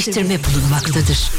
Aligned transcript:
yerleştirme 0.00 0.38
bulunmaktadır. 0.44 1.30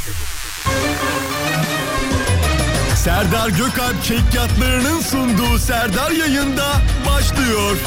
Serdar 2.95 3.50
Gökalp 3.50 4.04
Çekyatları'nın 4.04 5.02
sunduğu 5.02 5.59
Serdar 5.59 6.12
yayında 6.12 6.73
başlıyor. 7.08 7.78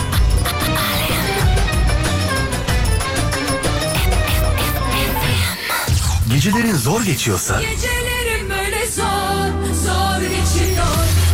Gecelerin 6.32 6.74
zor 6.74 7.02
geçiyorsa 7.02 7.60
Gecelerim 7.60 8.50
böyle 8.50 8.86
zor, 8.86 9.74
zor 9.84 10.20
geçiyor 10.20 10.86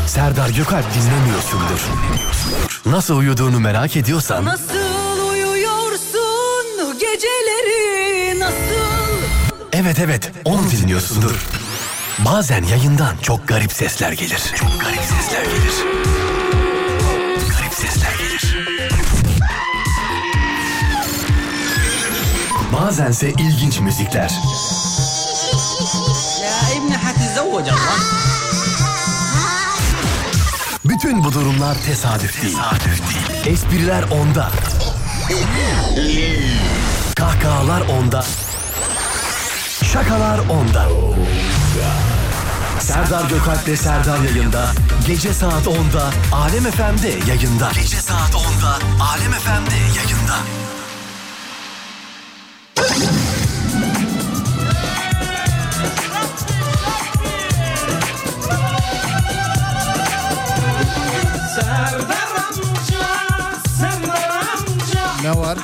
Serdar 0.06 0.48
Gökalp 0.48 0.84
dinlemiyorsundur. 0.94 1.80
Nasıl 2.86 3.16
uyuduğunu 3.16 3.60
merak 3.60 3.96
ediyorsan 3.96 4.44
Nasıl 4.44 4.79
Evet 9.80 9.98
evet 9.98 10.32
onu 10.44 10.70
dinliyorsundur. 10.70 11.46
Bazen 12.18 12.64
yayından 12.64 13.16
çok 13.22 13.48
garip 13.48 13.72
sesler 13.72 14.12
gelir. 14.12 14.42
Çok 14.54 14.80
garip 14.80 15.00
sesler 15.02 15.44
gelir. 15.44 15.72
Garip 17.50 17.74
sesler 17.74 18.12
gelir. 18.18 18.56
Bazense 22.72 23.30
ilginç 23.30 23.80
müzikler. 23.80 24.30
Bütün 30.84 31.24
bu 31.24 31.32
durumlar 31.32 31.76
tesadüf 31.86 32.42
değil. 32.42 32.56
Tesadüf 32.56 33.00
değil. 33.10 33.54
Espriler 33.54 34.02
onda. 34.02 34.50
Kahkahalar 37.14 37.80
onda. 37.80 38.24
Şakalar 39.92 40.38
onda. 40.38 40.88
Serdar 42.80 43.28
Gökalp'le 43.28 43.76
Serdar 43.76 44.18
yayında. 44.18 44.72
Gece 45.06 45.34
saat 45.34 45.66
10'da 45.66 46.10
Alem 46.36 46.64
FM'de 46.64 47.30
yayında. 47.30 47.70
Gece 47.74 47.96
saat 47.96 48.30
10'da 48.30 48.78
Alem 49.04 49.32
FM'de 49.32 49.76
yayında. 49.96 50.36
Ne 65.22 65.40
var? 65.40 65.58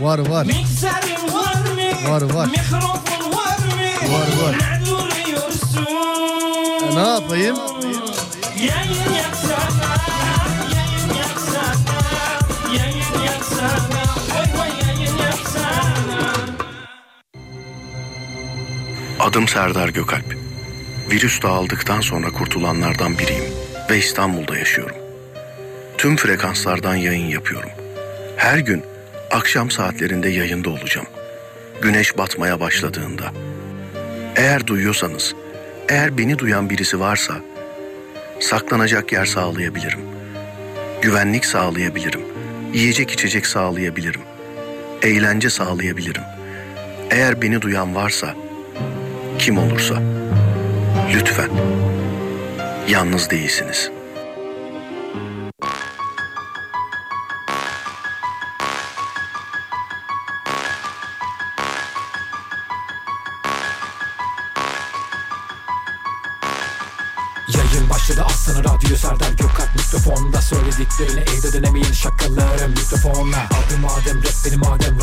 Var 0.00 0.18
mı? 0.18 0.30
Var 0.30 1.17
var. 2.10 2.22
Var. 2.22 2.46
Mikrofon 2.46 3.32
var 3.32 3.58
mı? 3.58 4.12
Var, 4.12 4.46
var. 4.46 4.54
Ne 4.54 4.86
duruyorsun? 4.86 5.86
Ne 6.96 7.08
yapayım? 7.08 7.56
Yayın 8.56 9.14
yapsana. 9.14 9.98
Adım 19.20 19.48
Serdar 19.48 19.88
Gökalp. 19.88 20.36
Virüs 21.10 21.42
dağıldıktan 21.42 22.00
sonra 22.00 22.30
kurtulanlardan 22.30 23.18
biriyim 23.18 23.44
ve 23.90 23.98
İstanbul'da 23.98 24.58
yaşıyorum. 24.58 24.96
Tüm 25.98 26.16
frekanslardan 26.16 26.94
yayın 26.94 27.26
yapıyorum. 27.26 27.70
Her 28.36 28.58
gün 28.58 28.82
akşam 29.30 29.70
saatlerinde 29.70 30.28
yayında 30.28 30.70
olacağım. 30.70 31.06
Güneş 31.82 32.18
batmaya 32.18 32.60
başladığında. 32.60 33.32
Eğer 34.36 34.66
duyuyorsanız, 34.66 35.34
eğer 35.88 36.18
beni 36.18 36.38
duyan 36.38 36.70
birisi 36.70 37.00
varsa 37.00 37.34
saklanacak 38.40 39.12
yer 39.12 39.26
sağlayabilirim. 39.26 40.00
Güvenlik 41.02 41.44
sağlayabilirim. 41.44 42.20
Yiyecek 42.72 43.10
içecek 43.10 43.46
sağlayabilirim. 43.46 44.20
Eğlence 45.02 45.50
sağlayabilirim. 45.50 46.22
Eğer 47.10 47.42
beni 47.42 47.62
duyan 47.62 47.94
varsa 47.94 48.34
kim 49.38 49.58
olursa 49.58 50.02
lütfen 51.14 51.50
yalnız 52.88 53.30
değilsiniz. 53.30 53.97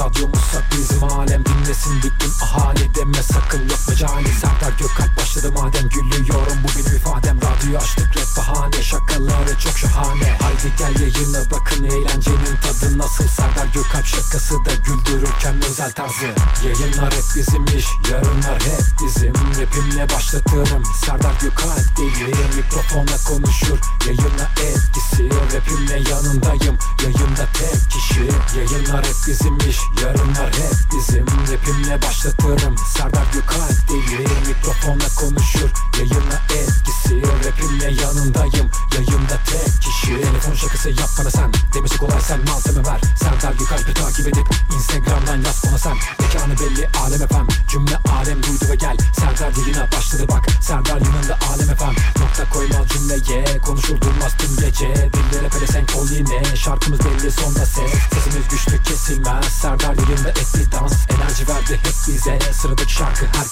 Benim 0.06 0.26
Adem 0.26 0.32
radyomuzsa 0.32 0.62
bizim 0.72 1.04
alem 1.04 1.46
Dinlesin 1.46 1.98
bütün 2.04 2.46
ahali 2.46 2.96
deme 2.96 3.24
sakın 3.24 3.70
yok 3.70 3.80
mecali. 3.90 4.28
Serdar 4.28 4.78
Gökalp 4.80 5.18
başladı 5.18 5.52
madem 5.52 5.90
gülüyorum. 5.90 6.58
Bu 6.64 6.68
benim 6.80 6.98
ifadem. 6.98 7.38
Radyo 7.38 7.80
açtık 7.80 8.18
rap 8.18 8.38
bahane. 8.38 8.84
Şakaları 8.84 9.60
çok 9.60 9.78
şahane. 9.78 10.38
Haydi 10.42 10.74
gel 10.78 11.02
yayına 11.02 11.52
bakın 11.52 11.84
eğlencenin 11.84 12.56
tadı 12.64 12.98
nasıl? 12.98 13.28
Serdar 13.28 13.66
Gökalp 13.74 14.06
şakası 14.06 14.54
da 14.66 14.72
güldürürken 14.76 15.56
özel 15.70 15.92
tarzı. 15.92 16.26
Yayınlar 16.66 17.14
hep 17.14 17.24
bizim 17.36 17.66
iş 17.66 17.88
yarınlar 18.12 18.62
hep 18.62 18.86
bizim. 19.06 19.34
Rapimle 19.34 20.10
başlatırım. 20.10 20.84
Serdar 21.06 21.34
Gökalp 21.42 21.98
deli 21.98 22.56
mikrofona 22.56 23.18
konuşur. 23.28 23.80
Yayına 24.08 24.35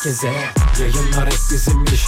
herkese. 0.03 0.27
Yayınlar 0.79 1.25
hep 1.25 1.39
bizim 1.51 1.83
iş 1.83 2.02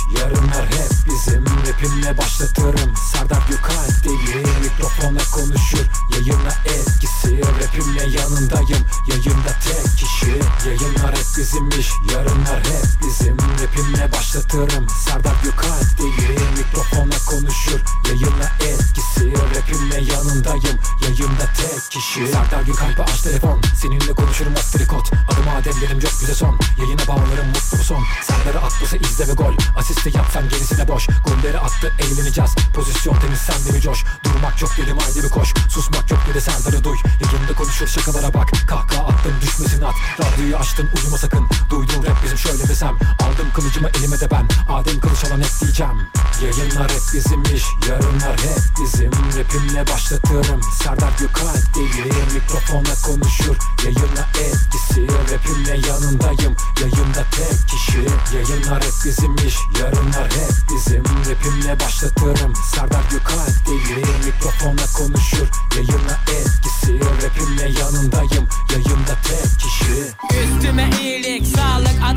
Mikrofona 52.85 53.01
konuşur. 53.01 53.55
Yayına 53.83 54.25
etkisi 54.39 55.07
Rapimle 55.07 55.87
yanındayım. 55.87 56.55
Yayında 56.81 57.23
tek 57.31 57.67
kişi 57.69 57.99
Yayınlar 58.35 58.83
hep 58.83 58.93
bizim 59.05 59.35
iş. 59.35 59.55
Yarınlar 59.79 60.25
hep 60.25 60.51
bizim 60.69 61.03
Rapimle 61.03 61.79
başlatırım. 61.79 62.53
Serdar 62.75 63.03
Gökalp 63.11 63.67
değil 63.67 64.07
Mikrofona 64.25 64.85
konuşur. 64.97 65.47
Yayına 65.75 66.17
etkisi 66.27 66.99
Rapimle 67.23 67.79
yanındayım. 67.79 68.47
Yayında 68.71 69.15
tek 69.23 69.59
kişi. 69.59 70.13
Üstüme 70.43 70.89
iyilik, 71.01 71.47
sağlık, 71.47 71.99
a 72.03 72.13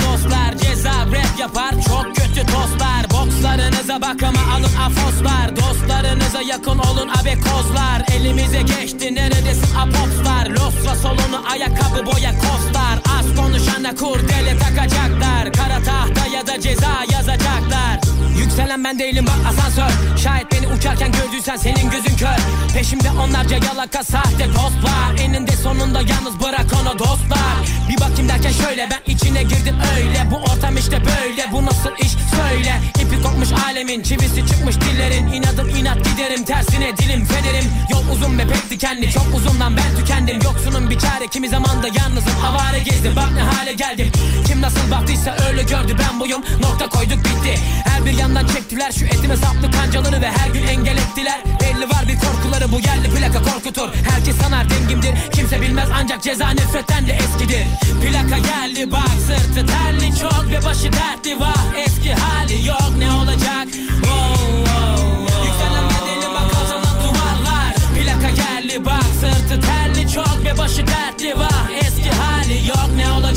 Ceza 0.58 1.06
rap 1.06 1.38
yapar, 1.38 1.74
çok 1.88 2.16
kötü 2.16 2.46
tostlar 2.46 3.07
Bokslarınıza 3.38 4.02
bakıma 4.02 4.52
alın 4.54 4.74
afoslar. 4.86 5.56
Dostlarınıza 5.56 6.42
yakın 6.42 6.78
olun 6.78 7.08
abekozlar 7.08 8.02
Elimize 8.12 8.62
geçti 8.62 9.14
neredesin 9.14 9.74
apopslar? 9.76 10.46
Losra 10.46 10.94
solunu 10.94 11.42
ayakkabı 11.50 12.06
boya 12.06 12.34
kostar. 12.38 12.98
Az 13.18 13.36
konuşana 13.36 13.94
kurdele 13.94 14.58
takacaklar. 14.58 15.52
Kara 15.52 15.82
tahta 15.82 16.26
ya 16.36 16.46
da 16.46 16.60
ceza 16.60 17.04
yazacaklar. 17.12 18.00
Yükselen 18.38 18.84
ben 18.84 18.98
değilim 18.98 19.26
bak 19.26 19.52
asansör. 19.52 20.18
Şayet 20.22 20.52
beni 20.52 20.68
uçarken 20.68 21.12
gördüysen 21.12 21.56
senin 21.56 21.90
gözün 21.90 22.16
kör. 22.16 22.38
Peşimde 22.74 23.10
onlarca 23.10 23.56
yalaka 23.56 24.04
sahte 24.04 24.46
post 24.46 24.84
var 24.84 25.18
Eninde 25.20 25.52
sonunda 25.52 26.00
yalnız 26.00 26.40
bırak 26.40 26.66
onu 26.82 26.98
dostlar. 26.98 27.58
Bir 27.88 28.00
bakayım 28.00 28.28
derken 28.28 28.52
şöyle 28.52 28.88
ben 28.90 29.12
içine 29.12 29.42
girdim 29.42 29.76
öyle. 29.96 30.30
Bu 30.30 30.36
ortam 30.36 30.76
işte 30.76 31.02
böyle 31.04 31.52
bu 31.52 31.66
nasıl 31.66 31.90
iş? 31.98 32.12
Söyle. 32.36 32.80
İpi 33.00 33.22
kopmuş 33.28 33.48
alemin 33.66 34.02
çivisi 34.02 34.46
çıkmış 34.46 34.76
dillerin. 34.80 35.26
İnadım 35.26 35.68
inat 35.68 35.98
giderim 36.04 36.44
tersine 36.44 36.96
dilim 36.96 37.24
fenerim. 37.24 37.64
Yol 37.90 38.08
uzun 38.12 38.38
ve 38.38 38.42
pek 38.42 38.70
dikenli 38.70 39.10
çok 39.10 39.34
uzundan 39.34 39.76
ben 39.76 39.96
tükendim. 40.00 40.38
Yoksunun 40.44 40.90
bir 40.90 40.98
çare 40.98 41.26
kimi 41.26 41.48
zaman 41.48 41.82
da 41.82 41.86
yalnızım. 41.86 42.32
Avare 42.46 42.78
gezdim 42.78 43.16
bak 43.16 43.30
ne 43.34 43.40
hale 43.40 43.72
geldim 43.72 44.12
Kim 44.46 44.62
nasıl 44.62 44.90
baktıysa 44.90 45.36
öyle 45.48 45.62
gördü 45.62 45.96
ben 45.98 46.20
buyum. 46.20 46.42
Nokta 46.62 46.88
koyduk 46.88 47.18
bitti. 47.18 47.54
Her 47.84 48.06
bir 48.06 48.12
yandan 48.12 48.46
çektiler 48.46 48.92
şu 48.92 49.04
etime 49.04 49.36
saplı 49.36 49.70
kancaları 49.70 50.20
Ve 50.20 50.30
her 50.30 50.50
gün 50.50 50.66
engel 50.66 50.96
ettiler. 50.96 51.40
Belli 51.60 51.88
var 51.88 52.04
bir 52.08 52.18
korkuları 52.18 52.72
bu 52.72 52.80
yerli 52.80 53.08
plaka 53.14 53.52
korkutur. 53.52 53.88
Herkes 54.10 54.36
sanar 54.36 54.70
dengimdir. 54.70 55.14
Kimse 55.32 55.60
bilmez 55.60 55.88
ancak 55.94 56.22
ceza 56.22 56.48
nefretten 56.50 57.06
de 57.06 57.12
eskidir. 57.12 57.64
Plaka 58.02 58.38
geldi 58.38 58.92
bak 58.92 59.10
sırtı 59.26 59.66
terli 59.66 60.18
çok 60.20 60.46
ve 60.50 60.64
başı 60.64 60.92
dertli. 60.92 61.40
Var 61.40 61.58
Eski 61.86 62.14
hali 62.14 62.66
yok 62.66 62.92
ne 62.98 63.12
olacak. 63.22 63.66
Wow, 64.02 64.36
wow, 64.64 64.96
wow. 65.26 65.46
Yükselen 65.46 65.84
bedeli 65.90 66.28
bak 66.34 66.50
kazanan 66.52 66.96
duvarlar. 67.02 67.74
Plaka 67.94 68.30
geldi 68.30 68.84
bak 68.84 69.04
sırtı 69.20 69.60
terli 69.60 70.12
çok 70.12 70.44
ve 70.44 70.58
başı 70.58 70.86
dertli 70.86 71.38
var. 71.38 71.64
Eski 71.80 72.10
hali 72.10 72.68
yok 72.68 72.88
ne 72.96 73.12
olacak 73.12 73.27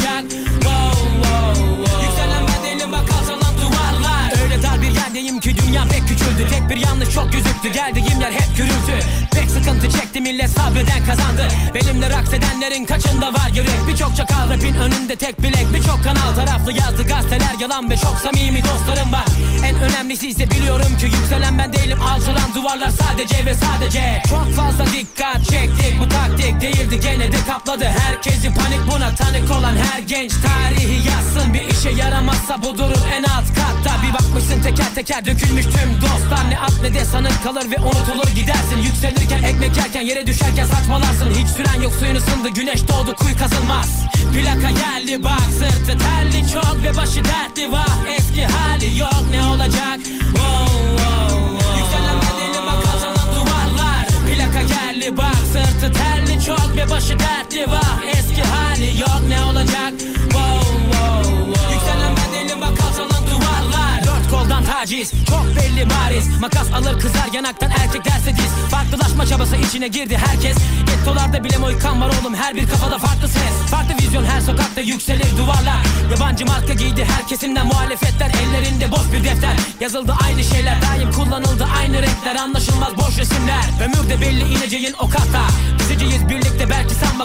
bir 6.71 6.77
yanlış 6.77 7.09
çok 7.09 7.31
gözüktü 7.31 7.69
geldiğim 7.73 8.21
yer 8.21 8.31
hep 8.31 8.57
gürültü. 8.57 9.07
Pek 9.33 9.49
sıkıntı 9.49 9.89
çekti. 9.89 10.21
Millet 10.21 10.49
sabreden 10.49 11.05
kazandı. 11.05 11.47
Benimle 11.73 12.09
raks 12.09 12.33
edenlerin 12.33 12.85
kaçında 12.85 13.33
var 13.33 13.49
yürek? 13.55 13.87
Birçok 13.87 14.15
çakal 14.15 14.49
rapin 14.49 14.75
önünde 14.75 15.15
tek 15.15 15.43
bilek. 15.43 15.73
Birçok 15.73 16.03
kanal 16.03 16.35
taraflı 16.35 16.71
yazdı 16.71 17.07
gazeteler. 17.07 17.55
Yalan 17.59 17.89
Ve 17.89 17.97
çok 17.97 18.17
samimi 18.17 18.63
dostlarım 18.63 19.11
var. 19.11 19.25
En 19.65 19.75
önemlisi 19.75 20.27
ise 20.27 20.51
biliyorum 20.51 20.97
ki 20.99 21.05
yükselen 21.05 21.57
ben 21.57 21.73
değilim. 21.73 22.01
Alçalan 22.01 22.55
duvarlar 22.55 22.89
sadece 22.89 23.45
ve 23.45 23.53
sadece. 23.53 24.23
Çok 24.29 24.55
fazla 24.55 24.85
dikkat 24.85 25.45
çektik. 25.49 25.99
Bu 25.99 26.09
taktik 26.09 26.61
değildi. 26.61 26.99
Gene 26.99 27.31
de 27.31 27.37
kapladı. 27.47 27.85
Herkesi 27.85 28.53
panik. 28.53 28.81
Buna 28.91 29.15
tanık 29.15 29.51
olan 29.51 29.75
her 29.75 29.99
genç 29.99 30.31
Tarihi 30.31 31.07
yazsın. 31.07 31.53
Bir 31.53 31.61
işe 31.61 31.89
yaramazsa 31.89 32.61
bu 32.61 32.77
durur 32.77 33.01
en 33.13 33.23
alt 33.23 33.47
katta. 33.47 34.03
Bir 34.03 34.13
bakmışsın 34.13 34.61
teker 34.63 34.95
teker 34.95 35.25
dökülmüş 35.25 35.65
tüm 35.65 36.01
dostlar. 36.01 36.49
Ne 36.49 36.60
at 36.61 36.71
sanın 37.11 37.31
kalır 37.43 37.71
ve 37.71 37.77
unutulur 37.79 38.35
gidersin. 38.35 38.77
Yükselirken 38.77 39.43
ekmek 39.43 39.77
yerken 39.77 40.01
yere 40.01 40.27
düşerken 40.27 40.65
saçmalarsın. 40.65 41.29
Hiç 41.29 41.47
süren 41.47 41.81
yok 41.81 41.93
suyun 41.99 42.15
ısındı 42.15 42.49
güneş 42.49 42.87
doğdu 42.87 43.15
kuyu 43.15 43.37
kazılmaz. 43.37 43.89
Plaka 44.33 44.71
geldi 44.71 45.23
bak 45.23 45.47
sırtı 45.59 45.97
terli 45.97 46.51
çok 46.53 46.83
ve 46.83 46.97
başı 46.97 47.23
dertli 47.25 47.71
var. 47.71 47.97
Eski 48.17 48.45
hali 48.45 48.99
yok 48.99 49.23
ne 49.31 49.43
olacak? 49.43 49.99
Wow, 50.05 50.65
wow, 50.97 51.37
wow. 51.57 51.79
Yükselen 51.79 52.17
bedeli 52.21 52.83
kazanan 52.83 53.35
duvarlar. 53.35 54.07
Plaka 54.07 54.61
geldi 54.61 55.17
bak 55.17 55.37
sırtı 55.53 55.93
terli 55.93 56.45
çok 56.45 56.77
ve 56.77 56.89
başı 56.89 57.19
dertli 57.19 57.71
var. 57.71 57.95
Eski 58.13 58.41
hali 58.41 58.99
yok 58.99 59.21
ne 59.29 59.43
olacak 59.43 59.93
taciz 64.81 65.11
çok 65.29 65.45
belli 65.55 65.89
bariz. 65.89 66.39
Makas 66.39 66.73
alır 66.73 66.99
kızar 66.99 67.29
yanaktan 67.33 67.71
erkek 67.71 68.05
derse 68.05 68.35
diz. 68.35 68.69
Farklılaşma 68.71 69.25
çabası 69.25 69.55
içine 69.55 69.87
girdi 69.87 70.17
herkes. 70.17 70.57
Gettolarda 70.87 71.43
bile 71.43 71.57
moykan 71.57 72.01
var 72.01 72.11
oğlum 72.21 72.35
her 72.35 72.55
bir 72.55 72.67
kafada 72.67 72.97
farklı 72.97 73.27
ses. 73.27 73.71
Farklı 73.71 73.93
vizyon 73.95 74.23
her 74.23 74.41
sokakta 74.41 74.81
yükselir 74.81 75.37
duvarlar. 75.37 75.85
Yabancı 76.11 76.45
marka 76.45 76.73
giydi 76.73 77.05
her 77.05 77.27
kesimden 77.27 77.67
muhalefetler. 77.67 78.31
Ellerinde 78.41 78.91
boş 78.91 79.11
bir 79.13 79.23
defter. 79.23 79.55
Yazıldı 79.79 80.15
aynı 80.25 80.43
şeyler 80.43 80.81
daim 80.81 81.11
kullanıldı 81.11 81.67
aynı 81.79 82.01
renkler. 82.01 82.35
Anlaşılmaz 82.35 82.97
boş 82.97 83.17
resimler. 83.17 83.63
Ömürde 83.85 84.21
belli 84.21 84.53
ineceğin 84.53 84.93
o 84.99 85.09
kata 85.09 85.41
sanma 85.81 85.90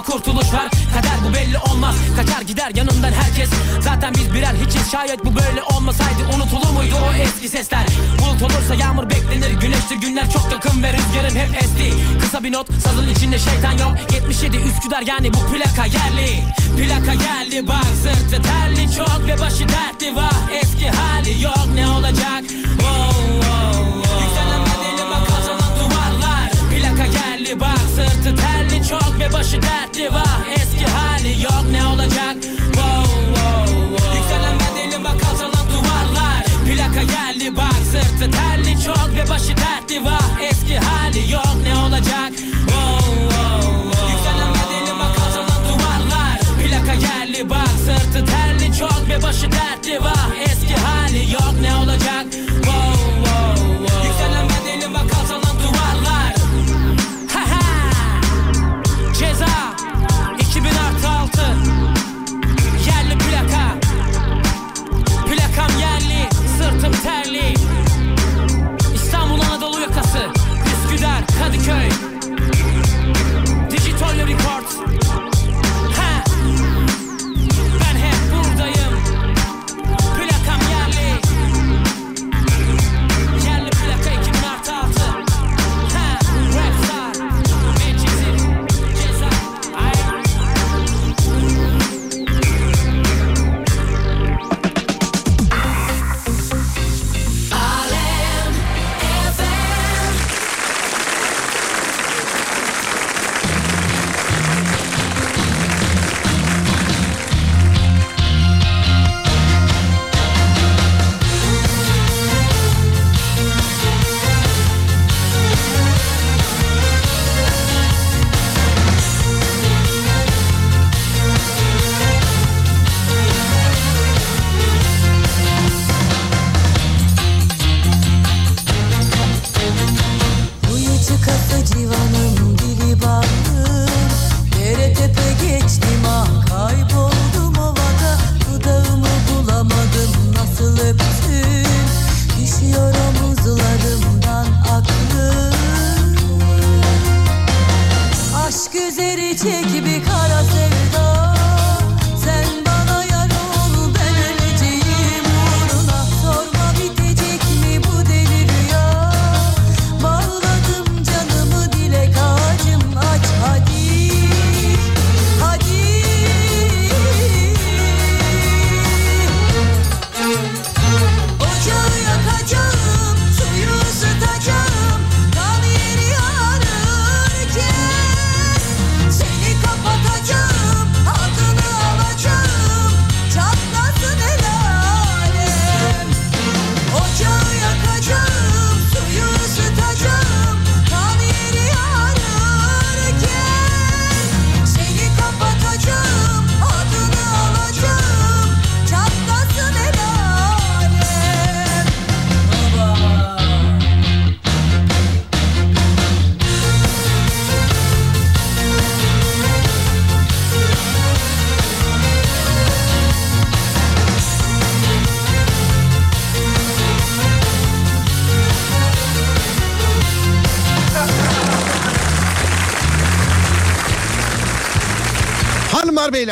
kurtuluş 0.06 0.52
var 0.52 0.68
Kader 0.94 1.18
bu 1.28 1.34
belli 1.34 1.58
olmaz. 1.58 1.96
Kaçar 2.16 2.42
gider 2.42 2.72
yanından 2.74 3.12
herkes. 3.12 3.50
Zaten 3.80 4.14
biz 4.14 4.34
birer 4.34 4.54
hiçiz. 4.66 4.90
Şayet 4.92 5.24
bu 5.24 5.34
böyle 5.34 5.62
olmasaydı 5.62 6.22
Unutulur 6.36 6.70
muydu 6.70 6.94
o 7.10 7.14
eski 7.14 7.48
sesler? 7.48 7.86
Bulut 8.18 8.42
olursa 8.42 8.74
yağmur 8.74 9.10
beklenir. 9.10 9.50
Güneştir 9.60 9.96
günler 9.96 10.30
çok 10.30 10.52
yakın 10.52 10.82
ve 10.82 10.92
rüzgarın 10.92 11.36
hep 11.36 11.62
esti. 11.62 11.92
Kısa 12.20 12.44
bir 12.44 12.52
not 12.52 12.66
sazın 12.84 13.08
içinde 13.08 13.38
şeytan 13.38 13.72
yok. 13.72 13.96
77 14.12 14.56
Üsküdar 14.56 15.02
yani 15.02 15.34
bu 15.34 15.38
plaka 15.38 15.84
yerli. 15.84 16.44
Plaka 16.76 17.14
geldi 17.14 17.68
bak 17.68 17.86
sırtı 18.02 18.42
terli. 18.42 18.94
Çok 18.96 19.26
ve 19.26 19.40
başı 19.40 19.68
dertli 19.68 20.16
var 20.16 20.32
Eski 20.62 20.90
hali 20.90 21.42
yok. 21.42 21.66
Ne 21.74 21.88
olacak? 21.88 22.42
Wow, 22.78 23.22
wow, 23.42 23.82
wow. 23.82 24.24
Yükselen 24.24 24.60
bedeli 24.60 25.10
bak 25.10 25.26
kazanan 25.28 25.72
duvarlar. 25.80 26.50
Plaka 26.50 27.06
geldi 27.06 27.60
bak 27.60 27.78
sırtı 27.96 28.36
terli 28.36 28.55
çok 28.88 29.20
ve 29.20 29.32
başı 29.32 29.62
dertli 29.62 30.12
var 30.14 30.38
Eski 30.56 30.86
hali 30.92 31.42
yok. 31.42 31.64
Ne 31.70 31.86
olacak? 31.86 32.36
Wow, 32.74 33.10
wow, 33.34 33.74
wow. 33.74 34.18
Yükselen 34.18 34.56
bedeli 34.60 35.04
bak 35.04 35.20
kazanan 35.20 35.66
duvarlar. 35.72 36.44
Plaka 36.66 37.02
geldi 37.02 37.56
bak 37.56 37.80
sırtı 37.92 38.30
terli. 38.30 38.82
Çok 38.84 39.08
ve 39.16 39.30
başı 39.30 39.56
dertli 39.56 40.04
var 40.04 40.22
Eski 40.50 40.78
hali 40.78 41.32
yok. 41.32 41.56
Ne 41.64 41.76
olacak? 41.78 42.32
Wow, 42.66 43.30
wow, 43.30 43.66
wow. 43.92 44.12
Yükselen 44.12 44.52
bedeli 44.54 44.98
bak 44.98 45.16
kazanan 45.16 45.62
duvarlar. 45.68 46.38
Plaka 46.62 46.94
geldi 46.94 47.50
bak 47.50 47.68
sırtı 47.84 48.24
terli. 48.26 48.78
Çok 48.78 49.08
ve 49.08 49.22
başı 49.22 49.52
dertli 49.52 50.04
var 50.04 50.28
Eski 50.44 50.74
hali 50.74 51.32
yok. 51.32 51.54
Ne 51.60 51.74
olacak? 51.74 52.26
Wow, 52.62 52.85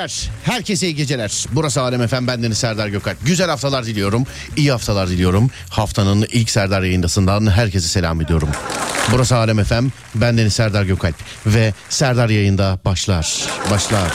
Beyler 0.04 0.30
herkese 0.44 0.87
iyi 0.87 0.94
geceler. 0.94 1.44
Burası 1.52 1.80
Alem 1.80 2.02
Efem 2.02 2.26
bendeniz 2.26 2.58
Serdar 2.58 2.88
Gökalp. 2.88 3.26
Güzel 3.26 3.50
haftalar 3.50 3.87
diliyorum. 3.87 4.26
iyi 4.56 4.70
haftalar 4.73 5.08
diliyorum. 5.08 5.50
Haftanın 5.70 6.26
ilk 6.32 6.50
Serdar 6.50 6.82
yayındasından 6.82 7.50
herkese 7.50 7.88
selam 7.88 8.20
ediyorum. 8.20 8.49
Burası 9.12 9.37
Alem 9.37 9.58
Efem 9.58 9.92
bendeniz 10.14 10.52
Serdar 10.52 10.82
Gökalp. 10.82 11.14
Ve 11.46 11.75
Serdar 11.88 12.28
yayında 12.28 12.78
başlar. 12.84 13.42
Başlar. 13.70 14.12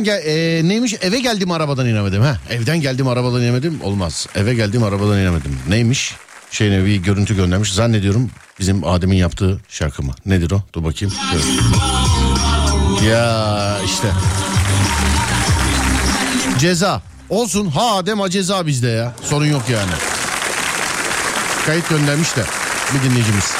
Evden 0.00 0.22
gel 0.22 0.26
e, 0.26 0.68
neymiş 0.68 0.94
eve 1.00 1.20
geldim 1.20 1.50
arabadan 1.50 1.86
inemedim 1.86 2.22
ha. 2.22 2.36
Evden 2.50 2.80
geldim 2.80 3.08
arabadan 3.08 3.42
inemedim 3.42 3.80
olmaz. 3.82 4.26
Eve 4.34 4.54
geldim 4.54 4.82
arabadan 4.82 5.18
inemedim. 5.18 5.58
Neymiş? 5.68 6.14
Şeyine 6.50 6.84
bir 6.84 6.96
görüntü 6.96 7.36
göndermiş. 7.36 7.72
Zannediyorum 7.72 8.30
bizim 8.60 8.84
Adem'in 8.88 9.16
yaptığı 9.16 9.60
şarkı 9.68 10.02
mı? 10.02 10.12
Nedir 10.26 10.50
o? 10.50 10.62
Dur 10.74 10.84
bakayım. 10.84 11.14
Dur. 11.32 11.40
Ya 13.04 13.78
işte. 13.84 14.08
Ceza. 16.58 17.02
Olsun. 17.28 17.66
Ha 17.66 17.96
Adem 17.96 18.20
ha 18.20 18.30
ceza 18.30 18.66
bizde 18.66 18.88
ya. 18.88 19.12
Sorun 19.24 19.46
yok 19.46 19.62
yani. 19.68 19.92
Kayıt 21.66 21.88
göndermiş 21.88 22.36
de 22.36 22.42
bir 22.94 23.10
dinleyicimiz. 23.10 23.52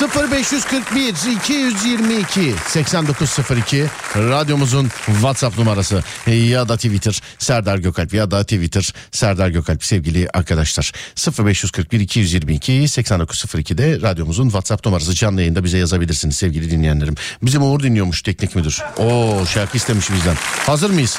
0541 0.00 1.14
222 1.36 2.54
8902 2.68 3.86
radyomuzun 4.16 4.88
WhatsApp 5.06 5.58
numarası 5.58 6.02
ya 6.26 6.68
da 6.68 6.76
Twitter 6.76 7.22
Serdar 7.38 7.78
Gökalp 7.78 8.14
ya 8.14 8.30
da 8.30 8.42
Twitter 8.42 8.94
Serdar 9.10 9.48
Gökalp 9.48 9.84
sevgili 9.84 10.28
arkadaşlar 10.34 10.92
0541 11.38 12.00
222 12.00 12.72
8902'de 12.72 14.00
radyomuzun 14.00 14.44
WhatsApp 14.44 14.86
numarası 14.86 15.14
canlı 15.14 15.40
yayında 15.40 15.64
bize 15.64 15.78
yazabilirsiniz 15.78 16.36
sevgili 16.36 16.70
dinleyenlerim. 16.70 17.14
Bizim 17.42 17.62
Uğur 17.62 17.82
dinliyormuş 17.82 18.22
teknik 18.22 18.56
müdür. 18.56 18.82
Oo 18.98 19.46
şarkı 19.46 19.76
istemiş 19.76 20.10
bizden. 20.10 20.36
Hazır 20.66 20.90
mıyız? 20.90 21.18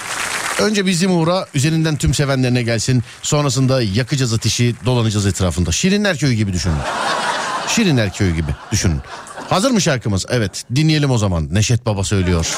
Önce 0.60 0.86
bizim 0.86 1.12
Uğur'a 1.12 1.48
üzerinden 1.54 1.98
tüm 1.98 2.14
sevenlerine 2.14 2.64
gelsin. 2.64 3.04
Sonrasında 3.22 3.82
yakacağız 3.82 4.34
ateşi 4.34 4.76
dolanacağız 4.86 5.26
etrafında. 5.26 5.72
Şirinler 5.72 6.18
Köyü 6.18 6.34
gibi 6.34 6.54
düşünün. 6.54 6.78
Şirinler 7.68 8.14
Köyü 8.14 8.36
gibi 8.36 8.52
düşünün. 8.72 9.02
Hazır 9.50 9.72
mı 9.72 9.82
şarkımız? 9.82 10.26
Evet 10.30 10.64
dinleyelim 10.76 11.12
o 11.12 11.18
zaman. 11.18 11.48
Neşet 11.54 11.86
Baba 11.86 12.04
söylüyor. 12.04 12.58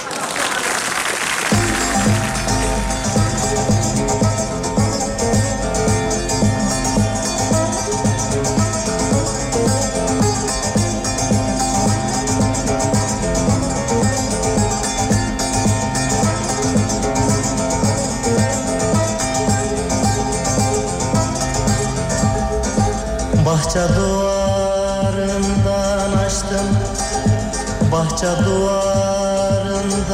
Bahçe 28.20 28.46
duvarından 28.46 30.14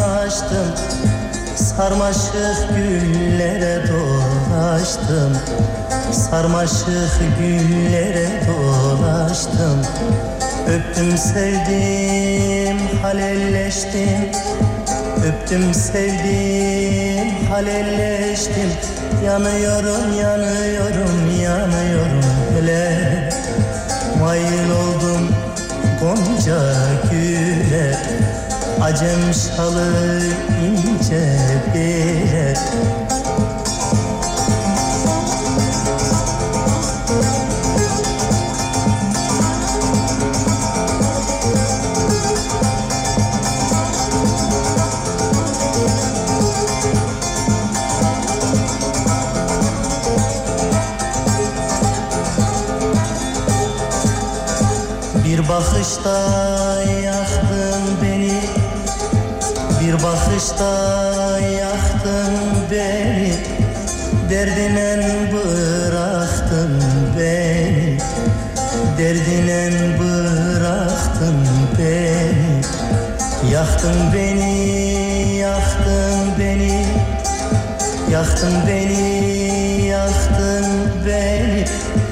açtım. 0.00 0.68
Sarmaşık 1.56 2.68
güllere 2.76 3.88
dolaştım. 3.88 5.36
Sarmaşık 6.12 7.38
güllere 7.38 8.28
dolaştım. 8.46 9.82
Öptüm 10.68 11.18
sevdim 11.18 12.78
halelleştim. 13.02 14.30
Öptüm 15.26 15.74
sevdim 15.74 17.46
halelleştim. 17.50 18.70
Yanıyorum 19.26 20.20
yanıyorum 20.20 21.40
yanıyorum 21.42 22.22
hele. 22.54 23.30
Mayıl 24.20 24.85
Acem 28.86 29.34
şalı 29.34 30.22
ince 30.62 31.38
bile 31.74 32.54
Bir 55.24 55.48
bakışta 55.48 56.45
bakışta 60.56 61.38
yaktın 61.40 62.34
beni 62.70 63.32
Derdinen 64.30 65.32
bıraktın 65.32 66.82
beni 67.18 67.98
Derdinen 68.98 69.98
bıraktın 69.98 71.36
beni. 71.78 72.62
Yaktın 73.52 73.96
beni, 74.14 75.36
yaktın 75.36 76.38
beni 76.38 76.86
Yaktın 78.10 78.52
beni, 78.68 79.86
yaktın 79.86 80.66
beni. 81.06 81.64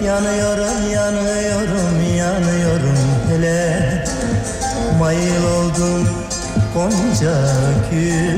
Yanıyorum, 0.06 0.90
yanıyorum, 0.94 2.16
yanıyorum 2.16 2.98
hele. 3.30 4.04
Mayıl 4.98 5.44
oldum 5.44 6.24
gonca 6.74 7.34
güle 7.90 8.33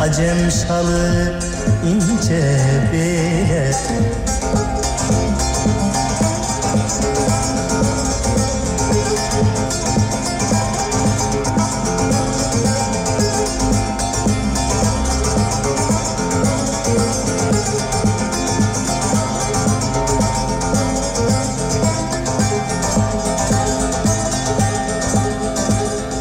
Acem 0.00 0.50
şalı 0.50 1.40
ince 1.84 2.60
beye. 2.92 3.70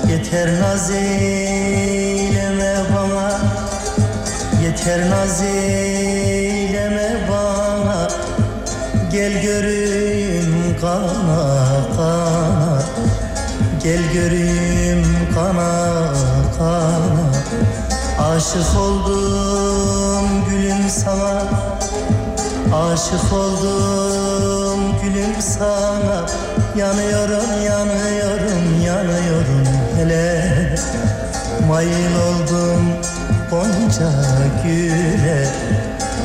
Yeter 0.09 0.59
nazik 0.59 1.28
naz 4.97 5.41
eyleme 5.41 7.09
bana. 7.31 8.07
Gel 9.11 9.41
göreyim 9.41 10.75
kana 10.81 11.43
kana. 11.95 12.81
Gel 13.83 14.01
göreyim 14.13 15.05
kana 15.35 16.13
kana. 16.57 17.29
Aşık 18.19 18.79
oldum 18.79 20.45
gülüm 20.49 20.89
sana. 20.89 21.43
Aşık 22.75 23.33
oldum 23.33 24.79
gülüm 25.03 25.41
sana. 25.41 26.25
Yanıyorum 26.75 27.63
yanıyorum 27.65 28.81
yanıyorum 28.85 29.65
hele. 29.97 30.49
Mayıl 31.67 32.15
oldum 32.29 32.78
gonca 33.49 34.11
güle 34.63 35.47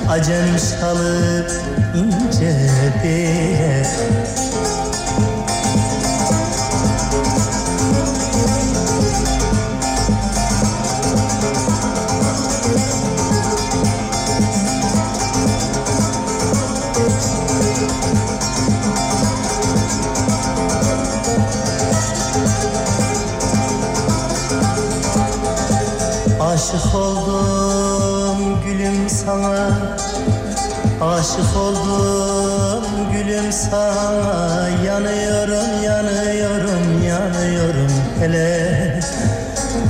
Acem 0.08 0.56
çalıp 0.80 1.50
ince 1.94 2.70
bile 3.04 4.43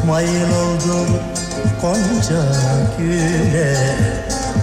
Mayıl 0.07 0.51
oldum 0.51 1.09
gonca 1.83 2.45
güle 2.99 3.77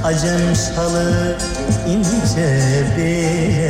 Acem 0.03 0.55
şalı 0.55 1.37
ince 1.87 2.59
bile 2.97 3.60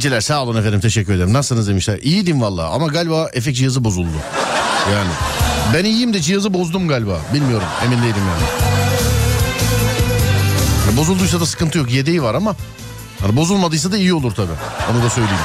geceler 0.00 0.20
sağ 0.20 0.42
olun 0.42 0.56
efendim 0.56 0.80
teşekkür 0.80 1.14
ederim. 1.14 1.32
Nasılsınız 1.32 1.68
demişler. 1.68 1.98
İyiydim 2.02 2.40
valla 2.40 2.68
ama 2.70 2.86
galiba 2.86 3.30
efekt 3.32 3.58
cihazı 3.58 3.84
bozuldu. 3.84 4.16
Yani 4.92 5.10
ben 5.74 5.84
iyiyim 5.84 6.14
de 6.14 6.20
cihazı 6.20 6.54
bozdum 6.54 6.88
galiba. 6.88 7.18
Bilmiyorum 7.34 7.66
emin 7.84 7.96
değilim 7.98 8.14
yani. 8.14 8.70
Yani 10.86 10.96
Bozulduysa 10.96 11.40
da 11.40 11.46
sıkıntı 11.46 11.78
yok 11.78 11.92
yedeği 11.92 12.22
var 12.22 12.34
ama 12.34 12.56
hani 13.20 13.36
bozulmadıysa 13.36 13.92
da 13.92 13.96
iyi 13.96 14.14
olur 14.14 14.32
tabii. 14.34 14.52
Onu 14.92 15.02
da 15.02 15.10
söyleyeyim. 15.10 15.40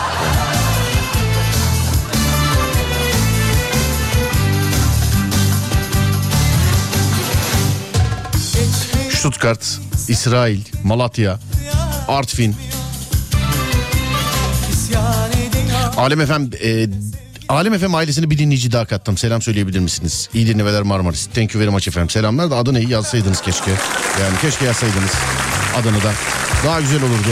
Stuttgart, 9.12 9.80
İsrail, 10.08 10.62
Malatya, 10.84 11.40
Artvin, 12.08 12.56
Alem 15.98 16.22
Efem 16.22 16.50
e, 16.64 16.88
Alem 17.50 17.74
Efem 17.74 17.96
ailesine 17.96 18.30
bir 18.30 18.38
dinleyici 18.38 18.72
daha 18.72 18.86
kattım. 18.86 19.18
Selam 19.18 19.42
söyleyebilir 19.42 19.80
misiniz? 19.80 20.30
İyi 20.34 20.48
dinlemeler 20.48 20.82
Marmaris. 20.84 21.26
Thank 21.26 21.56
you 21.56 21.62
very 21.62 21.72
much 21.72 21.88
efendim. 21.88 22.10
Selamlar 22.10 22.52
da 22.52 22.56
adını 22.58 22.80
iyi 22.80 22.90
yazsaydınız 22.90 23.42
keşke. 23.42 23.72
Yani 24.22 24.38
keşke 24.42 24.66
yazsaydınız 24.66 25.12
adını 25.76 26.04
da. 26.04 26.14
Daha 26.66 26.82
güzel 26.82 27.04
olurdu. 27.04 27.30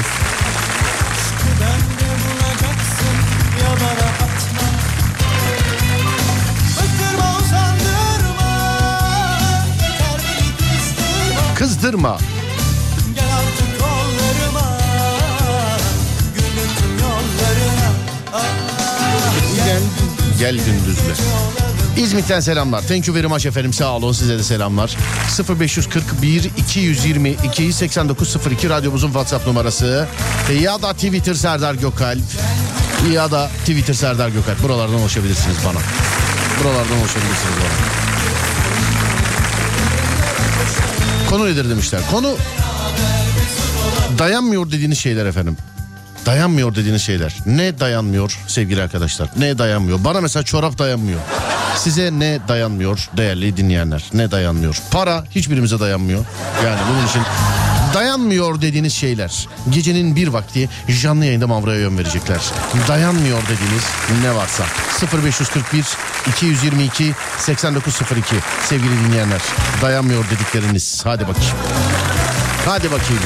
Bulacaksın 11.63 12.42
gel 20.43 20.55
gündüzle. 20.57 21.13
İzmit'ten 21.97 22.39
selamlar. 22.39 22.81
Thank 22.81 23.07
you 23.07 23.15
very 23.17 23.27
much 23.27 23.45
efendim. 23.45 23.73
Sağ 23.73 23.91
olun 23.95 24.11
size 24.11 24.37
de 24.37 24.43
selamlar. 24.43 24.97
0541 25.59 26.43
222 26.57 27.73
8902 27.73 28.69
radyomuzun 28.69 29.07
WhatsApp 29.07 29.47
numarası. 29.47 30.07
Ya 30.61 30.81
da 30.81 30.93
Twitter 30.93 31.33
Serdar 31.33 31.73
Gökalp. 31.73 32.23
Ya 33.13 33.31
da 33.31 33.49
Twitter 33.59 33.93
Serdar 33.93 34.29
Gökalp. 34.29 34.63
Buralardan 34.63 34.95
ulaşabilirsiniz 34.95 35.57
bana. 35.65 35.79
Buralardan 36.59 36.97
ulaşabilirsiniz 36.97 37.55
bana. 37.59 37.73
Konu 41.29 41.45
nedir 41.45 41.69
demişler. 41.69 42.01
Konu 42.11 42.35
dayanmıyor 44.19 44.71
dediğiniz 44.71 44.99
şeyler 44.99 45.25
efendim. 45.25 45.57
Dayanmıyor 46.25 46.75
dediğiniz 46.75 47.01
şeyler. 47.01 47.35
Ne 47.45 47.79
dayanmıyor 47.79 48.39
sevgili 48.47 48.81
arkadaşlar? 48.81 49.29
Ne 49.37 49.57
dayanmıyor? 49.57 50.03
Bana 50.03 50.21
mesela 50.21 50.43
çorap 50.43 50.77
dayanmıyor. 50.77 51.19
Size 51.77 52.11
ne 52.11 52.39
dayanmıyor 52.47 53.09
değerli 53.17 53.57
dinleyenler? 53.57 54.03
Ne 54.13 54.31
dayanmıyor? 54.31 54.77
Para 54.91 55.23
hiçbirimize 55.31 55.79
dayanmıyor. 55.79 56.25
Yani 56.65 56.79
bunun 56.89 57.07
için 57.07 57.21
Dayanmıyor 57.93 58.61
dediğiniz 58.61 58.93
şeyler. 58.93 59.47
Gecenin 59.69 60.15
bir 60.15 60.27
vakti 60.27 60.69
canlı 61.01 61.25
yayında 61.25 61.47
Mavra'ya 61.47 61.79
yön 61.79 61.97
verecekler. 61.97 62.41
Dayanmıyor 62.87 63.41
dediğiniz 63.43 63.83
ne 64.23 64.35
varsa. 64.35 64.63
0541 65.23 65.85
222 66.27 67.13
8902 67.39 68.35
sevgili 68.63 69.05
dinleyenler. 69.05 69.41
Dayanmıyor 69.81 70.25
dedikleriniz. 70.29 71.01
Hadi 71.05 71.27
bakayım. 71.27 71.55
Hadi 72.65 72.91
bakayım. 72.91 73.23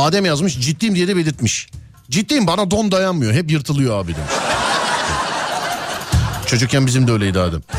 Adem 0.00 0.24
yazmış 0.24 0.60
ciddiyim 0.60 0.94
diye 0.94 1.08
de 1.08 1.16
belirtmiş. 1.16 1.68
Ciddiyim 2.10 2.46
bana 2.46 2.70
don 2.70 2.92
dayanmıyor 2.92 3.32
hep 3.32 3.50
yırtılıyor 3.50 4.04
abi 4.04 4.14
demiş. 4.14 4.30
Çocukken 6.46 6.86
bizim 6.86 7.06
de 7.06 7.12
öyleydi 7.12 7.40
Adem. 7.40 7.62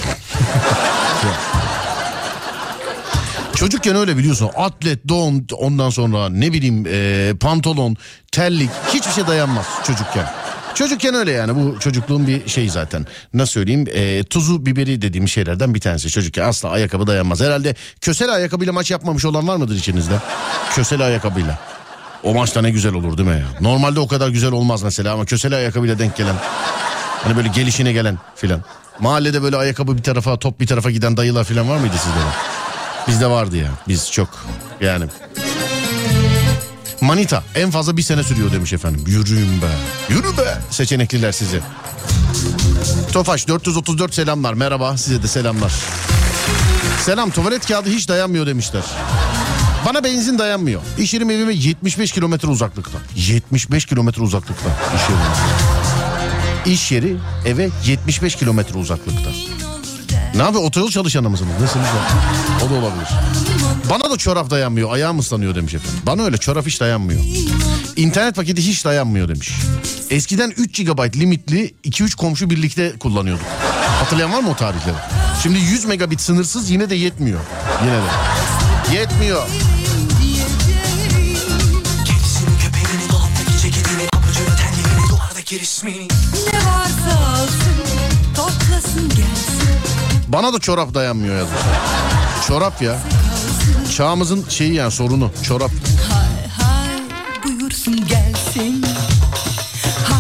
Çocukken 3.56 3.96
öyle 3.96 4.18
biliyorsun 4.18 4.50
atlet, 4.56 5.08
don 5.08 5.48
ondan 5.58 5.90
sonra 5.90 6.30
ne 6.30 6.54
bileyim 6.54 6.86
e, 6.88 7.34
pantolon, 7.40 7.98
terlik 8.32 8.70
hiçbir 8.94 9.12
şey 9.12 9.28
dayanmaz 9.28 9.66
çocukken. 9.88 10.26
Çocukken 10.76 11.16
öyle 11.16 11.32
yani 11.32 11.56
bu 11.56 11.80
çocukluğun 11.80 12.28
bir 12.28 12.48
şey 12.48 12.70
zaten. 12.70 13.06
Nasıl 13.34 13.52
söyleyeyim 13.52 13.86
e, 13.94 14.24
tuzu 14.24 14.66
biberi 14.66 15.02
dediğim 15.02 15.28
şeylerden 15.28 15.76
bir 15.76 15.80
tanesi. 15.80 16.10
Çocukken 16.10 16.44
asla 16.44 16.70
ayakkabı 16.70 17.08
dayanmaz. 17.08 17.42
Herhalde 17.42 17.76
kösele 18.02 18.32
ayakkabıyla 18.32 18.74
maç 18.74 18.92
yapmamış 18.92 19.26
olan 19.26 19.48
var 19.48 19.56
mıdır 19.56 19.76
içinizde? 19.76 20.14
Kösele 20.76 21.04
ayakkabıyla. 21.04 21.60
O 22.24 22.34
maçta 22.34 22.62
ne 22.62 22.70
güzel 22.72 22.94
olur 22.94 23.18
değil 23.18 23.30
mi 23.30 23.36
ya? 23.36 23.48
Normalde 23.62 24.00
o 24.00 24.08
kadar 24.08 24.30
güzel 24.30 24.52
olmaz 24.52 24.84
mesela 24.84 25.14
ama 25.14 25.26
kösele 25.26 25.56
ayakkabıyla 25.56 26.00
denk 26.00 26.16
gelen. 26.18 26.36
Hani 27.24 27.38
böyle 27.38 27.48
gelişine 27.48 27.94
gelen 27.94 28.18
filan. 28.36 28.62
Mahallede 29.00 29.44
böyle 29.44 29.58
ayakkabı 29.58 29.98
bir 29.98 30.04
tarafa 30.04 30.40
top 30.40 30.60
bir 30.60 30.68
tarafa 30.68 30.92
giden 30.92 31.18
dayılar 31.18 31.44
filan 31.44 31.70
var 31.70 31.78
mıydı 31.78 31.96
sizde? 31.98 32.16
de? 32.20 32.32
Bizde 33.08 33.28
vardı 33.28 33.58
ya. 33.58 33.68
Biz 33.88 34.12
çok 34.12 34.30
yani. 34.82 35.06
Manita 37.02 37.44
en 37.56 37.72
fazla 37.72 37.98
bir 37.98 38.02
sene 38.02 38.24
sürüyor 38.24 38.52
demiş 38.52 38.74
efendim. 38.74 39.04
Yürüyün 39.08 39.62
be. 39.62 39.66
Yürü 40.10 40.38
be. 40.38 40.58
Seçenekliler 40.70 41.32
sizi. 41.32 41.60
Tofaş 43.14 43.48
434 43.48 44.14
selamlar. 44.14 44.54
Merhaba 44.54 44.98
size 44.98 45.24
de 45.24 45.28
selamlar. 45.28 45.72
Selam 47.06 47.32
tuvalet 47.32 47.68
kağıdı 47.68 47.90
hiç 47.90 48.10
dayanmıyor 48.10 48.48
demişler. 48.48 48.84
Bana 49.86 50.04
benzin 50.04 50.40
dayanmıyor. 50.40 50.82
İş 50.98 51.14
yerim 51.14 51.30
evime 51.30 51.54
75 51.54 52.12
kilometre 52.12 52.48
uzaklıkta. 52.48 52.98
75 53.16 53.86
kilometre 53.86 54.22
uzaklıkta 54.22 54.70
iş 54.96 55.02
yerim. 55.10 55.22
İş 56.66 56.92
yeri 56.92 57.16
eve 57.46 57.70
75 57.86 58.36
kilometre 58.36 58.78
uzaklıkta. 58.78 59.30
Ne 60.36 60.42
yapıyor 60.42 60.64
otoyol 60.64 60.90
çalışanı 60.90 61.30
mısınız? 61.30 61.52
Nesiniz? 61.62 61.88
O 62.66 62.70
da 62.70 62.74
olabilir. 62.74 63.08
Bana 63.90 64.12
da 64.12 64.18
çorap 64.18 64.50
dayanmıyor 64.50 64.94
ayağım 64.94 65.20
ıslanıyor 65.20 65.56
demiş 65.56 65.74
efendim. 65.74 66.00
Bana 66.06 66.24
öyle 66.24 66.38
çorap 66.38 66.68
hiç 66.68 66.80
dayanmıyor. 66.82 67.22
İnternet 67.96 68.36
paketi 68.36 68.68
hiç 68.68 68.86
dayanmıyor 68.86 69.28
demiş. 69.28 69.52
Eskiden 70.10 70.54
3 70.58 70.78
GB 70.86 71.16
limitli 71.16 71.74
2-3 71.86 72.16
komşu 72.16 72.50
birlikte 72.50 72.94
kullanıyorduk. 73.00 73.46
Hatırlayan 74.00 74.34
var 74.34 74.40
mı 74.40 74.50
o 74.50 74.56
tarihleri? 74.56 74.96
Şimdi 75.44 75.60
100 75.60 75.86
megabit 75.86 76.22
sınırsız 76.22 76.70
yine 76.70 76.90
de 76.90 76.96
yetmiyor. 76.96 77.40
Yine 77.84 77.94
de. 77.94 78.98
Yetmiyor. 79.00 79.48
Duvardaki 85.52 85.60
resmini 85.60 86.08
Ne 86.54 86.58
varsa 86.58 87.20
alsın 87.30 87.76
toplasın 88.36 89.10
gelsin 89.10 89.70
Bana 90.28 90.54
da 90.54 90.60
çorap 90.60 90.94
dayanmıyor 90.94 91.38
yazmışlar. 91.38 91.76
Çorap 92.48 92.82
ya. 92.82 92.98
Çağımızın 93.96 94.46
şeyi 94.50 94.74
yani 94.74 94.92
sorunu 94.92 95.32
çorap. 95.44 95.72
Hay 96.12 96.48
hay 96.66 97.00
buyursun 97.44 98.08
gelsin 98.08 98.86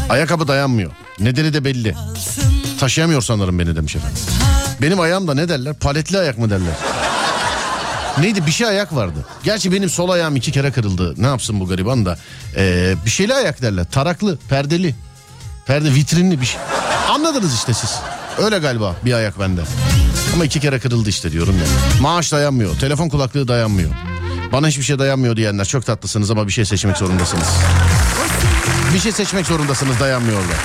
Ayakkabı 0.10 0.48
dayanmıyor. 0.48 0.91
Nedeni 1.20 1.54
de 1.54 1.63
belli. 1.65 1.96
Taşıyamıyor 2.80 3.22
sanırım 3.22 3.60
beni 3.60 3.76
demiş 3.76 3.96
efendim. 3.96 4.17
Benim 4.82 5.00
ayağım 5.00 5.28
da 5.28 5.34
ne 5.34 5.50
derler? 5.50 5.74
Paletli 5.74 6.17
ayak 6.17 6.38
mı 6.38 6.50
derler? 6.50 6.74
Neydi 8.17 8.46
bir 8.46 8.52
şey 8.52 8.67
ayak 8.67 8.96
vardı. 8.96 9.26
Gerçi 9.44 9.72
benim 9.72 9.89
sol 9.89 10.10
ayağım 10.10 10.36
iki 10.36 10.52
kere 10.52 10.72
kırıldı. 10.72 11.13
Ne 11.17 11.28
yapsın 11.28 11.60
bu 11.60 11.67
gariban 11.67 12.06
da. 12.06 12.17
Ee, 12.56 12.96
bir 13.06 13.10
şeyli 13.10 13.34
ayak 13.34 13.62
derler. 13.62 13.86
Taraklı, 13.91 14.38
perdeli. 14.50 14.96
Perde 15.65 15.93
vitrinli 15.95 16.41
bir 16.41 16.45
şey. 16.45 16.60
Anladınız 17.10 17.54
işte 17.56 17.74
siz. 17.74 18.00
Öyle 18.38 18.60
galiba 18.60 18.95
bir 19.06 19.13
ayak 19.13 19.39
bende. 19.39 19.62
Ama 20.34 20.45
iki 20.45 20.60
kere 20.60 20.80
kırıldı 20.80 21.10
işte 21.10 21.32
diyorum 21.32 21.56
ya. 21.58 22.02
Maaş 22.02 22.32
dayanmıyor. 22.32 22.80
Telefon 22.80 23.10
kulaklığı 23.10 23.47
dayanmıyor. 23.47 23.91
Bana 24.52 24.67
hiçbir 24.67 24.84
şey 24.84 25.00
dayanmıyor 25.00 25.36
diyenler 25.36 25.65
çok 25.65 25.86
tatlısınız 25.86 26.32
ama 26.32 26.47
bir 26.47 26.52
şey 26.52 26.65
seçmek 26.65 26.97
zorundasınız. 26.97 27.47
Bir 28.93 29.00
şey 29.00 29.12
seçmek 29.12 29.45
zorundasınız 29.45 30.00
dayanmıyorlar. 30.00 30.58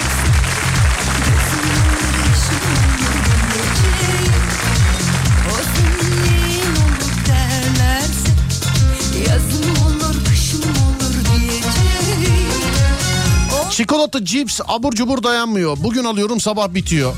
Çikolata, 14.16 14.24
cips, 14.24 14.60
abur 14.68 14.92
cubur 14.92 15.22
dayanmıyor. 15.22 15.76
Bugün 15.80 16.04
alıyorum 16.04 16.40
sabah 16.40 16.74
bitiyor. 16.74 17.14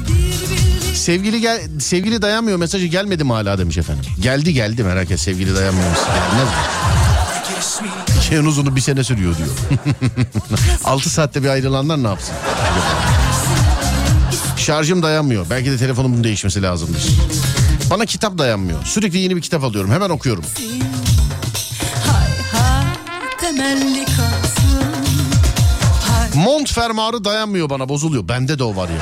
Sevgili 0.95 1.41
gel 1.41 1.61
sevgili 1.81 2.23
dayanmıyor 2.23 2.59
mesajı 2.59 2.87
gelmedi 2.87 3.25
mi 3.25 3.33
hala 3.33 3.59
demiş 3.59 3.79
efendim. 3.79 4.05
Geldi 4.21 4.55
geldi 4.55 4.85
merak 4.85 5.11
et 5.11 5.21
sevgili 5.21 5.55
dayanmıyor. 5.55 5.91
Gelmez 5.91 6.49
mi? 7.83 7.89
En 8.33 8.45
uzunu 8.45 8.77
bir 8.77 8.81
sene 8.81 9.05
sürüyor 9.05 9.37
diyor. 9.37 9.49
6 10.85 11.11
saatte 11.11 11.43
bir 11.43 11.49
ayrılanlar 11.49 12.03
ne 12.03 12.09
yapsın? 12.09 12.35
Şarjım 14.57 15.03
dayanmıyor. 15.03 15.47
Belki 15.51 15.71
de 15.71 15.77
telefonumun 15.77 16.25
değişmesi 16.25 16.63
lazımdır. 16.63 17.03
Bana 17.91 18.07
kitap 18.07 18.39
dayanmıyor. 18.39 18.85
Sürekli 18.85 19.19
yeni 19.19 19.37
bir 19.37 19.43
kitap 19.43 19.65
alıyorum. 19.65 19.91
Hemen 19.91 20.11
okuyorum. 20.11 20.45
Mont 26.39 26.73
fermuarı 26.73 27.25
dayanmıyor 27.25 27.71
bana 27.71 27.89
bozuluyor. 27.89 28.29
Bende 28.29 28.59
de 28.59 28.65
o 28.65 28.77
var 28.77 28.89
ya. 28.89 28.97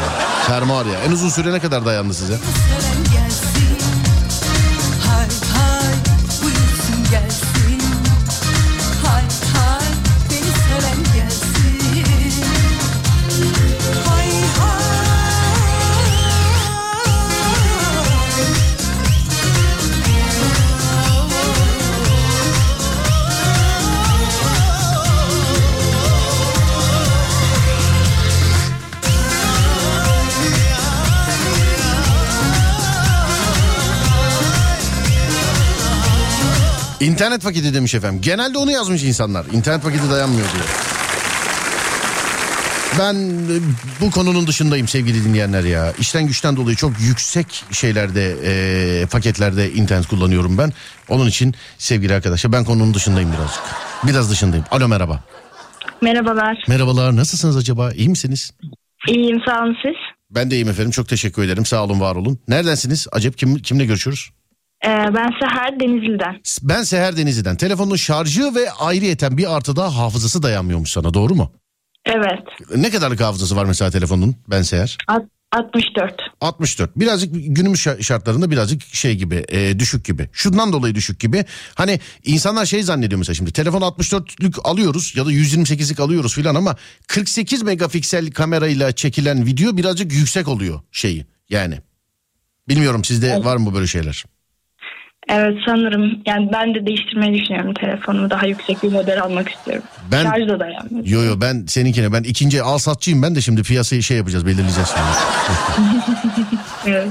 Fermuar 0.47 0.87
ya. 0.87 1.01
En 1.07 1.13
uzun 1.13 1.29
süre 1.29 1.53
ne 1.53 1.61
kadar 1.61 1.87
dayandı 1.87 2.15
size? 2.15 2.39
İnternet 37.17 37.43
paketi 37.43 37.75
demiş 37.75 37.95
efendim. 37.95 38.21
Genelde 38.23 38.59
onu 38.59 38.71
yazmış 38.71 39.03
insanlar. 39.03 39.47
İnternet 39.53 39.83
paketi 39.83 40.11
dayanmıyor 40.11 40.47
diyor. 40.53 40.65
Ben 42.99 43.15
e, 43.15 43.57
bu 44.01 44.11
konunun 44.11 44.47
dışındayım 44.47 44.89
sevgili 44.89 45.25
dinleyenler 45.25 45.65
ya. 45.65 45.93
İşten 45.99 46.27
güçten 46.27 46.57
dolayı 46.57 46.77
çok 46.77 47.01
yüksek 47.01 47.65
şeylerde, 47.73 48.37
e, 48.45 49.07
paketlerde 49.07 49.73
internet 49.73 50.07
kullanıyorum 50.07 50.59
ben. 50.59 50.73
Onun 51.09 51.27
için 51.27 51.55
sevgili 51.79 52.15
arkadaşlar 52.15 52.53
ben 52.53 52.65
konunun 52.65 52.95
dışındayım 52.95 53.33
birazcık. 53.33 53.63
Biraz 54.07 54.31
dışındayım. 54.31 54.65
Alo 54.71 54.89
merhaba. 54.89 55.21
Merhabalar. 56.03 56.65
Merhabalar 56.69 57.17
nasılsınız 57.17 57.57
acaba? 57.57 57.93
İyi 57.93 58.09
misiniz? 58.09 58.51
İyiyim 59.09 59.41
sağ 59.47 59.63
olun 59.63 59.77
siz. 59.83 59.95
Ben 60.31 60.51
de 60.51 60.55
iyiyim 60.55 60.69
efendim. 60.69 60.91
Çok 60.91 61.09
teşekkür 61.09 61.43
ederim. 61.43 61.67
Sağ 61.67 61.85
olun, 61.85 62.01
var 62.01 62.17
olun. 62.17 62.39
Neredensiniz? 62.49 63.07
Acep 63.13 63.39
kim, 63.39 63.59
kimle 63.59 63.85
görüşüyoruz? 63.87 64.31
Ee, 64.85 64.89
ben 64.89 65.31
Seher 65.41 65.81
Denizli'den. 65.81 66.41
Ben 66.63 66.83
Seher 66.83 67.17
Denizli'den. 67.17 67.57
Telefonun 67.57 67.97
şarjı 67.97 68.55
ve 68.55 68.71
ayrıyeten 68.71 69.39
bir 69.39 69.57
artı 69.57 69.77
daha 69.77 69.97
hafızası 69.97 70.43
dayanmıyormuş 70.43 70.91
sana 70.93 71.15
doğru 71.15 71.35
mu? 71.35 71.53
Evet. 72.05 72.43
Ne 72.77 72.91
kadarlık 72.91 73.21
hafızası 73.21 73.57
var 73.57 73.65
mesela 73.65 73.91
telefonun? 73.91 74.37
Ben 74.51 74.63
Seher. 74.63 74.97
Alt- 75.09 75.25
64. 75.53 76.15
64. 76.41 76.97
Birazcık 76.97 77.35
günümüz 77.35 77.81
şa- 77.81 78.03
şartlarında 78.03 78.51
birazcık 78.51 78.83
şey 78.95 79.15
gibi 79.17 79.45
e, 79.49 79.79
düşük 79.79 80.05
gibi. 80.05 80.29
Şundan 80.33 80.73
dolayı 80.73 80.95
düşük 80.95 81.21
gibi. 81.21 81.45
Hani 81.75 82.01
insanlar 82.25 82.67
şey 82.67 82.83
zannediyor 82.83 83.19
mesela 83.19 83.35
şimdi 83.35 83.53
telefon 83.53 83.81
64'lük 83.81 84.61
alıyoruz 84.65 85.13
ya 85.17 85.27
da 85.27 85.33
128'lik 85.33 86.01
alıyoruz 86.01 86.35
filan 86.35 86.55
ama 86.55 86.77
48 87.09 87.63
megapiksel 87.63 88.31
kamerayla 88.31 88.93
çekilen 88.93 89.47
video 89.47 89.77
birazcık 89.77 90.13
yüksek 90.13 90.49
oluyor 90.49 90.81
şeyi 90.93 91.27
yani. 91.51 91.79
Bilmiyorum 92.69 93.05
sizde 93.05 93.45
var 93.45 93.57
mı 93.57 93.75
böyle 93.75 93.87
şeyler? 93.87 94.25
Evet 95.29 95.55
sanırım. 95.67 96.19
Yani 96.27 96.49
ben 96.53 96.75
de 96.75 96.87
değiştirmeyi 96.87 97.41
düşünüyorum 97.43 97.75
telefonumu. 97.75 98.31
Daha 98.31 98.47
yüksek 98.47 98.83
bir 98.83 98.93
model 98.93 99.23
almak 99.23 99.49
istiyorum. 99.49 99.83
Ben- 100.13 100.23
Şarj 100.23 100.49
da 100.49 100.61
dayanmıyor. 100.61 101.07
Yo 101.07 101.23
yo 101.23 101.41
ben 101.41 101.65
seninkine 101.67 102.13
ben 102.13 102.23
ikinci 102.23 102.63
al 102.63 102.79
satçıyım 102.79 103.23
ben 103.23 103.35
de 103.35 103.41
şimdi 103.41 103.63
piyasayı 103.63 104.03
şey 104.03 104.17
yapacağız 104.17 104.47
belirleyeceğiz. 104.47 104.89
Evet. 106.87 107.09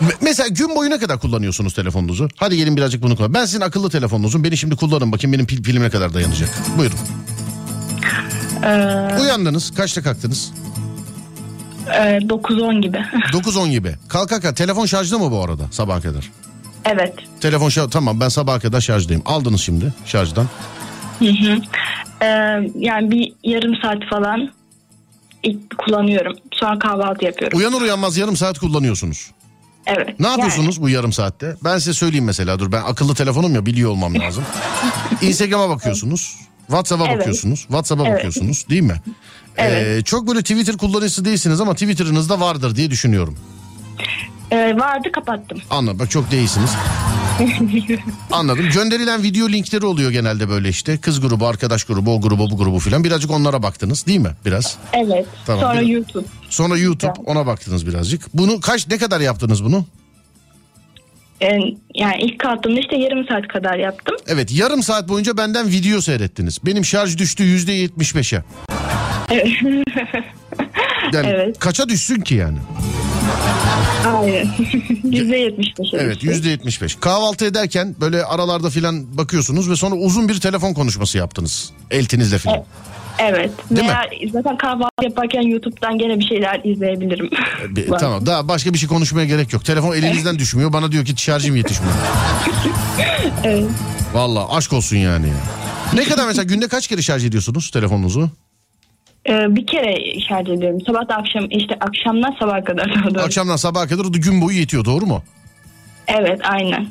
Me- 0.00 0.14
Mesela 0.22 0.48
gün 0.48 0.76
boyu 0.76 0.90
ne 0.90 0.98
kadar 0.98 1.18
kullanıyorsunuz 1.18 1.74
telefonunuzu? 1.74 2.28
Hadi 2.36 2.56
gelin 2.56 2.76
birazcık 2.76 3.02
bunu 3.02 3.16
kullan. 3.16 3.34
Ben 3.34 3.44
sizin 3.44 3.60
akıllı 3.60 3.90
telefonunuzun 3.90 4.44
beni 4.44 4.56
şimdi 4.56 4.76
kullanın 4.76 5.12
bakayım 5.12 5.32
benim 5.32 5.46
pil, 5.46 5.62
pilim 5.62 5.82
ne 5.82 5.90
kadar 5.90 6.14
dayanacak. 6.14 6.48
Buyurun. 6.78 6.96
Ee, 8.64 9.20
Uyandınız 9.22 9.74
kaçta 9.74 10.02
kalktınız? 10.02 10.52
e, 11.94 11.98
9-10 12.28 12.80
gibi. 12.80 12.96
9-10 13.32 13.70
gibi. 13.70 13.94
Kalk 14.08 14.28
kalk 14.28 14.56
telefon 14.56 14.86
şarjda 14.86 15.18
mı 15.18 15.30
bu 15.30 15.44
arada 15.44 15.62
sabaha 15.70 16.00
kadar? 16.00 16.30
Evet. 16.84 17.14
Telefon 17.40 17.68
şarj 17.68 17.90
tamam 17.90 18.20
ben 18.20 18.28
sabaha 18.28 18.58
kadar 18.58 18.80
şarjdayım. 18.80 19.22
Aldınız 19.26 19.60
şimdi 19.60 19.92
şarjdan. 20.04 20.46
Hı 21.18 21.24
hı. 21.24 21.58
Ee, 22.22 22.26
yani 22.74 23.10
bir 23.10 23.32
yarım 23.44 23.76
saat 23.82 24.04
falan 24.10 24.50
ilk 25.42 25.78
kullanıyorum. 25.78 26.36
Sonra 26.52 26.78
kahvaltı 26.78 27.24
yapıyorum. 27.24 27.58
Uyanır 27.58 27.80
uyanmaz 27.80 28.16
yarım 28.16 28.36
saat 28.36 28.58
kullanıyorsunuz. 28.58 29.30
Evet. 29.86 30.20
Ne 30.20 30.26
yapıyorsunuz 30.28 30.82
bu 30.82 30.88
yarım 30.88 31.12
saatte? 31.12 31.56
Ben 31.64 31.78
size 31.78 31.92
söyleyeyim 31.92 32.24
mesela 32.24 32.58
dur 32.58 32.72
ben 32.72 32.82
akıllı 32.82 33.14
telefonum 33.14 33.54
ya 33.54 33.66
biliyor 33.66 33.90
olmam 33.90 34.14
lazım. 34.20 34.44
Instagram'a 35.22 35.68
bakıyorsunuz. 35.68 36.36
WhatsApp'a 36.66 37.06
Evet. 37.06 37.18
bakıyorsunuz. 37.18 37.60
WhatsApp'a 37.60 38.02
Evet. 38.06 38.14
bakıyorsunuz 38.16 38.66
değil 38.70 38.82
mi? 38.82 38.94
Evet. 39.56 39.86
Ee, 39.98 40.02
çok 40.04 40.28
böyle 40.28 40.40
Twitter 40.42 40.76
kullanıcısı 40.76 41.24
değilsiniz 41.24 41.60
ama 41.60 41.72
Twitter'ınız 41.72 42.28
da 42.28 42.40
vardır 42.40 42.76
diye 42.76 42.90
düşünüyorum. 42.90 43.36
Ee, 44.50 44.76
vardı 44.76 45.12
kapattım. 45.12 45.58
Anladım 45.70 45.98
bak 45.98 46.10
çok 46.10 46.30
değilsiniz. 46.30 46.70
Anladım. 48.30 48.68
Gönderilen 48.74 49.22
video 49.22 49.48
linkleri 49.48 49.86
oluyor 49.86 50.10
genelde 50.10 50.48
böyle 50.48 50.68
işte. 50.68 50.98
Kız 50.98 51.20
grubu, 51.20 51.46
arkadaş 51.46 51.84
grubu, 51.84 52.14
o 52.14 52.20
grubu, 52.20 52.50
bu 52.50 52.56
grubu 52.56 52.78
filan. 52.78 53.04
Birazcık 53.04 53.30
onlara 53.30 53.62
baktınız 53.62 54.06
değil 54.06 54.20
mi? 54.20 54.30
Biraz. 54.46 54.76
evet. 54.92 55.26
Tamam, 55.46 55.60
Sonra 55.60 55.80
bir- 55.80 55.86
YouTube. 55.86 56.24
Sonra 56.48 56.78
YouTube 56.78 57.12
ona 57.26 57.46
baktınız 57.46 57.86
birazcık. 57.86 58.34
Bunu 58.34 58.60
kaç 58.60 58.88
ne 58.88 58.98
kadar 58.98 59.20
yaptınız 59.20 59.64
bunu? 59.64 59.84
Ee, 61.42 61.46
yani 61.94 62.22
ilk 62.22 62.38
kalktığımda 62.38 62.80
işte 62.80 62.96
yarım 62.96 63.26
saat 63.26 63.48
kadar 63.48 63.78
yaptım. 63.78 64.16
Evet 64.26 64.52
yarım 64.52 64.82
saat 64.82 65.08
boyunca 65.08 65.36
benden 65.36 65.68
video 65.68 66.00
seyrettiniz. 66.00 66.58
Benim 66.66 66.84
şarj 66.84 67.18
düştü 67.18 67.44
yüzde 67.44 67.72
yetmiş 67.72 68.14
beşe. 68.16 68.42
Evet. 69.30 69.46
Yani 71.12 71.26
Evet. 71.26 71.58
kaça 71.58 71.88
düşsün 71.88 72.20
ki 72.20 72.34
yani? 72.34 72.58
Aynen. 74.06 74.48
Yüzde 75.04 75.36
yetmiş 75.36 75.68
beş. 75.78 75.88
Evet 75.94 76.24
yüzde 76.24 76.48
yetmiş 76.48 76.82
beş. 76.82 76.94
Kahvaltı 76.94 77.44
ederken 77.44 77.94
böyle 78.00 78.24
aralarda 78.24 78.70
filan 78.70 79.18
bakıyorsunuz 79.18 79.70
ve 79.70 79.76
sonra 79.76 79.94
uzun 79.94 80.28
bir 80.28 80.40
telefon 80.40 80.74
konuşması 80.74 81.18
yaptınız. 81.18 81.72
Eltinizle 81.90 82.38
filan. 82.38 82.56
Evet. 82.56 82.66
Değil 83.70 83.88
Veya 83.88 84.08
zaten 84.32 84.56
kahvaltı 84.56 85.04
yaparken 85.04 85.42
YouTube'dan 85.42 85.98
gene 85.98 86.18
bir 86.18 86.24
şeyler 86.24 86.60
izleyebilirim. 86.64 87.30
Bir- 87.68 87.88
Var. 87.90 87.98
tamam 87.98 88.26
daha 88.26 88.48
başka 88.48 88.72
bir 88.72 88.78
şey 88.78 88.88
konuşmaya 88.88 89.26
gerek 89.26 89.52
yok. 89.52 89.64
Telefon 89.64 89.94
elinizden 89.94 90.38
düşmüyor. 90.38 90.72
Bana 90.72 90.92
diyor 90.92 91.04
ki 91.04 91.22
şarjım 91.22 91.56
yetişmiyor. 91.56 91.94
Evet. 93.44 93.64
Valla 94.12 94.56
aşk 94.56 94.72
olsun 94.72 94.96
yani. 94.96 95.26
Ne 95.94 96.04
kadar 96.04 96.26
mesela 96.26 96.42
günde 96.44 96.68
kaç 96.68 96.86
kere 96.88 97.02
şarj 97.02 97.24
ediyorsunuz 97.24 97.70
telefonunuzu? 97.70 98.30
Ee, 99.28 99.56
bir 99.56 99.66
kere 99.66 100.20
şarj 100.28 100.48
ediyorum. 100.48 100.78
Sabah 100.86 101.08
da 101.08 101.14
akşam 101.16 101.46
işte 101.50 101.74
akşamdan 101.80 102.36
sabaha 102.40 102.64
kadar. 102.64 103.04
doğrusu. 103.04 103.20
Akşamdan 103.26 103.56
sabaha 103.56 103.86
kadar 103.86 104.04
gün 104.04 104.40
boyu 104.40 104.58
yetiyor 104.58 104.84
doğru 104.84 105.06
mu? 105.06 105.22
Evet 106.08 106.40
aynen. 106.42 106.86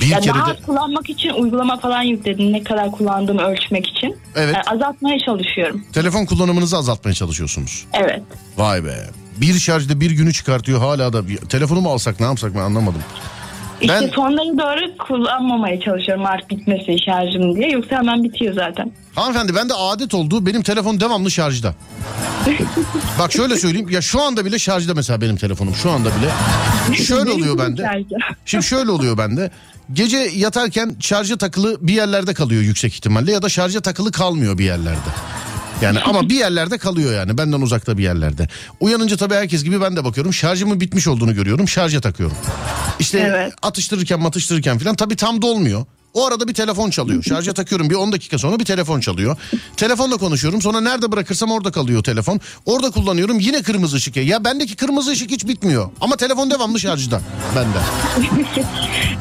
Bir 0.00 0.06
Ya 0.06 0.20
kere 0.20 0.34
daha 0.34 0.54
de 0.54 0.58
kullanmak 0.66 1.10
için 1.10 1.30
uygulama 1.30 1.76
falan 1.78 2.02
yükledim. 2.02 2.52
Ne 2.52 2.62
kadar 2.64 2.90
kullandığımı 2.90 3.42
ölçmek 3.42 3.86
için. 3.86 4.16
Evet. 4.36 4.54
Yani 4.54 4.82
azaltmaya 4.82 5.18
çalışıyorum. 5.18 5.84
telefon 5.92 6.26
kullanımınızı 6.26 6.76
azaltmaya 6.76 7.14
çalışıyorsunuz. 7.14 7.86
Evet. 7.92 8.22
Vay 8.56 8.84
be. 8.84 8.94
Bir 9.36 9.54
şarjda 9.58 10.00
bir 10.00 10.10
günü 10.10 10.32
çıkartıyor 10.32 10.78
hala 10.78 11.12
da. 11.12 11.22
Telefonu 11.48 11.80
mu 11.80 11.90
alsak 11.90 12.20
ne 12.20 12.26
yapsak 12.26 12.54
ben 12.54 12.60
anlamadım. 12.60 13.02
İşte 13.80 13.94
Ben- 14.02 14.08
sonlara 14.08 14.58
doğru 14.58 14.96
kullanmamaya 14.98 15.80
çalışıyorum 15.80 16.26
artık 16.26 16.50
bitmesi 16.50 16.96
şarjım 17.04 17.56
diye. 17.56 17.70
Yoksa 17.70 17.96
hemen 17.96 18.24
bitiyor 18.24 18.54
zaten. 18.54 18.92
Hanımefendi 19.14 19.54
bende 19.54 19.74
adet 19.74 20.14
oldu 20.14 20.46
benim 20.46 20.62
telefon 20.62 21.00
devamlı 21.00 21.30
şarjda. 21.30 21.74
Bak 23.18 23.32
şöyle 23.32 23.56
söyleyeyim 23.56 23.88
ya 23.88 24.02
şu 24.02 24.22
anda 24.22 24.44
bile 24.44 24.58
şarjda 24.58 24.94
mesela 24.94 25.20
benim 25.20 25.36
telefonum 25.36 25.74
şu 25.74 25.90
anda 25.90 26.08
bile. 26.08 26.30
Şöyle 27.04 27.30
oluyor 27.30 27.58
bende. 27.58 28.04
Şimdi 28.44 28.64
şöyle 28.64 28.90
oluyor 28.90 29.18
bende. 29.18 29.50
Gece 29.92 30.16
yatarken 30.16 30.96
şarja 31.00 31.36
takılı 31.36 31.78
bir 31.80 31.92
yerlerde 31.92 32.34
kalıyor 32.34 32.62
yüksek 32.62 32.94
ihtimalle 32.94 33.32
ya 33.32 33.42
da 33.42 33.48
şarja 33.48 33.80
takılı 33.80 34.12
kalmıyor 34.12 34.58
bir 34.58 34.64
yerlerde. 34.64 35.10
Yani 35.82 36.00
ama 36.04 36.28
bir 36.28 36.34
yerlerde 36.34 36.78
kalıyor 36.78 37.14
yani 37.14 37.38
benden 37.38 37.60
uzakta 37.60 37.98
bir 37.98 38.02
yerlerde. 38.02 38.48
Uyanınca 38.80 39.16
tabii 39.16 39.34
herkes 39.34 39.64
gibi 39.64 39.80
ben 39.80 39.96
de 39.96 40.04
bakıyorum 40.04 40.32
şarjımın 40.32 40.80
bitmiş 40.80 41.08
olduğunu 41.08 41.34
görüyorum 41.34 41.68
şarja 41.68 42.00
takıyorum. 42.00 42.36
İşte 42.98 43.18
Evet. 43.18 43.52
atıştırırken 43.62 44.20
matıştırırken 44.20 44.78
falan 44.78 44.96
tabii 44.96 45.16
tam 45.16 45.42
dolmuyor. 45.42 45.84
O 46.14 46.26
arada 46.26 46.48
bir 46.48 46.54
telefon 46.54 46.90
çalıyor. 46.90 47.22
Şarja 47.22 47.52
takıyorum 47.52 47.90
bir 47.90 47.94
10 47.94 48.12
dakika 48.12 48.38
sonra 48.38 48.58
bir 48.58 48.64
telefon 48.64 49.00
çalıyor. 49.00 49.36
Telefonla 49.76 50.16
konuşuyorum 50.16 50.62
sonra 50.62 50.80
nerede 50.80 51.12
bırakırsam 51.12 51.50
orada 51.50 51.70
kalıyor 51.70 52.02
telefon. 52.04 52.40
Orada 52.66 52.90
kullanıyorum 52.90 53.38
yine 53.40 53.62
kırmızı 53.62 53.96
ışık. 53.96 54.16
ya. 54.16 54.44
Bendeki 54.44 54.76
kırmızı 54.76 55.10
ışık 55.10 55.30
hiç 55.30 55.48
bitmiyor. 55.48 55.90
Ama 56.00 56.16
telefon 56.16 56.50
devamlı 56.50 56.80
şarjda 56.80 57.20
bende. 57.56 57.78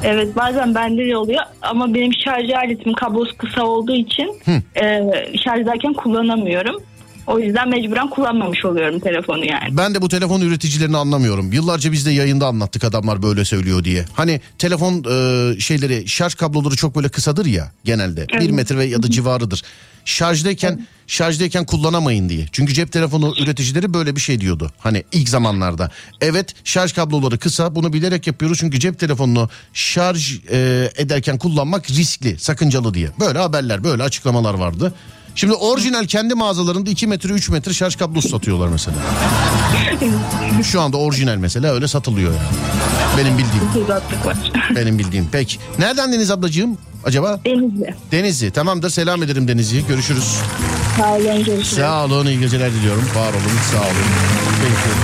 evet 0.04 0.36
bazen 0.36 0.76
bende 0.76 1.08
de 1.08 1.18
oluyor 1.18 1.44
ama 1.62 1.94
benim 1.94 2.14
şarj 2.14 2.50
aletim 2.50 2.94
kablosu 2.94 3.38
kısa 3.38 3.64
olduğu 3.64 3.96
için 3.96 4.42
e, 4.82 5.02
şarjdayken 5.44 5.94
kullanamıyorum. 5.94 6.76
O 7.30 7.40
yüzden 7.40 7.70
mecburen 7.70 8.10
kullanmamış 8.10 8.66
oluyorum 8.66 9.00
telefonu 9.00 9.46
yani. 9.46 9.78
Ben 9.78 9.96
de 9.96 10.02
bu 10.02 10.10
telefon 10.10 10.42
üreticilerini 10.42 10.98
anlamıyorum. 10.98 11.52
Yıllarca 11.52 11.92
biz 11.92 12.06
de 12.06 12.12
yayında 12.12 12.48
anlattık 12.48 12.84
adamlar 12.84 13.24
böyle 13.24 13.46
söylüyor 13.46 13.84
diye. 13.84 14.06
Hani 14.14 14.42
telefon 14.58 15.04
e, 15.04 15.60
şeyleri 15.60 16.08
şarj 16.08 16.36
kabloları 16.36 16.76
çok 16.76 16.96
böyle 16.96 17.10
kısadır 17.10 17.46
ya 17.46 17.72
genelde. 17.84 18.28
Bir 18.28 18.34
Evet. 18.34 18.52
metre 18.52 18.78
ve 18.78 18.86
ya 18.86 19.04
da 19.04 19.12
civarıdır. 19.12 19.64
Şarjdayken 20.06 20.88
şarjdayken 21.08 21.66
kullanamayın 21.66 22.30
diye. 22.30 22.46
Çünkü 22.52 22.74
cep 22.74 22.92
telefonu 22.92 23.34
üreticileri 23.40 23.94
böyle 23.94 24.16
bir 24.16 24.22
şey 24.22 24.42
diyordu. 24.42 24.72
Hani 24.80 25.04
ilk 25.12 25.30
zamanlarda. 25.30 25.92
Evet 26.22 26.56
şarj 26.64 26.94
kabloları 26.94 27.38
kısa 27.38 27.76
bunu 27.76 27.94
bilerek 27.94 28.28
yapıyoruz. 28.28 28.58
Çünkü 28.60 28.80
cep 28.80 29.00
telefonunu 29.00 29.50
şarj 29.74 30.40
e, 30.52 30.90
ederken 30.96 31.38
kullanmak 31.38 31.90
riskli, 31.90 32.40
sakıncalı 32.40 32.94
diye. 32.94 33.10
Böyle 33.20 33.40
haberler, 33.40 33.84
böyle 33.84 34.04
açıklamalar 34.04 34.54
vardı. 34.54 34.94
Şimdi 35.40 35.54
orijinal 35.54 36.06
kendi 36.06 36.36
mağazalarında 36.36 36.90
2 36.90 37.08
metre 37.08 37.34
3 37.34 37.50
metre 37.50 37.74
şarj 37.74 37.96
kablosu 37.96 38.30
satıyorlar 38.30 38.68
mesela. 38.68 38.98
Şu 40.64 40.82
anda 40.82 40.98
orijinal 40.98 41.36
mesela 41.36 41.74
öyle 41.74 41.88
satılıyor 41.88 42.34
yani. 42.34 42.48
Benim 43.18 43.38
bildiğim. 43.38 43.90
Benim 44.76 45.00
bildiğim. 45.00 45.30
Peki. 45.32 45.58
Nereden 45.80 46.14
Deniz 46.14 46.32
ablacığım 46.32 46.78
acaba? 47.06 47.40
Denizli. 47.46 47.96
Denizli. 48.12 48.52
Tamamdır. 48.52 48.90
Selam 48.90 49.24
ederim 49.24 49.48
Denizli'ye. 49.48 49.82
Görüşürüz. 49.82 50.36
Sağ 50.98 51.14
olun 51.14 51.24
görüşürüz. 51.24 51.68
Sağ 51.68 52.06
olun. 52.06 52.26
iyi 52.26 52.40
geceler 52.40 52.72
diliyorum. 52.72 53.04
Var 53.16 53.30
olun. 53.30 53.60
Sağ 53.72 53.78
olun. 53.78 54.10
Peki. 54.62 54.96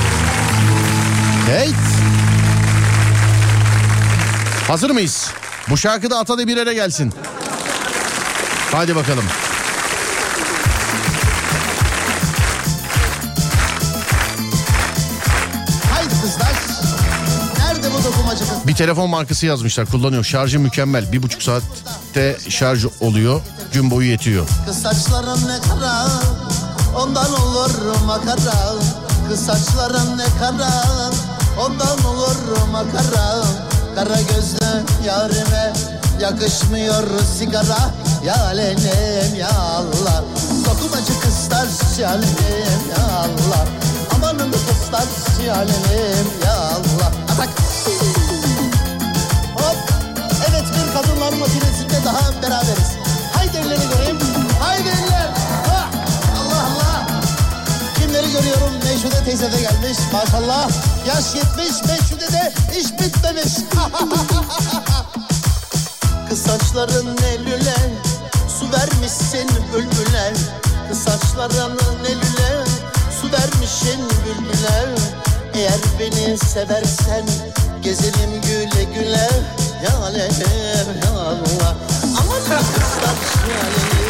Evet. 1.51 1.75
Hazır 4.67 4.89
mıyız? 4.89 5.31
Bu 5.69 5.77
şarkı 5.77 6.09
da 6.09 6.19
ata 6.19 6.37
da 6.37 6.47
bir 6.47 6.57
yere 6.57 6.73
gelsin. 6.73 7.13
Hadi 8.71 8.95
bakalım. 8.95 9.23
Bir 18.67 18.75
telefon 18.75 19.09
markası 19.09 19.45
yazmışlar. 19.45 19.85
Kullanıyor. 19.85 20.23
Şarjı 20.23 20.59
mükemmel. 20.59 21.11
Bir 21.11 21.23
buçuk 21.23 21.43
saatte 21.43 22.37
şarj 22.49 22.85
oluyor. 23.01 23.41
Gün 23.73 23.91
boyu 23.91 24.09
yetiyor. 24.09 24.47
Kız 24.65 24.81
saçların 24.81 25.47
ne 25.47 25.57
kara. 25.69 26.07
Ondan 26.97 27.33
olur 27.33 27.71
makara. 28.05 28.73
Kız 29.29 29.45
saçların 29.45 30.17
ne 30.17 30.25
kara. 30.39 30.71
Ondan 31.59 32.05
olur 32.05 32.35
makara. 32.71 33.43
Kara 33.95 34.21
gözlü 34.21 34.85
yarime 35.07 35.73
yakışmıyor 36.21 37.03
sigara. 37.37 37.91
Ya 38.25 38.45
alenem 38.45 39.35
ya 39.39 39.49
Allah. 39.59 40.23
Dokumacı 40.65 41.19
kızlar 41.21 41.67
ya 41.99 42.09
alenem 42.09 42.81
ya 42.89 43.17
Allah. 43.17 43.65
Amanın 44.15 44.51
kızlar 44.51 45.05
yalelim 45.47 46.27
ya 46.44 46.44
Meşhude 59.05 59.23
teyze 59.25 59.51
de 59.51 59.61
gelmiş. 59.61 59.97
Maşallah. 60.13 60.69
Yaş 61.07 61.35
yetmiş. 61.35 61.83
Meşhude 61.87 62.31
de 62.31 62.53
iş 62.79 62.91
bitmemiş. 62.91 63.53
Kız 66.29 66.41
saçların 66.41 67.17
elüle 67.17 67.75
Su 68.59 68.71
vermişsin 68.71 69.49
bülbüle 69.73 70.33
Kız 70.89 71.03
saçların 71.03 71.79
elüle 72.05 72.65
Su 73.21 73.31
vermişsin 73.31 73.99
bülbüle 74.25 74.95
Eğer 75.53 75.79
beni 75.99 76.37
seversen 76.37 77.25
Gezelim 77.81 78.41
güle 78.41 78.83
güle 78.83 79.29
Ya 79.83 79.97
alem 80.03 80.31
ya 81.03 81.11
Allah 81.11 81.75
Aman 82.17 82.39
kızlar 82.43 83.15
ya 83.49 84.04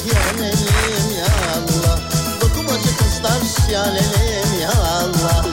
Dedik 0.00 0.14
yalelim 0.14 1.18
ya 1.18 1.26
Allah 1.52 2.00
Dokumacı 2.40 2.96
kızlar 2.96 3.70
yalelim 3.72 4.60
ya 4.62 4.70
Allah 4.70 5.46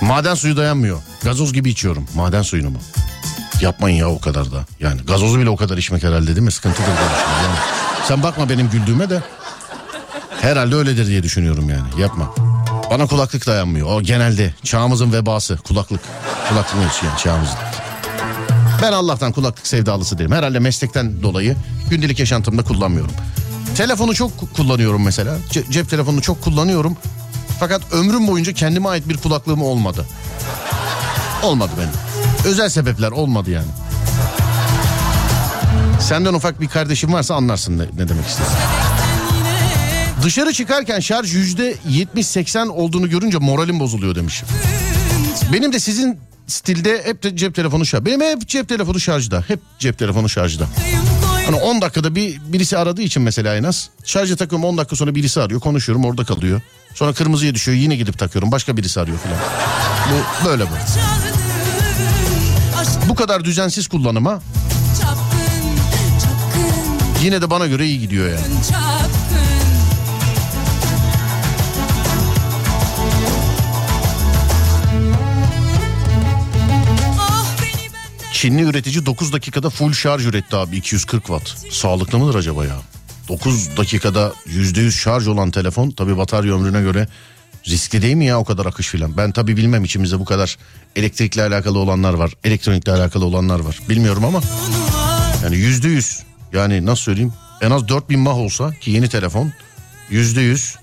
Maden 0.00 0.34
suyu 0.34 0.56
dayanmıyor. 0.56 1.02
Gazoz 1.24 1.52
gibi 1.52 1.70
içiyorum. 1.70 2.06
Maden 2.14 2.42
suyunu 2.42 2.70
mu? 2.70 2.78
Yapmayın 3.60 3.96
ya 3.96 4.08
o 4.08 4.20
kadar 4.20 4.52
da. 4.52 4.64
Yani 4.80 5.00
gazozu 5.02 5.38
bile 5.38 5.50
o 5.50 5.56
kadar 5.56 5.78
içmek 5.78 6.02
herhalde 6.02 6.26
değil 6.26 6.38
mi? 6.38 6.52
Sıkıntıdır. 6.52 6.88
Yani 6.88 7.56
sen 8.08 8.22
bakma 8.22 8.48
benim 8.48 8.70
güldüğüme 8.70 9.10
de. 9.10 9.22
Herhalde 10.40 10.74
öyledir 10.76 11.06
diye 11.06 11.22
düşünüyorum 11.22 11.70
yani. 11.70 12.00
Yapma. 12.00 12.34
Bana 12.90 13.06
kulaklık 13.06 13.46
dayanmıyor. 13.46 13.86
O 13.86 14.02
genelde 14.02 14.54
çağımızın 14.64 15.12
vebası. 15.12 15.56
Kulaklık. 15.56 16.00
Kulaklık 16.48 17.02
yani 17.04 17.18
çağımızın. 17.18 17.67
Ben 18.82 18.92
Allah'tan 18.92 19.32
kulaklık 19.32 19.66
sevdalısı 19.66 20.18
değilim. 20.18 20.32
Herhalde 20.32 20.58
meslekten 20.58 21.22
dolayı 21.22 21.56
gündelik 21.90 22.18
yaşantımda 22.18 22.62
kullanmıyorum. 22.62 23.12
Telefonu 23.76 24.14
çok 24.14 24.54
kullanıyorum 24.54 25.04
mesela. 25.04 25.36
Ce- 25.50 25.70
cep 25.72 25.90
telefonunu 25.90 26.22
çok 26.22 26.42
kullanıyorum. 26.42 26.96
Fakat 27.60 27.92
ömrüm 27.92 28.28
boyunca 28.28 28.52
kendime 28.52 28.88
ait 28.88 29.08
bir 29.08 29.16
kulaklığım 29.16 29.62
olmadı. 29.62 30.06
Olmadı 31.42 31.70
benim. 31.78 31.90
Özel 32.52 32.68
sebepler 32.68 33.10
olmadı 33.10 33.50
yani. 33.50 33.66
Senden 36.00 36.34
ufak 36.34 36.60
bir 36.60 36.68
kardeşim 36.68 37.12
varsa 37.12 37.34
anlarsın 37.34 37.78
ne, 37.78 37.82
ne 37.82 38.08
demek 38.08 38.26
istedim. 38.26 38.52
Dışarı 40.22 40.52
çıkarken 40.52 41.00
şarj 41.00 41.34
yüzde 41.34 41.74
70-80 41.90 42.68
olduğunu 42.68 43.10
görünce 43.10 43.38
moralim 43.38 43.80
bozuluyor 43.80 44.14
demiş. 44.14 44.42
Benim 45.52 45.72
de 45.72 45.80
sizin 45.80 46.18
stilde 46.48 47.02
hep 47.04 47.36
cep 47.36 47.54
telefonu 47.54 47.86
şarj. 47.86 48.04
Benim 48.04 48.20
hep 48.20 48.48
cep 48.48 48.68
telefonu 48.68 49.00
şarjda. 49.00 49.44
Hep 49.48 49.60
cep 49.78 49.98
telefonu 49.98 50.28
şarjda. 50.28 50.66
Hani 51.46 51.56
10 51.56 51.82
dakikada 51.82 52.14
bir 52.14 52.40
birisi 52.46 52.78
aradığı 52.78 53.02
için 53.02 53.22
mesela 53.22 53.56
en 53.56 53.62
az. 53.62 53.90
Şarja 54.04 54.36
takıyorum 54.36 54.68
10 54.68 54.78
dakika 54.78 54.96
sonra 54.96 55.14
birisi 55.14 55.40
arıyor. 55.40 55.60
Konuşuyorum 55.60 56.04
orada 56.04 56.24
kalıyor. 56.24 56.60
Sonra 56.94 57.12
kırmızıya 57.12 57.54
düşüyor 57.54 57.78
yine 57.78 57.96
gidip 57.96 58.18
takıyorum. 58.18 58.52
Başka 58.52 58.76
birisi 58.76 59.00
arıyor 59.00 59.18
falan. 59.18 59.38
Bu 60.12 60.48
böyle 60.48 60.64
bu. 60.64 60.68
Bu 63.08 63.14
kadar 63.14 63.44
düzensiz 63.44 63.88
kullanıma 63.88 64.40
yine 67.22 67.42
de 67.42 67.50
bana 67.50 67.66
göre 67.66 67.86
iyi 67.86 68.00
gidiyor 68.00 68.28
yani. 68.28 68.40
Çinli 78.38 78.62
üretici 78.62 79.06
9 79.06 79.32
dakikada 79.32 79.70
full 79.70 79.92
şarj 79.92 80.26
üretti 80.26 80.56
abi 80.56 80.76
240 80.76 81.26
watt. 81.26 81.72
Sağlıklı 81.72 82.18
mıdır 82.18 82.34
acaba 82.34 82.64
ya? 82.64 82.76
9 83.28 83.76
dakikada 83.76 84.32
%100 84.46 84.90
şarj 84.90 85.28
olan 85.28 85.50
telefon 85.50 85.90
tabi 85.90 86.16
batarya 86.16 86.54
ömrüne 86.54 86.80
göre 86.80 87.08
riskli 87.68 88.02
değil 88.02 88.14
mi 88.14 88.26
ya 88.26 88.38
o 88.38 88.44
kadar 88.44 88.66
akış 88.66 88.88
filan? 88.88 89.16
Ben 89.16 89.32
tabi 89.32 89.56
bilmem 89.56 89.84
içimizde 89.84 90.18
bu 90.20 90.24
kadar 90.24 90.58
elektrikle 90.96 91.42
alakalı 91.42 91.78
olanlar 91.78 92.14
var. 92.14 92.32
Elektronikle 92.44 92.92
alakalı 92.92 93.24
olanlar 93.24 93.60
var. 93.60 93.78
Bilmiyorum 93.88 94.24
ama 94.24 94.40
yani 95.44 95.56
%100 95.56 96.22
yani 96.52 96.86
nasıl 96.86 97.02
söyleyeyim 97.02 97.32
en 97.60 97.70
az 97.70 97.88
4000 97.88 98.20
mah 98.20 98.36
olsa 98.36 98.72
ki 98.72 98.90
yeni 98.90 99.08
telefon 99.08 99.52
%100 100.10 100.76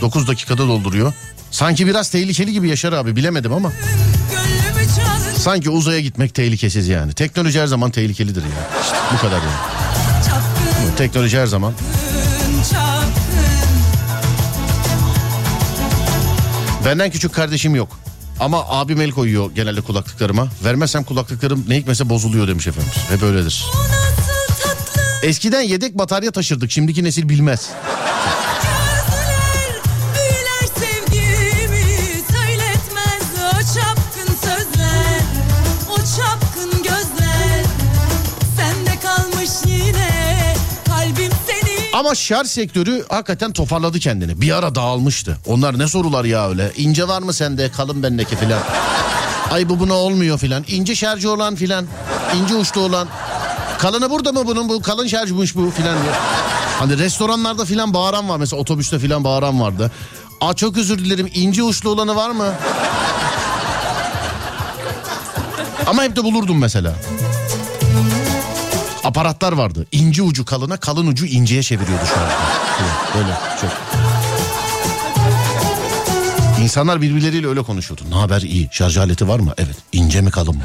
9 0.00 0.28
dakikada 0.28 0.68
dolduruyor. 0.68 1.12
Sanki 1.50 1.86
biraz 1.86 2.10
tehlikeli 2.10 2.52
gibi 2.52 2.68
Yaşar 2.68 2.92
abi 2.92 3.16
bilemedim 3.16 3.52
ama. 3.52 3.72
Sanki 5.38 5.70
uzaya 5.70 6.00
gitmek 6.00 6.34
tehlikesiz 6.34 6.88
yani. 6.88 7.12
Teknoloji 7.12 7.60
her 7.60 7.66
zaman 7.66 7.90
tehlikelidir 7.90 8.42
ya. 8.42 8.80
İşte 8.82 8.96
bu 9.14 9.20
kadar 9.20 9.36
yani. 9.42 10.96
Teknoloji 10.96 11.38
her 11.38 11.46
zaman. 11.46 11.74
Benden 16.84 17.10
küçük 17.10 17.34
kardeşim 17.34 17.74
yok. 17.74 18.00
Ama 18.40 18.64
abim 18.68 19.00
el 19.00 19.10
koyuyor 19.10 19.50
genelde 19.54 19.80
kulaklıklarıma. 19.80 20.48
Vermezsem 20.64 21.04
kulaklıklarım 21.04 21.64
ne 21.68 21.76
hikmetse 21.76 22.08
bozuluyor 22.08 22.48
demiş 22.48 22.66
efendimiz. 22.66 22.96
Hep 23.10 23.22
öyledir. 23.22 23.64
Eskiden 25.22 25.60
yedek 25.60 25.98
batarya 25.98 26.30
taşırdık. 26.30 26.70
Şimdiki 26.70 27.04
nesil 27.04 27.28
bilmez. 27.28 27.70
Ama 42.08 42.14
şarj 42.14 42.48
sektörü 42.48 43.04
hakikaten 43.08 43.52
toparladı 43.52 43.98
kendini. 43.98 44.40
Bir 44.40 44.56
ara 44.58 44.74
dağılmıştı. 44.74 45.38
Onlar 45.46 45.78
ne 45.78 45.88
sorular 45.88 46.24
ya 46.24 46.48
öyle. 46.48 46.72
İnce 46.76 47.08
var 47.08 47.22
mı 47.22 47.32
sende 47.32 47.70
kalın 47.70 48.02
bendeki 48.02 48.36
filan. 48.36 48.60
Ay 49.50 49.68
bu 49.68 49.80
buna 49.80 49.94
olmuyor 49.94 50.38
filan. 50.38 50.64
İnce 50.68 50.94
şarjı 50.94 51.30
olan 51.30 51.54
filan. 51.54 51.86
İnce 52.36 52.54
uçlu 52.54 52.80
olan. 52.80 53.08
Kalını 53.78 54.10
burada 54.10 54.32
mı 54.32 54.46
bunun 54.46 54.68
bu 54.68 54.82
kalın 54.82 55.06
şarjmış 55.06 55.56
bu 55.56 55.70
filan. 55.70 55.96
Hani 56.78 56.98
restoranlarda 56.98 57.64
filan 57.64 57.94
bağıran 57.94 58.28
var 58.28 58.36
mesela 58.36 58.60
otobüste 58.60 58.98
filan 58.98 59.24
bağıran 59.24 59.60
vardı. 59.60 59.90
Aa 60.40 60.54
çok 60.54 60.76
özür 60.76 60.98
dilerim 60.98 61.30
ince 61.34 61.62
uçlu 61.62 61.90
olanı 61.90 62.16
var 62.16 62.30
mı? 62.30 62.52
Ama 65.86 66.02
hep 66.02 66.16
de 66.16 66.24
bulurdum 66.24 66.58
mesela. 66.58 66.94
Aparatlar 69.08 69.52
vardı. 69.52 69.86
İnce 69.92 70.22
ucu 70.22 70.44
kalına, 70.44 70.76
kalın 70.76 71.06
ucu 71.06 71.26
inceye 71.26 71.62
çeviriyordu 71.62 72.04
şu 72.14 72.20
an. 72.20 72.26
Böyle 73.14 73.32
çok. 73.60 73.70
İnsanlar 76.62 77.02
birbirleriyle 77.02 77.46
öyle 77.46 77.62
konuşuyordu. 77.62 78.02
Ne 78.10 78.14
haber 78.14 78.40
iyi. 78.42 78.68
Şarj 78.72 78.96
aleti 78.96 79.28
var 79.28 79.38
mı? 79.38 79.54
Evet. 79.58 79.76
İnce 79.92 80.20
mi 80.20 80.30
kalın 80.30 80.54
mı? 80.56 80.62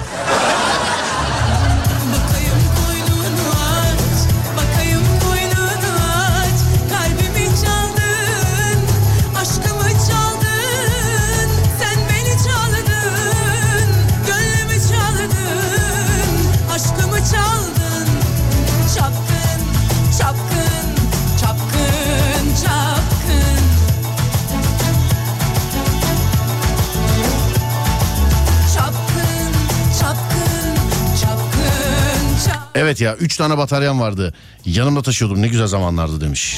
Evet 32.75 33.01
ya 33.01 33.15
3 33.15 33.37
tane 33.37 33.57
bataryam 33.57 33.99
vardı. 33.99 34.33
Yanımda 34.65 35.01
taşıyordum 35.01 35.41
ne 35.41 35.47
güzel 35.47 35.67
zamanlardı 35.67 36.21
demiş. 36.21 36.57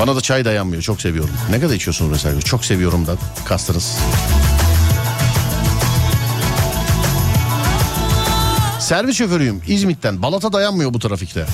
Bana 0.00 0.16
da 0.16 0.20
çay 0.20 0.44
dayanmıyor 0.44 0.82
çok 0.82 1.00
seviyorum. 1.00 1.34
Ne 1.50 1.60
kadar 1.60 1.74
içiyorsunuz 1.74 2.10
mesela? 2.10 2.40
Çok 2.40 2.64
seviyorum 2.64 3.06
da 3.06 3.16
kastınız. 3.44 3.98
Servis 8.80 9.16
şoförüyüm 9.16 9.62
İzmit'ten. 9.66 10.22
Balata 10.22 10.52
dayanmıyor 10.52 10.94
bu 10.94 10.98
trafikte. 10.98 11.46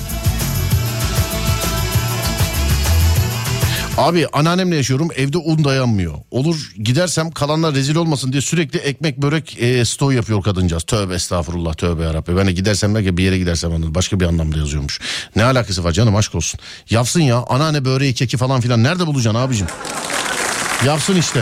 Abi 3.97 4.27
anneannemle 4.33 4.75
yaşıyorum 4.75 5.09
evde 5.15 5.37
un 5.37 5.63
dayanmıyor. 5.63 6.13
Olur 6.31 6.71
gidersem 6.83 7.31
kalanlar 7.31 7.75
rezil 7.75 7.95
olmasın 7.95 8.31
diye 8.31 8.41
sürekli 8.41 8.79
ekmek 8.79 9.17
börek 9.17 9.57
e, 9.61 9.85
stoğu 9.85 10.13
yapıyor 10.13 10.43
kadıncağız. 10.43 10.83
Tövbe 10.83 11.15
estağfurullah 11.15 11.73
tövbe 11.73 12.03
yarabbi. 12.03 12.37
Ben 12.37 12.47
de 12.47 12.51
gidersem 12.51 12.95
belki 12.95 13.17
bir 13.17 13.23
yere 13.23 13.37
gidersem 13.37 13.73
anladım. 13.73 13.95
Başka 13.95 14.19
bir 14.19 14.25
anlamda 14.25 14.57
yazıyormuş. 14.57 14.99
Ne 15.35 15.43
alakası 15.43 15.83
var 15.83 15.91
canım 15.91 16.15
aşk 16.15 16.35
olsun. 16.35 16.59
Yapsın 16.89 17.21
ya 17.21 17.43
anneanne 17.49 17.85
böreği 17.85 18.13
keki 18.13 18.37
falan 18.37 18.61
filan 18.61 18.83
nerede 18.83 19.07
bulacaksın 19.07 19.39
abicim? 19.39 19.67
Yapsın 20.85 21.15
işte. 21.15 21.41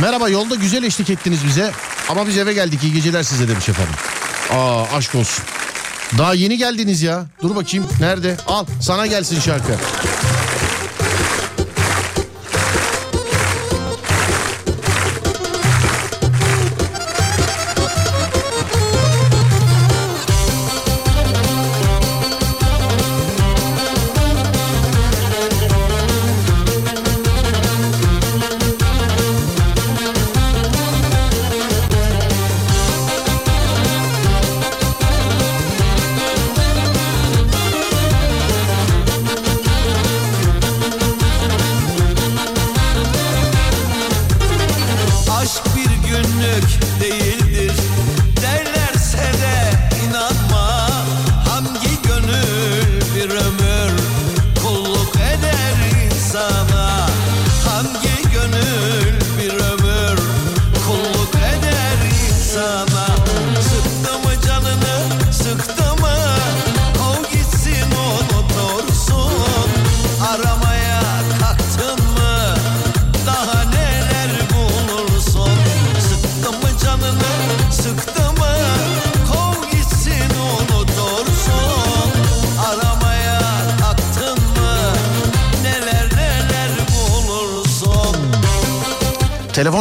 Merhaba 0.00 0.28
yolda 0.28 0.54
güzel 0.54 0.82
eşlik 0.82 1.10
ettiniz 1.10 1.44
bize. 1.46 1.72
Ama 2.08 2.26
biz 2.26 2.38
eve 2.38 2.52
geldik 2.52 2.82
iyi 2.82 2.92
geceler 2.92 3.22
size 3.22 3.48
demiş 3.48 3.68
efendim. 3.68 3.94
Aa 4.52 4.96
aşk 4.96 5.14
olsun. 5.14 5.44
Daha 6.18 6.34
yeni 6.34 6.58
geldiniz 6.58 7.02
ya. 7.02 7.26
Dur 7.42 7.56
bakayım 7.56 7.86
nerede? 8.00 8.36
Al 8.46 8.66
sana 8.80 9.06
gelsin 9.06 9.40
şarkı. 9.40 9.72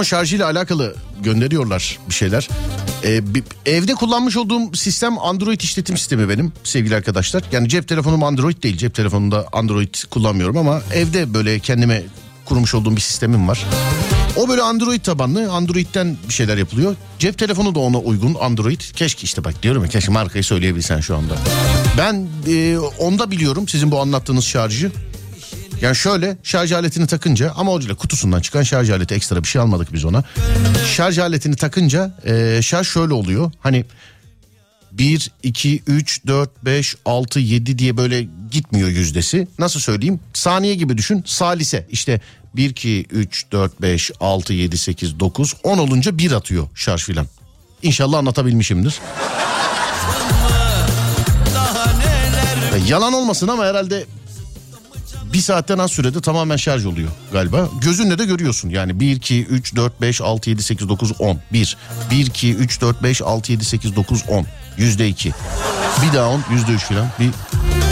Şarjıyla 0.06 0.46
alakalı 0.46 0.96
gönderiyorlar 1.24 2.00
bir 2.10 2.14
şeyler. 2.14 2.50
Ee, 3.04 3.36
bir- 3.36 3.44
evde 3.66 3.94
kullanmış 3.94 4.38
olduğum 4.38 4.76
sistem 4.76 5.20
Android 5.20 5.62
işletim 5.62 5.98
sistemi 5.98 6.30
benim 6.30 6.54
sevgili 6.64 6.96
arkadaşlar. 6.96 7.44
Yani 7.52 7.70
cep 7.70 7.88
telefonum 7.88 8.24
Android 8.24 8.64
değil. 8.64 8.78
Cep 8.78 8.96
telefonunda 8.96 9.48
Android 9.54 9.96
kullanmıyorum 10.12 10.58
ama 10.58 10.82
evde 10.94 11.34
böyle 11.34 11.60
kendime 11.60 12.04
kurmuş 12.46 12.74
olduğum 12.76 12.96
bir 12.96 13.02
sistemim 13.02 13.48
var. 13.48 13.66
O 14.36 14.48
böyle 14.50 14.62
Android 14.62 15.02
tabanlı. 15.02 15.52
Android'den 15.52 16.18
bir 16.30 16.34
şeyler 16.34 16.58
yapılıyor. 16.58 16.96
Cep 17.20 17.38
telefonu 17.38 17.76
da 17.76 17.80
ona 17.80 17.98
uygun 18.00 18.36
Android. 18.42 18.82
Keşke 18.96 19.24
işte 19.24 19.44
bak 19.44 19.64
diyorum 19.64 19.84
ya 19.84 19.90
keşke 19.90 20.12
markayı 20.12 20.44
söyleyebilsen 20.44 21.00
şu 21.00 21.16
anda. 21.18 21.34
Ben 21.98 22.28
e, 22.48 22.78
onda 22.80 23.32
biliyorum 23.32 23.68
sizin 23.68 23.92
bu 23.92 24.00
anlattığınız 24.02 24.46
şarjı. 24.46 24.92
Yani 25.82 25.96
şöyle 25.96 26.38
şarj 26.44 26.72
aletini 26.72 27.08
takınca 27.08 27.54
ama 27.56 27.82
değil 27.82 27.96
kutusundan 27.96 28.42
çıkan 28.42 28.64
şarj 28.64 28.90
aleti 28.90 29.16
ekstra 29.16 29.44
bir 29.44 29.48
şey 29.48 29.62
almadık 29.62 29.94
biz 29.94 30.06
ona. 30.06 30.24
Şarj 30.96 31.20
aletini 31.20 31.56
takınca 31.56 32.18
e, 32.26 32.62
şarj 32.62 32.88
şöyle 32.88 33.14
oluyor. 33.14 33.52
Hani 33.60 33.86
1, 34.92 35.32
2, 35.44 35.84
3, 35.88 36.28
4, 36.28 36.66
5, 36.66 36.96
6, 37.06 37.40
7 37.40 37.80
diye 37.80 37.98
böyle 37.98 38.28
gitmiyor 38.52 38.90
yüzdesi. 38.90 39.48
Nasıl 39.60 39.80
söyleyeyim? 39.80 40.20
Saniye 40.34 40.76
gibi 40.76 40.98
düşün. 40.98 41.24
Salise 41.28 41.88
işte 41.90 42.22
1, 42.56 42.70
2, 42.70 43.06
3, 43.12 43.52
4, 43.52 43.82
5, 43.82 44.12
6, 44.20 44.54
7, 44.54 44.78
8, 44.78 45.20
9, 45.20 45.54
10 45.64 45.78
olunca 45.78 46.18
1 46.18 46.32
atıyor 46.32 46.68
şarj 46.76 47.04
filan. 47.04 47.28
İnşallah 47.82 48.18
anlatabilmişimdir. 48.18 49.00
Ya 52.72 52.86
Yalan 52.88 53.14
olmasın 53.14 53.48
ama 53.48 53.66
herhalde 53.66 54.06
bir 55.34 55.40
saatten 55.40 55.78
az 55.78 55.92
sürede 55.92 56.22
tamamen 56.22 56.58
şarj 56.58 56.86
oluyor 56.86 57.10
galiba. 57.32 57.70
Gözünle 57.82 58.18
de 58.18 58.26
görüyorsun 58.26 58.70
yani 58.70 59.00
1, 59.00 59.16
2, 59.16 59.46
3, 59.46 59.76
4, 59.76 60.02
5, 60.02 60.22
6, 60.22 60.50
7, 60.50 60.64
8, 60.64 60.90
9, 60.90 61.12
10. 61.20 61.40
1, 61.54 61.78
1, 62.12 62.26
2, 62.26 62.56
3, 62.56 62.82
4, 62.82 63.04
5, 63.04 63.22
6, 63.22 63.52
7, 63.52 63.66
8, 63.66 63.96
9, 63.96 64.24
10. 64.28 64.46
Yüzde 64.78 65.08
2. 65.08 65.34
Bir 66.04 66.18
daha 66.18 66.30
10, 66.30 66.44
yüzde 66.52 66.72
3 66.72 66.82
falan. 66.82 67.08
Bir... 67.20 67.30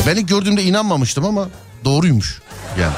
Ben 0.08 0.16
ilk 0.16 0.28
gördüğümde 0.28 0.64
inanmamıştım 0.64 1.26
ama 1.26 1.50
doğruymuş 1.86 2.42
yani. 2.80 2.94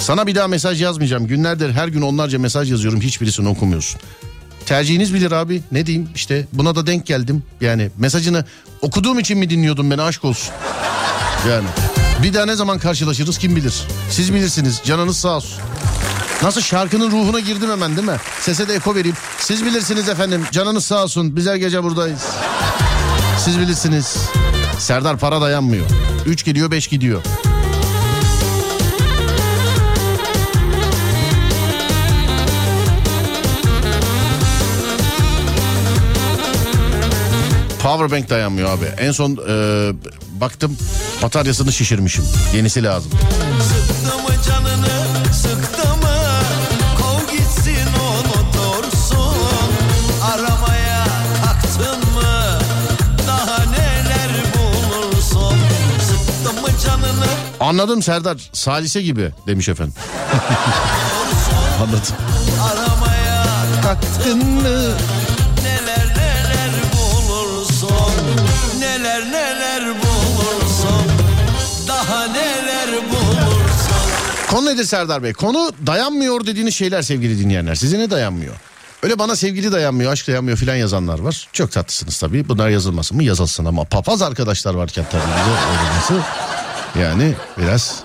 Sana 0.00 0.26
bir 0.26 0.34
daha 0.34 0.48
mesaj 0.48 0.82
yazmayacağım. 0.82 1.26
Günlerdir 1.26 1.72
her 1.72 1.88
gün 1.88 2.02
onlarca 2.02 2.38
mesaj 2.38 2.70
yazıyorum. 2.70 3.00
Hiçbirisini 3.00 3.48
okumuyorsun. 3.48 4.00
Tercihiniz 4.66 5.14
bilir 5.14 5.32
abi. 5.32 5.62
Ne 5.72 5.86
diyeyim 5.86 6.08
işte 6.14 6.46
buna 6.52 6.74
da 6.76 6.86
denk 6.86 7.06
geldim. 7.06 7.42
Yani 7.60 7.90
mesajını 7.98 8.44
okuduğum 8.82 9.18
için 9.18 9.38
mi 9.38 9.50
dinliyordun 9.50 9.90
beni 9.90 10.02
aşk 10.02 10.24
olsun. 10.24 10.54
Yani 11.50 11.66
bir 12.22 12.34
daha 12.34 12.46
ne 12.46 12.56
zaman 12.56 12.78
karşılaşırız 12.78 13.38
kim 13.38 13.56
bilir. 13.56 13.74
Siz 14.10 14.34
bilirsiniz 14.34 14.80
canınız 14.84 15.16
sağ 15.16 15.36
olsun. 15.36 15.60
Nasıl 16.42 16.60
şarkının 16.60 17.10
ruhuna 17.10 17.40
girdim 17.40 17.70
hemen 17.70 17.96
değil 17.96 18.08
mi? 18.08 18.16
Sese 18.40 18.68
de 18.68 18.74
eko 18.74 18.94
vereyim. 18.94 19.16
Siz 19.38 19.64
bilirsiniz 19.64 20.08
efendim 20.08 20.44
canınız 20.52 20.84
sağ 20.84 21.02
olsun. 21.02 21.36
Biz 21.36 21.46
her 21.46 21.56
gece 21.56 21.82
buradayız. 21.82 22.26
Siz 23.44 23.60
bilirsiniz. 23.60 24.16
Serdar 24.78 25.18
para 25.18 25.40
dayanmıyor. 25.40 25.86
3 26.26 26.44
gidiyor 26.44 26.70
5 26.70 26.86
gidiyor. 26.88 27.22
Powerbank 37.86 38.30
dayanmıyor 38.30 38.78
abi. 38.78 38.84
En 38.98 39.12
son 39.12 39.30
e, 39.48 39.92
baktım 40.40 40.76
bataryasını 41.22 41.72
şişirmişim. 41.72 42.24
Yenisi 42.54 42.82
lazım. 42.84 43.10
Sıktı 43.62 44.18
mı 44.18 44.42
canını 44.48 45.34
sıktı 45.34 45.88
mı 45.88 46.16
Kov 47.00 47.32
gitsin 47.36 47.88
unutursun 48.08 49.36
Aramaya 50.22 51.04
kalktın 51.44 51.98
mı 52.14 52.58
Daha 53.26 53.64
neler 53.70 54.30
bulursun 54.54 55.58
Sıktı 56.00 56.62
mı 56.62 56.68
canını 56.84 57.26
Anladım 57.60 58.02
Serdar. 58.02 58.36
Salise 58.52 59.02
gibi 59.02 59.30
demiş 59.46 59.68
efendim. 59.68 59.94
Anladım. 61.82 62.16
Aramaya 62.62 63.44
kalktın 63.82 64.46
mı 64.46 64.80
Konu 74.56 74.66
nedir 74.66 74.84
Serdar 74.84 75.22
Bey? 75.22 75.32
Konu 75.32 75.72
dayanmıyor 75.86 76.46
dediğiniz 76.46 76.74
şeyler 76.74 77.02
sevgili 77.02 77.38
dinleyenler. 77.38 77.74
Size 77.74 77.98
ne 77.98 78.10
dayanmıyor? 78.10 78.54
Öyle 79.02 79.18
bana 79.18 79.36
sevgili 79.36 79.72
dayanmıyor, 79.72 80.12
aşk 80.12 80.28
dayanmıyor 80.28 80.58
filan 80.58 80.74
yazanlar 80.74 81.18
var. 81.18 81.48
Çok 81.52 81.72
tatlısınız 81.72 82.18
tabii. 82.18 82.48
Bunlar 82.48 82.68
yazılmasın 82.68 83.16
mı? 83.16 83.24
Yazılsın 83.24 83.64
ama 83.64 83.84
papaz 83.84 84.22
arkadaşlar 84.22 84.74
varken 84.74 85.04
tabii 85.10 85.22
nasıl? 85.96 86.14
Yani 87.00 87.34
biraz 87.58 88.02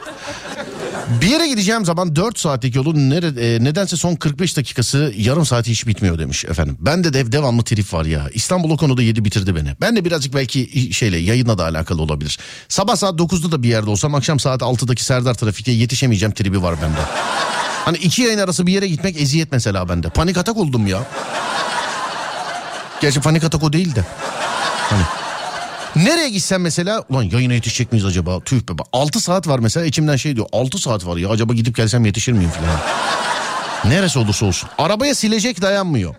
bir 1.22 1.28
yere 1.28 1.48
gideceğim 1.48 1.86
zaman 1.86 2.16
4 2.16 2.40
saatlik 2.40 2.76
yolun 2.76 3.10
nere, 3.10 3.28
e, 3.28 3.64
nedense 3.64 3.98
son 3.98 4.16
45 4.16 4.58
dakikası 4.58 5.14
yarım 5.18 5.46
saati 5.46 5.72
hiç 5.72 5.88
bitmiyor 5.88 6.20
demiş 6.20 6.46
efendim. 6.46 6.78
Ben 6.80 7.04
de 7.04 7.14
dev, 7.14 7.32
devamlı 7.32 7.64
trip 7.64 7.94
var 7.94 8.06
ya. 8.06 8.30
İstanbul 8.34 8.72
o 8.72 8.78
konuda 8.78 9.02
yedi 9.02 9.26
bitirdi 9.26 9.56
beni. 9.56 9.76
Ben 9.82 9.96
de 9.96 10.06
birazcık 10.06 10.34
belki 10.34 10.94
şeyle 10.94 11.18
yayınla 11.18 11.58
da 11.58 11.66
alakalı 11.66 12.02
olabilir. 12.02 12.40
Sabah 12.70 12.96
saat 12.96 13.20
9'da 13.20 13.52
da 13.52 13.64
bir 13.64 13.70
yerde 13.70 13.90
olsam 13.90 14.16
akşam 14.16 14.40
saat 14.40 14.62
6'daki 14.62 15.04
Serdar 15.04 15.34
trafikte 15.34 15.72
yetişemeyeceğim 15.72 16.34
tribi 16.34 16.64
var 16.64 16.76
bende. 16.82 17.02
Hani 17.86 17.98
iki 17.98 18.22
yayın 18.22 18.40
arası 18.40 18.68
bir 18.68 18.74
yere 18.74 18.88
gitmek 18.88 19.22
eziyet 19.22 19.52
mesela 19.52 19.90
bende. 19.90 20.10
Panik 20.10 20.38
atak 20.38 20.58
oldum 20.58 20.88
ya. 20.88 21.04
Gerçi 23.02 23.22
panik 23.22 23.44
atak 23.44 23.64
o 23.64 23.74
değil 23.74 23.96
de. 23.96 24.06
Hani 24.90 25.04
Nereye 25.96 26.30
gitsem 26.30 26.62
mesela 26.62 27.04
ulan 27.10 27.24
yayına 27.24 27.54
yetişecek 27.54 27.92
miyiz 27.92 28.06
acaba? 28.06 28.40
Tüh 28.40 28.62
be 28.62 28.84
6 28.94 29.20
saat 29.20 29.48
var 29.48 29.60
mesela 29.60 29.86
içimden 29.86 30.16
şey 30.16 30.36
diyor 30.36 30.48
6 30.52 30.78
saat 30.78 31.06
var 31.06 31.18
ya 31.18 31.30
acaba 31.30 31.54
gidip 31.54 31.76
gelsem 31.76 32.06
yetişir 32.06 32.32
miyim 32.32 32.50
falan. 32.52 32.80
Neresi 33.94 34.20
olursa 34.20 34.46
olsun. 34.46 34.70
Arabaya 34.78 35.16
silecek 35.16 35.62
dayanmıyor. 35.62 36.16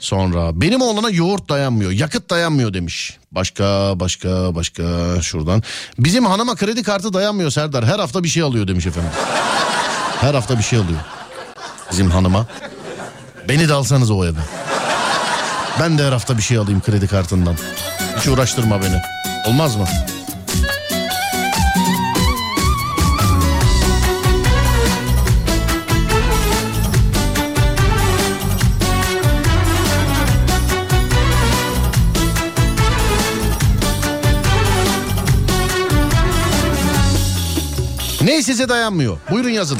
Sonra 0.00 0.60
benim 0.60 0.82
oğlana 0.82 1.10
yoğurt 1.10 1.48
dayanmıyor. 1.48 1.90
Yakıt 1.90 2.30
dayanmıyor 2.30 2.74
demiş. 2.74 3.18
Başka 3.32 3.92
başka 4.00 4.54
başka 4.54 4.82
şuradan. 5.22 5.62
Bizim 5.98 6.26
hanıma 6.26 6.54
kredi 6.54 6.82
kartı 6.82 7.12
dayanmıyor 7.12 7.50
Serdar. 7.50 7.86
Her 7.86 7.98
hafta 7.98 8.22
bir 8.24 8.28
şey 8.28 8.42
alıyor 8.42 8.68
demiş 8.68 8.86
efendim. 8.86 9.10
Her 10.20 10.34
hafta 10.34 10.58
bir 10.58 10.62
şey 10.62 10.78
alıyor. 10.78 11.00
Bizim 11.92 12.10
hanıma. 12.10 12.46
Beni 13.48 13.68
de 13.68 13.72
alsanız 13.72 14.10
o 14.10 14.24
eve. 14.24 14.40
Ben 15.80 15.98
de 15.98 16.02
her 16.04 16.12
hafta 16.12 16.36
bir 16.36 16.42
şey 16.42 16.56
alayım 16.58 16.80
kredi 16.80 17.06
kartından. 17.06 17.56
Hiç 18.18 18.28
uğraştırma 18.28 18.82
beni. 18.82 19.00
Olmaz 19.46 19.76
mı? 19.76 19.84
Ne 38.22 38.42
size 38.42 38.68
dayanmıyor? 38.68 39.18
Buyurun 39.30 39.48
yazın. 39.50 39.78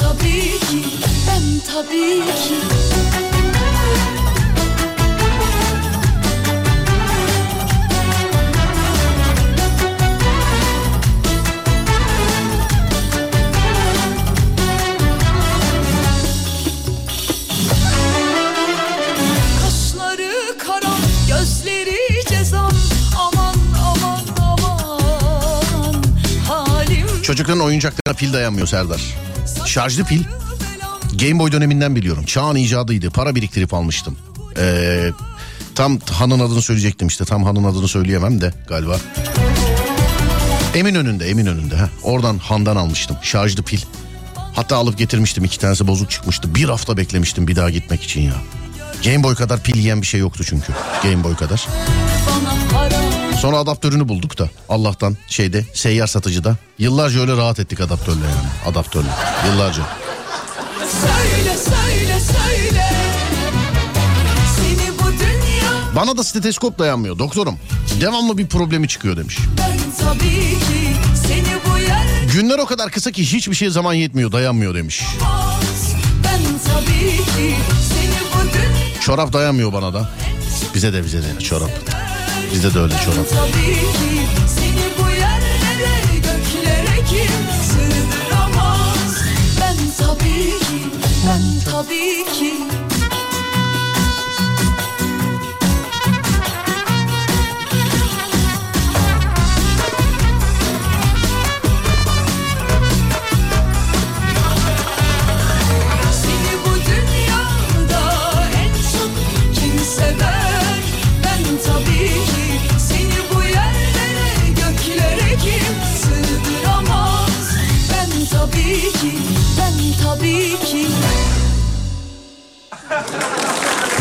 Tabii 0.00 0.58
ki 0.58 0.84
Ben 1.28 1.42
tabii 1.72 2.20
ki. 2.20 2.54
Çocukların 27.22 27.60
oyuncaklarına 27.62 28.16
pil 28.18 28.32
dayanmıyor 28.32 28.66
Serdar. 28.66 29.00
Şarjlı 29.66 30.04
pil. 30.04 30.22
Game 31.20 31.38
Boy 31.38 31.52
döneminden 31.52 31.96
biliyorum. 31.96 32.24
Çağın 32.24 32.56
icadıydı. 32.56 33.10
Para 33.10 33.34
biriktirip 33.34 33.74
almıştım. 33.74 34.18
Ee, 34.58 35.10
tam 35.74 35.98
hanın 36.00 36.40
adını 36.40 36.62
söyleyecektim 36.62 37.08
işte. 37.08 37.24
Tam 37.24 37.44
hanın 37.44 37.64
adını 37.64 37.88
söyleyemem 37.88 38.40
de 38.40 38.52
galiba. 38.68 38.96
Emin 40.74 40.94
önünde, 40.94 41.30
emin 41.30 41.46
önünde. 41.46 41.76
Oradan 42.02 42.38
handan 42.38 42.76
almıştım. 42.76 43.16
Şarjlı 43.22 43.62
pil. 43.62 43.80
Hatta 44.54 44.76
alıp 44.76 44.98
getirmiştim. 44.98 45.44
iki 45.44 45.58
tanesi 45.58 45.86
bozuk 45.86 46.10
çıkmıştı. 46.10 46.54
Bir 46.54 46.68
hafta 46.68 46.96
beklemiştim 46.96 47.48
bir 47.48 47.56
daha 47.56 47.70
gitmek 47.70 48.02
için 48.02 48.20
ya. 48.20 48.34
Game 49.04 49.22
Boy 49.22 49.34
kadar 49.34 49.62
pil 49.62 49.76
yiyen 49.76 50.02
bir 50.02 50.06
şey 50.06 50.20
yoktu 50.20 50.44
çünkü. 50.44 50.72
Game 51.02 51.24
Boy 51.24 51.36
kadar. 51.36 51.66
bana 52.72 53.15
Sonra 53.40 53.58
adaptörünü 53.58 54.08
bulduk 54.08 54.38
da 54.38 54.48
Allah'tan 54.68 55.16
şeyde 55.28 55.64
seyyar 55.74 56.06
satıcıda. 56.06 56.56
Yıllarca 56.78 57.20
öyle 57.20 57.36
rahat 57.36 57.60
ettik 57.60 57.80
adaptörle 57.80 58.24
yani. 58.24 58.70
Adaptörle. 58.72 59.08
Yıllarca. 59.46 59.82
Söyle 60.78 61.56
söyle 61.56 62.20
söyle 62.20 62.84
Bana 65.96 66.16
da 66.16 66.24
steteskop 66.24 66.78
dayanmıyor 66.78 67.18
doktorum. 67.18 67.58
Devamlı 68.00 68.38
bir 68.38 68.46
problemi 68.46 68.88
çıkıyor 68.88 69.16
demiş. 69.16 69.38
Yer 71.88 72.32
Günler 72.32 72.58
o 72.58 72.66
kadar 72.66 72.90
kısa 72.90 73.10
ki 73.10 73.32
hiçbir 73.32 73.54
şeye 73.54 73.70
zaman 73.70 73.94
yetmiyor 73.94 74.32
dayanmıyor 74.32 74.74
demiş. 74.74 75.02
Dünya 76.86 77.58
Çorap 79.00 79.32
dayanmıyor 79.32 79.72
bana 79.72 79.94
da. 79.94 80.10
Bize 80.74 80.92
de 80.92 81.04
bize 81.04 81.22
de 81.22 81.40
çorap. 81.40 81.70
Bizde 82.52 82.74
de 82.74 82.78
öyle 82.80 82.94
çorap. 83.04 83.26
Ben 89.60 89.76
tabii 89.98 90.58
ki 90.58 90.76
Ben 91.26 91.72
tabii 91.72 92.24
ki 92.38 92.54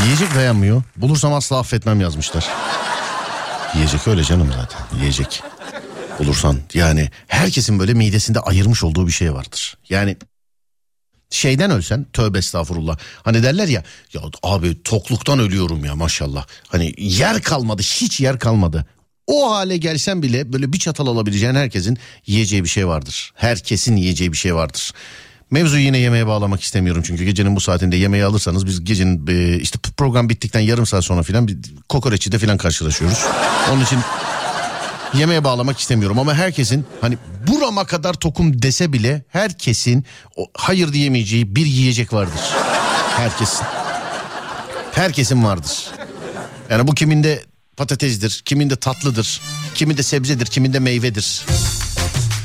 Yiyecek 0.06 0.36
dayanmıyor. 0.36 0.84
Bulursam 0.98 1.34
asla 1.34 1.60
affetmem 1.60 2.02
yazmışlar. 2.02 2.48
Yiyecek 3.76 4.08
öyle 4.08 4.24
canım 4.24 4.54
zaten. 4.56 5.00
Yiyecek. 5.00 5.43
Bulursan 6.20 6.60
yani 6.74 7.10
herkesin 7.28 7.80
böyle 7.80 7.93
midesinde 7.93 8.39
ayırmış 8.39 8.84
olduğu 8.84 9.08
bir 9.08 9.12
şey 9.12 9.34
vardır. 9.34 9.78
Yani 9.89 10.18
şeyden 11.30 11.72
ölsen 11.72 12.06
tövbe 12.14 12.38
estağfurullah. 12.38 12.98
Hani 13.24 13.43
derler 13.43 13.68
ya 13.68 13.84
ya 14.14 14.22
abi 14.43 14.84
tokluktan 14.84 15.39
ölüyorum 15.39 15.86
ya 15.86 15.96
maşallah. 15.96 16.46
Hani 16.68 16.93
yer 16.98 17.41
kalmadı 17.41 17.82
hiç 17.82 18.20
yer 18.20 18.39
kalmadı. 18.39 18.86
O 19.28 19.52
hale 19.52 19.78
gelsen 19.78 20.22
bile 20.22 20.54
böyle 20.54 20.74
bir 20.74 20.80
çatal 20.80 21.08
alabileceğin 21.08 21.56
herkesin 21.56 21.98
yiyeceği 22.26 22.64
bir 22.64 22.70
şey 22.70 22.88
vardır. 22.88 23.32
Herkesin 23.36 23.96
yiyeceği 23.96 24.32
bir 24.32 24.38
şey 24.38 24.56
vardır. 24.56 24.91
Mevzuyu 25.52 25.84
yine 25.84 25.98
yemeğe 25.98 26.28
bağlamak 26.28 26.62
istemiyorum 26.62 27.04
çünkü 27.06 27.24
gecenin 27.24 27.56
bu 27.56 27.60
saatinde 27.62 27.96
yemeği 27.96 28.26
alırsanız 28.26 28.66
biz 28.66 28.84
gecenin 28.84 29.28
e, 29.28 29.60
işte 29.60 29.80
program 29.98 30.30
bittikten 30.30 30.60
yarım 30.60 30.86
saat 30.86 31.04
sonra 31.06 31.24
filan 31.24 31.48
bir 31.48 31.58
kokoreççide 31.89 32.39
filan 32.39 32.58
karşılaşıyoruz. 32.58 33.26
Onun 33.72 33.82
için 33.82 34.00
yemeğe 35.14 35.43
bağlamak 35.43 35.80
istemiyorum 35.80 36.20
ama 36.20 36.34
herkesin 36.34 36.86
hani 37.02 37.18
burama 37.48 37.86
kadar 37.86 38.14
tokum 38.14 38.62
dese 38.62 38.93
bile 38.93 39.24
herkesin 39.30 40.06
hayır 40.54 40.93
diyemeyeceği 40.93 41.56
bir 41.56 41.66
yiyecek 41.66 42.14
vardır. 42.14 42.41
Herkesin. 43.18 43.66
Herkesin 44.91 45.43
vardır. 45.43 45.88
Yani 46.70 46.88
bu 46.88 46.96
kiminde 46.96 47.43
patatesdir, 47.78 48.41
kiminde 48.46 48.76
tatlıdır, 48.76 49.41
kiminde 49.76 50.04
sebzedir, 50.04 50.46
kiminde 50.46 50.80
meyvedir. 50.80 51.46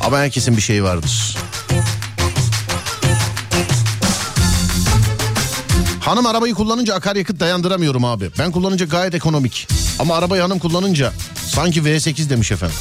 Ama 0.00 0.18
herkesin 0.18 0.56
bir 0.56 0.62
şeyi 0.62 0.82
vardır. 0.82 1.36
Hanım 6.10 6.26
arabayı 6.26 6.54
kullanınca 6.54 6.94
akaryakıt 6.94 7.40
dayandıramıyorum 7.40 8.04
abi. 8.04 8.30
Ben 8.38 8.52
kullanınca 8.52 8.86
gayet 8.86 9.14
ekonomik. 9.14 9.68
Ama 9.98 10.16
arabayı 10.16 10.42
hanım 10.42 10.58
kullanınca 10.58 11.12
sanki 11.46 11.80
V8 11.80 12.30
demiş 12.30 12.52
efendim. 12.52 12.76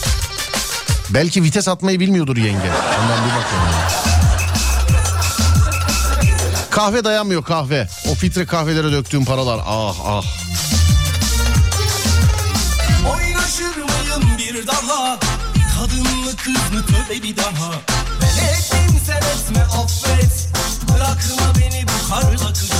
Belki 1.10 1.44
vites 1.44 1.68
atmayı 1.68 2.00
bilmiyordur 2.00 2.38
yenge. 2.38 2.58
Ondan 2.58 3.26
bir 3.26 3.36
bakıyorum. 3.36 3.70
Kahve 6.70 7.04
dayanmıyor 7.04 7.44
kahve. 7.44 7.88
O 8.12 8.16
filtre 8.16 8.46
kahvelere 8.46 8.92
döktüğüm 8.92 9.26
paralar. 9.26 9.60
Ah 9.66 9.96
ah. 10.06 10.24
Oynaşır 13.14 13.76
mıyım 13.78 14.38
bir 14.38 14.68
daha 14.68 15.20
Kadınlı 15.80 16.36
kızlı 16.36 16.86
tövbe 16.86 17.24
bir 17.24 17.38
daha 17.38 17.72
Ben 18.22 18.46
ettim 18.46 19.02
sen 19.06 19.18
etme 19.18 19.64
affet 19.64 20.50
Bırakma 20.88 21.60
beni 21.60 21.86
bu 21.88 22.10
karla 22.10 22.54
kışta 22.54 22.79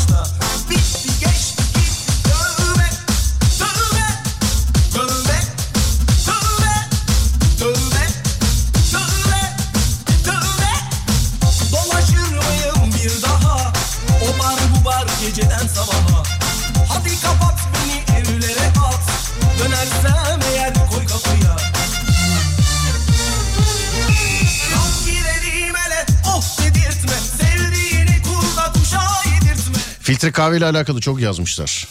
Filtre 30.10 30.32
kahveyle 30.32 30.66
alakalı 30.66 31.02
çok 31.02 31.22
yazmışlar. 31.22 31.88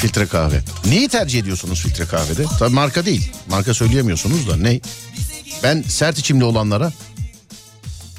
Filtre 0.00 0.26
kahve. 0.26 0.60
Neyi 0.84 1.08
tercih 1.08 1.38
ediyorsunuz 1.38 1.82
filtre 1.82 2.04
kahvede? 2.04 2.44
Tabii 2.58 2.74
marka 2.74 3.04
değil. 3.04 3.32
Marka 3.48 3.74
söyleyemiyorsunuz 3.74 4.48
da 4.48 4.56
ne? 4.56 4.80
Ben 5.62 5.82
sert 5.82 6.18
içimli 6.18 6.44
olanlara 6.44 6.92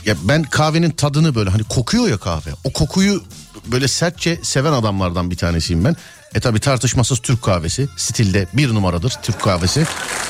ya 0.05 0.15
ben 0.23 0.43
kahvenin 0.43 0.91
tadını 0.91 1.35
böyle 1.35 1.49
hani 1.49 1.63
kokuyor 1.63 2.07
ya 2.07 2.17
kahve. 2.17 2.49
O 2.63 2.73
kokuyu 2.73 3.23
böyle 3.65 3.87
sertçe 3.87 4.39
seven 4.43 4.71
adamlardan 4.71 5.31
bir 5.31 5.37
tanesiyim 5.37 5.85
ben. 5.85 5.95
E 6.35 6.39
tabi 6.39 6.59
tartışmasız 6.59 7.19
Türk 7.19 7.41
kahvesi 7.41 7.87
stilde 7.97 8.47
bir 8.53 8.69
numaradır 8.73 9.13
Türk 9.23 9.41
kahvesi. 9.41 9.85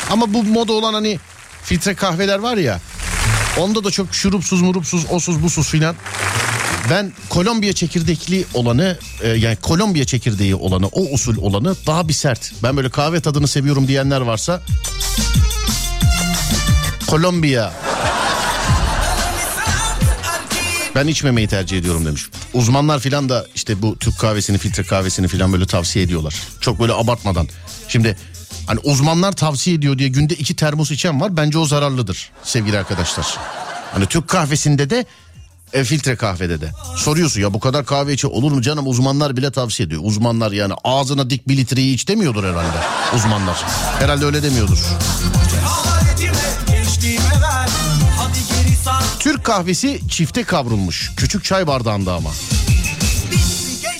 Ama 0.09 0.33
bu 0.33 0.43
moda 0.43 0.73
olan 0.73 0.93
hani 0.93 1.19
filtre 1.63 1.95
kahveler 1.95 2.39
var 2.39 2.57
ya 2.57 2.79
onda 3.57 3.83
da 3.83 3.91
çok 3.91 4.15
şurupsuz 4.15 4.61
murupsuz 4.61 5.05
osuz 5.11 5.43
busuz 5.43 5.69
filan. 5.69 5.95
Ben 6.89 7.13
Kolombiya 7.29 7.73
çekirdekli 7.73 8.45
olanı 8.53 8.97
e, 9.21 9.27
yani 9.27 9.55
Kolombiya 9.55 10.05
çekirdeği 10.05 10.55
olanı 10.55 10.87
o 10.87 11.01
usul 11.01 11.37
olanı 11.37 11.75
daha 11.87 12.07
bir 12.07 12.13
sert. 12.13 12.51
Ben 12.63 12.77
böyle 12.77 12.89
kahve 12.89 13.21
tadını 13.21 13.47
seviyorum 13.47 13.87
diyenler 13.87 14.21
varsa 14.21 14.61
Kolombiya 17.07 17.73
ben 20.95 21.07
içmemeyi 21.07 21.47
tercih 21.47 21.77
ediyorum 21.77 22.05
demiş. 22.05 22.25
Uzmanlar 22.53 22.99
filan 22.99 23.29
da 23.29 23.45
işte 23.55 23.81
bu 23.81 23.97
Türk 23.99 24.19
kahvesini, 24.19 24.57
filtre 24.57 24.83
kahvesini 24.83 25.27
filan 25.27 25.53
böyle 25.53 25.65
tavsiye 25.65 26.05
ediyorlar. 26.05 26.35
Çok 26.61 26.79
böyle 26.79 26.93
abartmadan. 26.93 27.47
Şimdi 27.87 28.17
hani 28.67 28.79
uzmanlar 28.83 29.31
tavsiye 29.31 29.75
ediyor 29.75 29.97
diye 29.97 30.09
günde 30.09 30.33
iki 30.33 30.55
termos 30.55 30.91
içen 30.91 31.21
var. 31.21 31.37
Bence 31.37 31.57
o 31.57 31.65
zararlıdır 31.65 32.31
sevgili 32.43 32.77
arkadaşlar. 32.77 33.37
Hani 33.93 34.05
Türk 34.05 34.27
kahvesinde 34.27 34.89
de 34.89 35.05
e, 35.73 35.83
filtre 35.83 36.15
kahvede 36.15 36.61
de. 36.61 36.71
Soruyorsun 36.97 37.41
ya 37.41 37.53
bu 37.53 37.59
kadar 37.59 37.85
kahve 37.85 38.13
içe 38.13 38.27
olur 38.27 38.51
mu 38.51 38.61
canım 38.61 38.87
uzmanlar 38.87 39.37
bile 39.37 39.51
tavsiye 39.51 39.87
ediyor. 39.87 40.01
Uzmanlar 40.05 40.51
yani 40.51 40.73
ağzına 40.83 41.29
dik 41.29 41.47
bir 41.47 41.57
litreyi 41.57 41.93
iç 41.95 42.07
demiyordur 42.07 42.43
herhalde 42.43 42.77
uzmanlar. 43.15 43.63
Herhalde 43.99 44.25
öyle 44.25 44.43
demiyordur. 44.43 44.77
Türk 49.19 49.43
kahvesi 49.43 50.01
çifte 50.09 50.43
kavrulmuş. 50.43 51.11
Küçük 51.17 51.43
çay 51.43 51.67
bardağında 51.67 52.13
ama. 52.13 52.29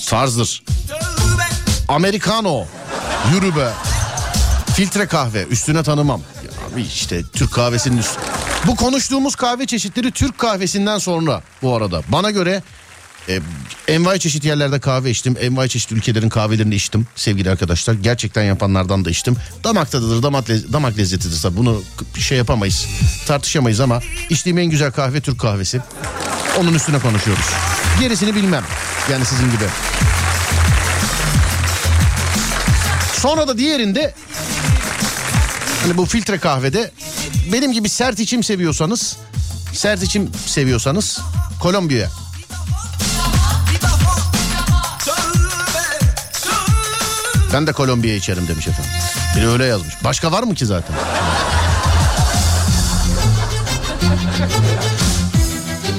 Tarzdır. 0.08 0.64
Americano. 1.88 2.66
Yürü 3.34 3.56
be. 3.56 3.70
Filtre 4.74 5.08
kahve 5.08 5.44
üstüne 5.44 5.84
tanımam. 5.84 6.22
Ya 6.46 6.74
abi 6.74 6.82
işte 6.82 7.22
Türk 7.34 7.54
kahvesinin 7.54 7.98
üstü. 7.98 8.20
Bu 8.68 8.76
konuştuğumuz 8.76 9.36
kahve 9.36 9.66
çeşitleri 9.66 10.12
Türk 10.12 10.38
kahvesinden 10.38 10.98
sonra 10.98 11.42
bu 11.62 11.76
arada. 11.76 12.02
Bana 12.08 12.32
göre 12.32 12.64
e, 13.30 13.40
envai 13.88 14.20
çeşit 14.20 14.46
yerlerde 14.46 14.80
kahve 14.80 15.10
içtim. 15.12 15.36
Envai 15.42 15.70
çeşit 15.70 15.92
ülkelerin 15.92 16.30
kahvelerini 16.30 16.76
içtim 16.76 17.08
sevgili 17.16 17.50
arkadaşlar. 17.52 17.94
Gerçekten 17.94 18.44
yapanlardan 18.44 19.06
da 19.06 19.10
içtim. 19.10 19.36
Damak 19.64 19.92
tadıdır, 19.92 20.24
damak, 20.24 20.50
lez- 20.50 20.74
damak 20.74 20.98
lezzetidir 20.98 21.42
tabii. 21.42 21.58
Bunu 21.58 21.82
şey 22.20 22.38
yapamayız, 22.38 22.88
tartışamayız 23.28 23.80
ama 23.80 24.00
içtiğim 24.30 24.58
en 24.58 24.66
güzel 24.66 24.92
kahve 24.92 25.22
Türk 25.22 25.40
kahvesi. 25.40 25.82
Onun 26.60 26.74
üstüne 26.74 27.00
konuşuyoruz. 27.00 27.46
Gerisini 28.00 28.36
bilmem. 28.36 28.64
Yani 29.12 29.26
sizin 29.26 29.46
gibi. 29.52 29.66
Sonra 33.14 33.48
da 33.48 33.58
diğerinde 33.58 34.14
hani 35.90 35.98
bu 35.98 36.06
filtre 36.06 36.38
kahvede 36.38 36.92
benim 37.54 37.72
gibi 37.72 37.90
sert 37.90 38.20
içim 38.20 38.44
seviyorsanız 38.44 39.18
sert 39.74 40.04
içim 40.04 40.32
seviyorsanız 40.46 41.20
Kolombiya 41.62 42.10
Ben 47.54 47.68
de 47.68 47.72
Kolombiya 47.72 48.16
içerim 48.16 48.48
demiş 48.48 48.68
efendim. 48.68 48.92
Biri 49.38 49.48
öyle 49.48 49.66
yazmış. 49.66 49.94
Başka 50.04 50.32
var 50.32 50.44
mı 50.44 50.56
ki 50.56 50.66
zaten? 50.66 50.96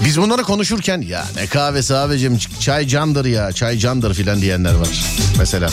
Biz 0.04 0.20
bunları 0.20 0.42
konuşurken 0.42 1.00
ya 1.00 1.26
ne 1.36 1.46
kahvesi 1.46 1.94
abicim 1.94 2.38
çay 2.60 2.86
candır 2.86 3.24
ya 3.24 3.52
çay 3.52 3.78
candır 3.78 4.14
filan 4.14 4.40
diyenler 4.40 4.74
var. 4.74 5.04
Mesela. 5.38 5.70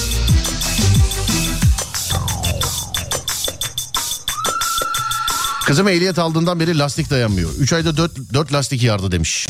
Kızım 5.67 5.87
ehliyet 5.87 6.19
aldığından 6.19 6.59
beri 6.59 6.79
lastik 6.79 7.09
dayanmıyor. 7.09 7.49
3 7.59 7.73
ayda 7.73 7.97
4, 7.97 8.33
4 8.33 8.53
lastik 8.53 8.83
yardı 8.83 9.11
demiş. 9.11 9.47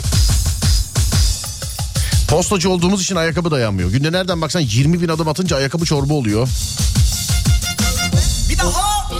Postacı 2.29 2.69
olduğumuz 2.69 3.01
için 3.01 3.15
ayakkabı 3.15 3.51
dayanmıyor. 3.51 3.91
Günde 3.91 4.11
nereden 4.11 4.41
baksan 4.41 4.59
20 4.59 5.01
bin 5.01 5.07
adım 5.07 5.27
atınca 5.27 5.57
ayakkabı 5.57 5.85
çorba 5.85 6.13
oluyor. 6.13 6.47
Bir 8.49 8.57
daha 8.57 9.11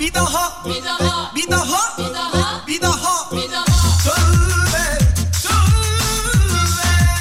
Bir 0.00 0.14
daha 0.14 0.64
Bir 0.66 0.84
daha 0.84 1.34
Bir 1.36 1.50
daha 1.50 1.96
Bir 2.66 2.80
daha 2.82 3.30
Tövbe 4.04 4.98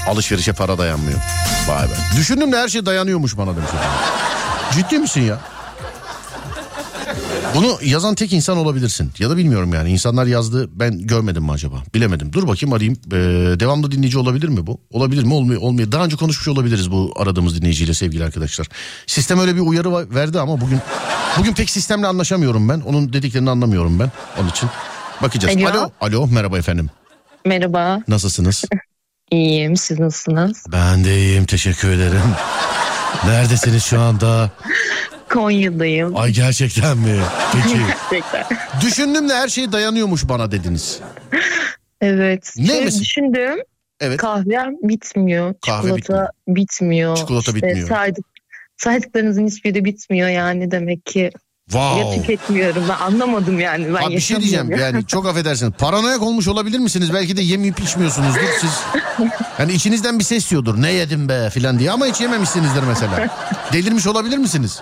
Alışverişe 0.08 0.54
para 0.54 0.78
dayanmıyor. 0.78 1.20
Vay 1.68 1.90
be. 1.90 1.94
Düşündüm 2.18 2.52
de 2.52 2.58
her 2.58 2.70
şey 2.70 2.86
dayanıyormuş 2.86 3.38
bana 3.38 3.56
demiş. 3.56 3.70
Ciddi 4.74 5.00
misin 5.00 5.22
ya? 5.22 5.57
Bunu 7.58 7.78
yazan 7.84 8.16
tek 8.16 8.34
insan 8.34 8.58
olabilirsin. 8.58 9.12
Ya 9.20 9.30
da 9.30 9.38
bilmiyorum 9.38 9.74
yani. 9.74 9.90
İnsanlar 9.90 10.26
yazdı 10.26 10.70
ben 10.80 11.00
görmedim 11.08 11.44
mi 11.44 11.52
acaba? 11.52 11.84
Bilemedim. 11.94 12.34
Dur 12.34 12.48
bakayım 12.48 12.74
arayayım. 12.74 12.98
Ee, 13.08 13.60
devamlı 13.60 13.92
dinleyici 13.92 14.18
olabilir 14.18 14.48
mi 14.48 14.68
bu? 14.68 14.82
Olabilir 14.92 15.24
mi? 15.24 15.34
Olmuyor. 15.34 15.62
Olmuyor. 15.62 15.92
Daha 15.92 16.06
önce 16.06 16.16
konuşmuş 16.16 16.48
olabiliriz 16.48 16.92
bu 16.92 17.14
aradığımız 17.16 17.56
dinleyiciyle 17.56 17.94
sevgili 17.94 18.24
arkadaşlar. 18.24 18.68
Sistem 19.08 19.40
öyle 19.40 19.56
bir 19.56 19.60
uyarı 19.60 20.16
verdi 20.16 20.40
ama 20.40 20.62
bugün 20.62 20.80
bugün 21.40 21.54
pek 21.54 21.70
sistemle 21.70 22.08
anlaşamıyorum 22.08 22.70
ben. 22.70 22.80
Onun 22.80 23.14
dediklerini 23.14 23.50
anlamıyorum 23.50 24.00
ben. 24.00 24.12
Onun 24.40 24.50
için 24.50 24.70
bakacağız. 25.22 25.58
Alo. 25.58 25.68
Alo. 25.68 25.92
Alo. 26.02 26.28
Merhaba 26.28 26.58
efendim. 26.58 26.90
Merhaba. 27.46 28.02
Nasılsınız? 28.08 28.66
İyiyim. 29.32 29.78
Siz 29.78 30.00
nasılsınız? 30.00 30.64
Ben 30.72 31.04
de 31.04 31.18
iyiyim. 31.18 31.46
Teşekkür 31.46 31.90
ederim. 31.90 32.22
Neredesiniz 33.26 33.84
şu 33.84 34.02
anda? 34.02 34.52
Konya'dayım. 35.30 36.18
Ay 36.18 36.32
gerçekten 36.32 36.98
mi? 36.98 37.20
Peki. 37.54 37.78
Gerçekten. 38.12 38.46
Düşündüm 38.82 39.30
de 39.30 39.34
her 39.36 39.48
şey 39.48 39.72
dayanıyormuş 39.72 40.30
bana 40.30 40.52
dediniz. 40.52 41.00
Evet. 42.02 42.54
Ne 42.58 42.68
Şöyle 42.68 42.82
mesela? 42.86 43.02
düşündüm. 43.02 43.60
Evet. 44.00 44.18
Kahvem 44.18 44.76
bitmiyor. 44.84 45.54
Kahve 45.66 45.88
Çikolata 46.02 46.32
bitmiyor. 46.48 47.18
Çikolata 47.18 47.52
İşte 47.52 47.68
bitmiyor. 47.68 47.90
saydık- 47.90 48.24
saydıklarınızın 48.78 49.48
hiçbiri 49.48 49.86
bitmiyor 49.86 50.30
yani 50.30 50.72
demek 50.72 51.06
ki. 51.06 51.32
Wow. 51.70 52.00
Ya 52.16 52.22
tüketmiyorum 52.22 52.84
ben 52.90 53.06
anlamadım 53.06 53.60
yani. 53.60 53.94
Ben 53.94 54.04
Abi 54.08 54.16
bir 54.16 54.20
şey 54.20 54.40
diyeceğim 54.40 54.72
yani 54.72 55.06
çok 55.08 55.26
affedersiniz. 55.28 55.74
Paranoyak 55.78 56.22
olmuş 56.22 56.48
olabilir 56.48 56.80
misiniz? 56.80 57.14
Belki 57.14 57.38
de 57.38 57.42
yemeyip 57.42 57.80
içmiyorsunuzdur 57.80 58.40
siz. 58.62 58.72
Yani 59.60 59.74
içinizden 59.74 60.20
bir 60.20 60.24
ses 60.24 60.52
diyordur. 60.52 60.82
Ne 60.82 60.92
yedim 60.92 61.30
be 61.30 61.50
filan 61.50 61.80
diye 61.80 61.92
ama 61.92 62.06
hiç 62.06 62.22
yememişsinizdir 62.22 62.84
mesela. 62.84 63.28
Delirmiş 63.74 64.08
olabilir 64.08 64.38
misiniz? 64.38 64.82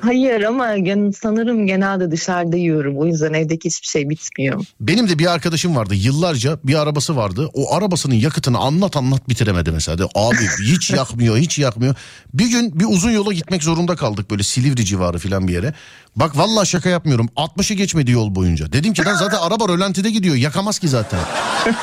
Hayır 0.00 0.42
ama 0.42 0.74
sanırım 1.20 1.66
genelde 1.66 2.10
dışarıda 2.10 2.56
yiyorum. 2.56 2.98
O 2.98 3.06
yüzden 3.06 3.32
evdeki 3.32 3.68
hiçbir 3.68 3.86
şey 3.86 4.10
bitmiyor. 4.10 4.64
Benim 4.80 5.08
de 5.08 5.18
bir 5.18 5.26
arkadaşım 5.26 5.76
vardı 5.76 5.94
yıllarca 5.94 6.58
bir 6.64 6.74
arabası 6.74 7.16
vardı. 7.16 7.48
O 7.54 7.74
arabasının 7.74 8.14
yakıtını 8.14 8.58
anlat 8.58 8.96
anlat 8.96 9.28
bitiremedi 9.28 9.70
mesela. 9.70 9.98
De, 9.98 10.04
Abi 10.14 10.48
hiç 10.62 10.90
yakmıyor 10.96 11.36
hiç 11.36 11.58
yakmıyor. 11.58 11.94
Bir 12.34 12.46
gün 12.50 12.80
bir 12.80 12.84
uzun 12.84 13.10
yola 13.10 13.32
gitmek 13.32 13.62
zorunda 13.62 13.96
kaldık 13.96 14.30
böyle 14.30 14.42
Silivri 14.42 14.84
civarı 14.84 15.18
falan 15.18 15.48
bir 15.48 15.52
yere. 15.52 15.74
Bak 16.16 16.36
vallahi 16.36 16.68
şaka 16.68 16.88
yapmıyorum 16.88 17.28
60'ı 17.36 17.76
geçmedi 17.76 18.10
yol 18.10 18.34
boyunca. 18.34 18.72
Dedim 18.72 18.92
ki 18.92 19.04
lan 19.04 19.14
zaten 19.14 19.38
araba 19.38 19.68
rölantide 19.68 20.10
gidiyor 20.10 20.36
yakamaz 20.36 20.78
ki 20.78 20.88
zaten. 20.88 21.20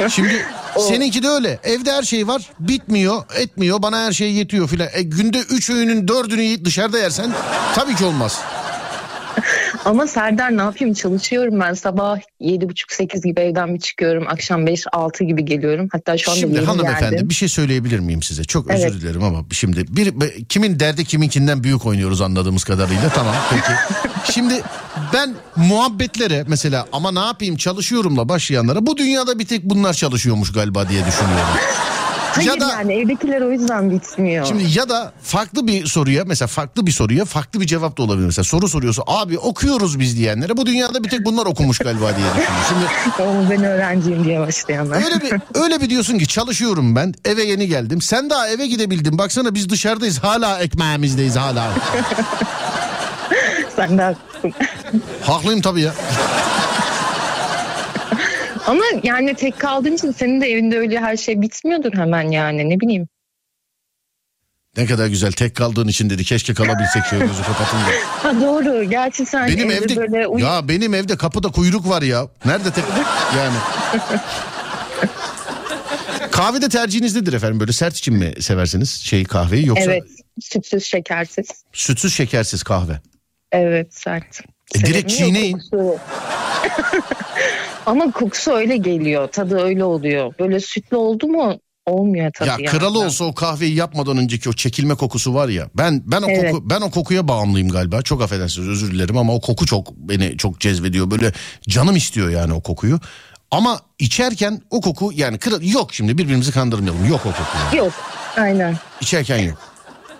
Şimdi 0.09 0.45
seninki 0.79 1.23
de 1.23 1.27
öyle 1.27 1.59
evde 1.63 1.91
her 1.91 2.03
şey 2.03 2.27
var 2.27 2.49
bitmiyor 2.59 3.23
etmiyor 3.37 3.81
bana 3.81 3.99
her 3.99 4.11
şey 4.11 4.33
yetiyor 4.33 4.67
filan. 4.67 4.87
E, 4.93 5.01
günde 5.01 5.39
3 5.39 5.69
öğünün 5.69 6.07
4'ünü 6.07 6.41
yiyip 6.41 6.65
dışarıda 6.65 6.99
yersen 6.99 7.31
tabii 7.75 7.95
ki 7.95 8.05
olmaz. 8.07 8.41
Ama 9.85 10.07
Serdar 10.07 10.57
ne 10.57 10.61
yapayım 10.61 10.93
çalışıyorum 10.93 11.59
ben. 11.59 11.73
Sabah 11.73 12.17
7.30-8 12.41 13.23
gibi 13.27 13.41
evden 13.41 13.75
bir 13.75 13.79
çıkıyorum. 13.79 14.27
Akşam 14.27 14.67
5-6 14.67 15.23
gibi 15.23 15.45
geliyorum. 15.45 15.89
Hatta 15.91 16.17
şu 16.17 16.31
anda 16.31 16.39
Şimdi 16.39 16.65
hanımefendi 16.65 17.11
geldim. 17.15 17.29
bir 17.29 17.33
şey 17.33 17.47
söyleyebilir 17.47 17.99
miyim 17.99 18.23
size? 18.23 18.43
Çok 18.43 18.71
özür 18.71 18.83
Evet. 18.87 18.93
dilerim 19.01 19.23
ama 19.23 19.45
şimdi 19.51 19.85
bir 19.89 20.13
kimin 20.49 20.79
derdi 20.79 21.05
kiminkinden 21.05 21.63
büyük 21.63 21.85
oynuyoruz 21.85 22.21
anladığımız 22.21 22.63
kadarıyla. 22.63 23.09
Tamam 23.15 23.35
peki. 23.49 23.71
şimdi 24.33 24.61
ben 25.13 25.33
muhabbetlere 25.55 26.43
mesela 26.47 26.85
ama 26.91 27.11
ne 27.11 27.19
yapayım 27.25 27.55
çalışıyorumla 27.57 28.29
başlayanlara 28.29 28.85
bu 28.85 28.97
dünyada 28.97 29.39
bir 29.39 29.45
tek 29.45 29.63
bunlar 29.63 29.93
çalışıyormuş 29.93 30.51
galiba 30.51 30.89
diye 30.89 31.05
düşünüyorum. 31.05 31.47
Hayır 32.37 32.49
ya 32.51 32.59
da- 32.61 32.69
yani 32.71 32.93
evdekiler 32.93 33.41
o 33.41 33.51
yüzden 33.51 33.91
bitmiyor. 33.91 34.45
Şimdi 34.45 34.63
ya 34.77 34.89
da 34.89 35.11
farklı 35.23 35.67
bir 35.67 35.85
soruya 35.85 36.23
mesela 36.25 36.47
farklı 36.47 36.85
bir 36.87 36.91
soruya 36.91 37.25
farklı 37.25 37.61
bir 37.61 37.65
cevap 37.67 37.97
da 37.97 38.03
olabilir. 38.03 38.25
Mesela 38.25 38.43
soru 38.43 38.67
soruyorsa 38.69 39.03
abi 39.07 39.37
okuyoruz 39.39 39.99
biz 39.99 40.17
diyenlere 40.17 40.57
bu 40.57 40.65
dünyada 40.65 41.03
bir 41.03 41.09
tek 41.09 41.25
bunlar 41.25 41.45
okumuş 41.45 41.77
galiba 41.77 42.01
diye 42.17 42.27
düşünüyorum. 42.27 42.55
Şimdi 42.69 43.29
Ama 43.29 43.49
ben 43.49 43.63
öğrenciyim 43.63 44.23
diye 44.23 44.39
başlayanlar. 44.39 44.97
Öyle 44.97 45.21
bir 45.21 45.41
öyle 45.63 45.81
bir 45.81 45.89
diyorsun 45.89 46.17
ki 46.17 46.27
çalışıyorum 46.27 46.95
ben 46.95 47.13
eve 47.25 47.43
yeni 47.43 47.67
geldim. 47.67 48.01
Sen 48.01 48.29
daha 48.29 48.47
eve 48.49 48.67
gidebildin. 48.67 49.17
Baksana 49.17 49.53
biz 49.55 49.69
dışarıdayız 49.69 50.19
hala 50.19 50.59
ekmeğimizdeyiz 50.59 51.35
hala. 51.35 51.67
Sen 53.75 53.97
de 53.97 54.01
haklısın. 54.01 54.53
Haklıyım 55.23 55.61
tabii 55.61 55.81
ya. 55.81 55.93
Ama 58.67 58.83
yani 59.03 59.33
tek 59.35 59.59
kaldığın 59.59 59.91
için 59.95 60.11
senin 60.11 60.41
de 60.41 60.47
evinde 60.51 60.77
öyle 60.77 60.99
her 60.99 61.17
şey 61.17 61.41
bitmiyordur 61.41 61.93
hemen 61.93 62.31
yani 62.31 62.69
ne 62.69 62.79
bileyim. 62.79 63.07
Ne 64.77 64.85
kadar 64.85 65.07
güzel 65.07 65.31
tek 65.31 65.55
kaldığın 65.55 65.87
için 65.87 66.09
dedi. 66.09 66.23
Keşke 66.23 66.53
kalabilsek 66.53 67.05
şöyle 67.05 67.25
gözü 67.25 67.43
kapatınca. 67.43 67.85
Ha 68.17 68.41
doğru 68.41 68.83
gerçi 68.83 69.25
sen 69.25 69.47
Benim 69.47 69.71
evde, 69.71 69.95
böyle 69.95 70.27
uy- 70.27 70.41
ya 70.41 70.67
benim 70.67 70.93
evde 70.93 71.17
kapıda 71.17 71.47
kuyruk 71.49 71.89
var 71.89 72.01
ya. 72.01 72.27
Nerede 72.45 72.71
tek 72.71 72.83
yani. 73.37 73.55
Kahvede 76.31 76.69
tercihiniz 76.69 77.15
nedir 77.15 77.33
efendim? 77.33 77.59
Böyle 77.59 77.71
sert 77.73 77.97
için 77.97 78.13
mi 78.13 78.33
seversiniz 78.39 78.89
şey 78.91 79.23
kahveyi 79.23 79.65
yoksa 79.67 79.83
Evet 79.91 80.03
sütsüz 80.41 80.83
şekersiz. 80.85 81.47
sütsüz 81.73 82.13
şekersiz 82.13 82.63
kahve? 82.63 82.99
Evet 83.51 83.93
sert. 83.93 84.41
E, 84.75 84.79
direkt 84.79 85.09
çiğneyin. 85.09 85.61
Ama 87.87 88.11
kokusu 88.11 88.51
öyle 88.51 88.77
geliyor. 88.77 89.27
Tadı 89.27 89.59
öyle 89.59 89.83
oluyor. 89.83 90.33
Böyle 90.39 90.59
sütlü 90.59 90.97
oldu 90.97 91.27
mu 91.27 91.59
olmuyor 91.85 92.31
tadı. 92.33 92.49
Ya 92.49 92.55
yani. 92.59 92.65
kralı 92.77 92.99
olsa 92.99 93.25
o 93.25 93.33
kahveyi 93.35 93.75
yapmadan 93.75 94.17
önceki 94.17 94.49
o 94.49 94.53
çekilme 94.53 94.95
kokusu 94.95 95.33
var 95.33 95.49
ya. 95.49 95.69
Ben 95.77 96.03
ben 96.05 96.21
o 96.21 96.25
Evet. 96.29 96.51
koku 96.51 96.69
ben 96.69 96.81
o 96.81 96.91
kokuya 96.91 97.27
bağımlıyım 97.27 97.69
galiba. 97.69 98.01
Çok 98.01 98.21
affedersiniz 98.21 98.67
özür 98.69 98.91
dilerim 98.91 99.17
ama 99.17 99.33
o 99.35 99.41
koku 99.41 99.65
çok 99.65 99.91
beni 99.97 100.37
çok 100.37 100.59
cezbediyor. 100.59 101.11
Böyle 101.11 101.31
canım 101.67 101.95
istiyor 101.95 102.29
yani 102.29 102.53
o 102.53 102.61
kokuyu. 102.61 102.99
Ama 103.51 103.79
içerken 103.99 104.61
o 104.69 104.81
koku 104.81 105.11
yani 105.15 105.37
kral 105.37 105.61
yok 105.61 105.93
şimdi 105.93 106.17
birbirimizi 106.17 106.51
kandırmayalım. 106.51 107.05
Yok 107.09 107.21
o 107.21 107.29
koku. 107.29 107.57
yani. 107.65 107.77
Yok 107.77 107.93
aynen. 108.37 108.77
İçerken 109.01 109.37
yok. 109.37 109.57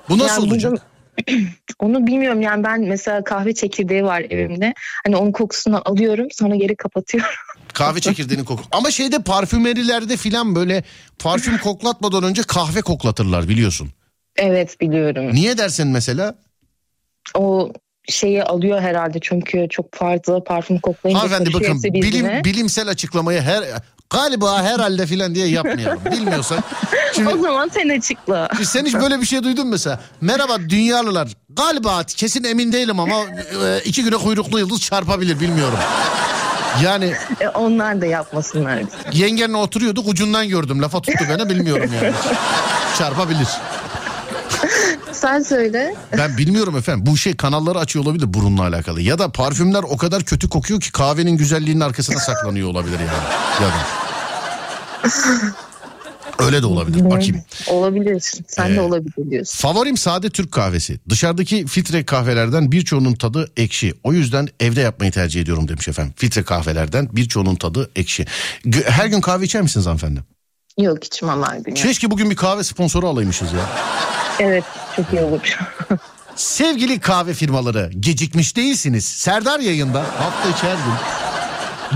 Bu 0.09 0.18
nasıl 0.18 0.41
Yani 0.43 0.51
olacak? 0.53 0.72
bunu- 0.72 0.80
Onu 1.80 2.07
bilmiyorum 2.07 2.41
yani 2.41 2.63
ben 2.63 2.82
mesela 2.82 3.24
kahve 3.24 3.53
çekirdeği 3.53 4.03
var 4.03 4.22
evimde. 4.30 4.74
Hani 5.05 5.15
onun 5.15 5.32
kokusunu 5.32 5.82
alıyorum 5.86 6.28
sonra 6.32 6.55
geri 6.55 6.76
kapatıyorum. 6.76 7.30
Kahve 7.74 7.99
çekirdeğinin 7.99 8.45
koku. 8.45 8.63
Ama 8.72 8.91
şeyde 8.91 9.20
parfümerilerde 9.20 10.18
filan 10.18 10.55
böyle 10.55 10.84
parfüm 11.20 11.57
koklatmadan 11.63 12.24
önce 12.24 12.41
kahve 12.41 12.82
koklatırlar 12.82 13.49
biliyorsun. 13.49 13.89
evet 14.36 14.82
biliyorum. 14.82 15.34
Niye 15.34 15.57
dersin 15.57 15.88
mesela? 15.88 16.36
O 17.36 17.72
şeyi 18.09 18.43
alıyor 18.43 18.82
herhalde 18.82 19.20
çünkü 19.22 19.68
çok 19.70 19.93
fazla 19.95 20.43
parfüm 20.43 20.80
koklayınca 20.80 21.22
Hanımefendi 21.22 21.53
bakın 21.53 21.84
bilim, 21.84 22.43
bilimsel 22.43 22.89
açıklamayı 22.89 23.41
her 23.41 23.63
galiba 24.10 24.64
herhalde 24.64 25.05
filan 25.05 25.36
diye 25.36 25.47
yapmayalım. 25.47 25.99
Bilmiyorsan. 26.12 26.60
Şimdi, 27.16 27.30
O 27.30 27.38
zaman 27.38 27.70
sen 27.74 27.89
açıkla. 27.89 28.49
sen 28.64 28.86
hiç 28.86 28.93
böyle 28.93 29.22
bir 29.22 29.26
şey 29.26 29.43
duydun 29.43 29.66
mu 29.66 29.72
mesela? 29.72 29.99
Merhaba 30.22 30.60
dünyalılar. 30.70 31.28
Galiba 31.49 32.03
kesin 32.03 32.43
emin 32.43 32.72
değilim 32.74 32.99
ama 32.99 33.16
e, 33.66 33.80
iki 33.86 34.03
güne 34.03 34.16
kuyruklu 34.16 34.60
yıldız 34.60 34.82
çarpabilir 34.82 35.39
bilmiyorum. 35.39 35.80
Yani 36.84 37.14
E, 37.41 37.47
onlar 37.47 38.01
da 38.01 38.05
yapmasınlar. 38.05 38.80
yengenle 39.14 39.58
oturuyorduk 39.58 40.08
ucundan 40.08 40.47
gördüm. 40.49 40.82
Lafa 40.82 41.01
tuttu 41.01 41.26
beni 41.30 41.49
bilmiyorum 41.49 41.89
yani. 42.01 42.14
Çarpabilir. 42.97 43.47
Sen 45.18 45.39
söyle. 45.43 45.95
Ben 46.18 46.38
bilmiyorum 46.38 46.78
efendim. 46.78 47.05
Bu 47.05 47.18
şey 47.18 47.36
kanalları 47.36 47.80
açıyor 47.80 48.05
olabilir 48.05 48.34
burunla 48.34 48.61
alakalı. 48.61 49.01
Ya 49.01 49.20
da 49.20 49.32
parfümler 49.32 49.84
o 49.84 49.97
kadar 49.97 50.24
kötü 50.24 50.49
kokuyor 50.49 50.82
ki 50.82 50.91
kahvenin 50.91 51.38
güzelliğinin 51.38 51.82
arkasına 51.82 52.20
saklanıyor 52.20 52.68
olabilir 52.70 52.99
yani. 52.99 53.34
Ya 53.61 53.68
da. 53.68 53.82
Öyle 56.39 56.61
de 56.61 56.65
olabilir. 56.65 57.05
Bakayım. 57.09 57.41
Olabilir. 57.68 58.34
Sen 58.47 58.72
Ee, 58.72 58.76
de 58.76 58.82
olabilir 58.82 59.30
diyorsun. 59.32 59.57
Favorim 59.61 59.97
sade 59.97 60.30
Türk 60.30 60.51
kahvesi. 60.51 60.99
Dışarıdaki 61.09 61.65
filtre 61.65 62.05
kahvelerden 62.05 62.72
birçoğunun 62.72 63.13
tadı 63.13 63.51
ekşi. 63.57 63.93
O 64.03 64.13
yüzden 64.13 64.47
evde 64.59 64.82
yapmayı 64.82 65.11
tercih 65.11 65.41
ediyorum 65.41 65.68
demiş 65.68 65.88
efendim. 65.88 66.13
Filtre 66.18 66.43
kahvelerden 66.43 67.09
birçoğunun 67.11 67.55
tadı 67.55 67.89
ekşi. 67.95 68.26
Her 68.86 69.05
gün 69.05 69.22
kahve 69.22 69.45
içer 69.45 69.61
misiniz 69.61 69.86
hanımefendi? 69.86 70.20
Yok 70.78 71.03
içmem 71.03 71.43
her 71.43 71.57
gün. 71.57 71.73
Keşke 71.73 72.11
bugün 72.11 72.30
bir 72.30 72.36
kahve 72.36 72.63
sponsoru 72.63 73.07
alaymışız 73.07 73.53
ya. 73.53 73.59
Evet 74.39 74.63
çok 74.95 75.13
iyi 75.13 75.21
olur. 75.21 75.57
Sevgili 76.36 76.99
kahve 76.99 77.34
firmaları 77.34 77.91
gecikmiş 77.99 78.55
değilsiniz. 78.55 79.05
Serdar 79.05 79.59
yayında 79.59 79.99
hafta 80.03 80.49
içi 80.49 80.63
her 80.67 80.75
gün. 80.75 80.93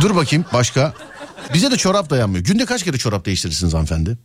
Dur 0.02 0.16
bakayım 0.16 0.46
başka. 0.54 0.94
Bize 1.54 1.72
de 1.72 1.78
çorap 1.78 2.10
dayanmıyor. 2.10 2.44
Günde 2.46 2.66
kaç 2.66 2.84
kere 2.84 2.98
çorap 2.98 3.26
değiştirirsiniz 3.26 3.74
hanımefendi? 3.74 4.18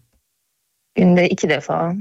Günde 0.94 1.28
iki 1.28 1.48
defa. 1.48 1.94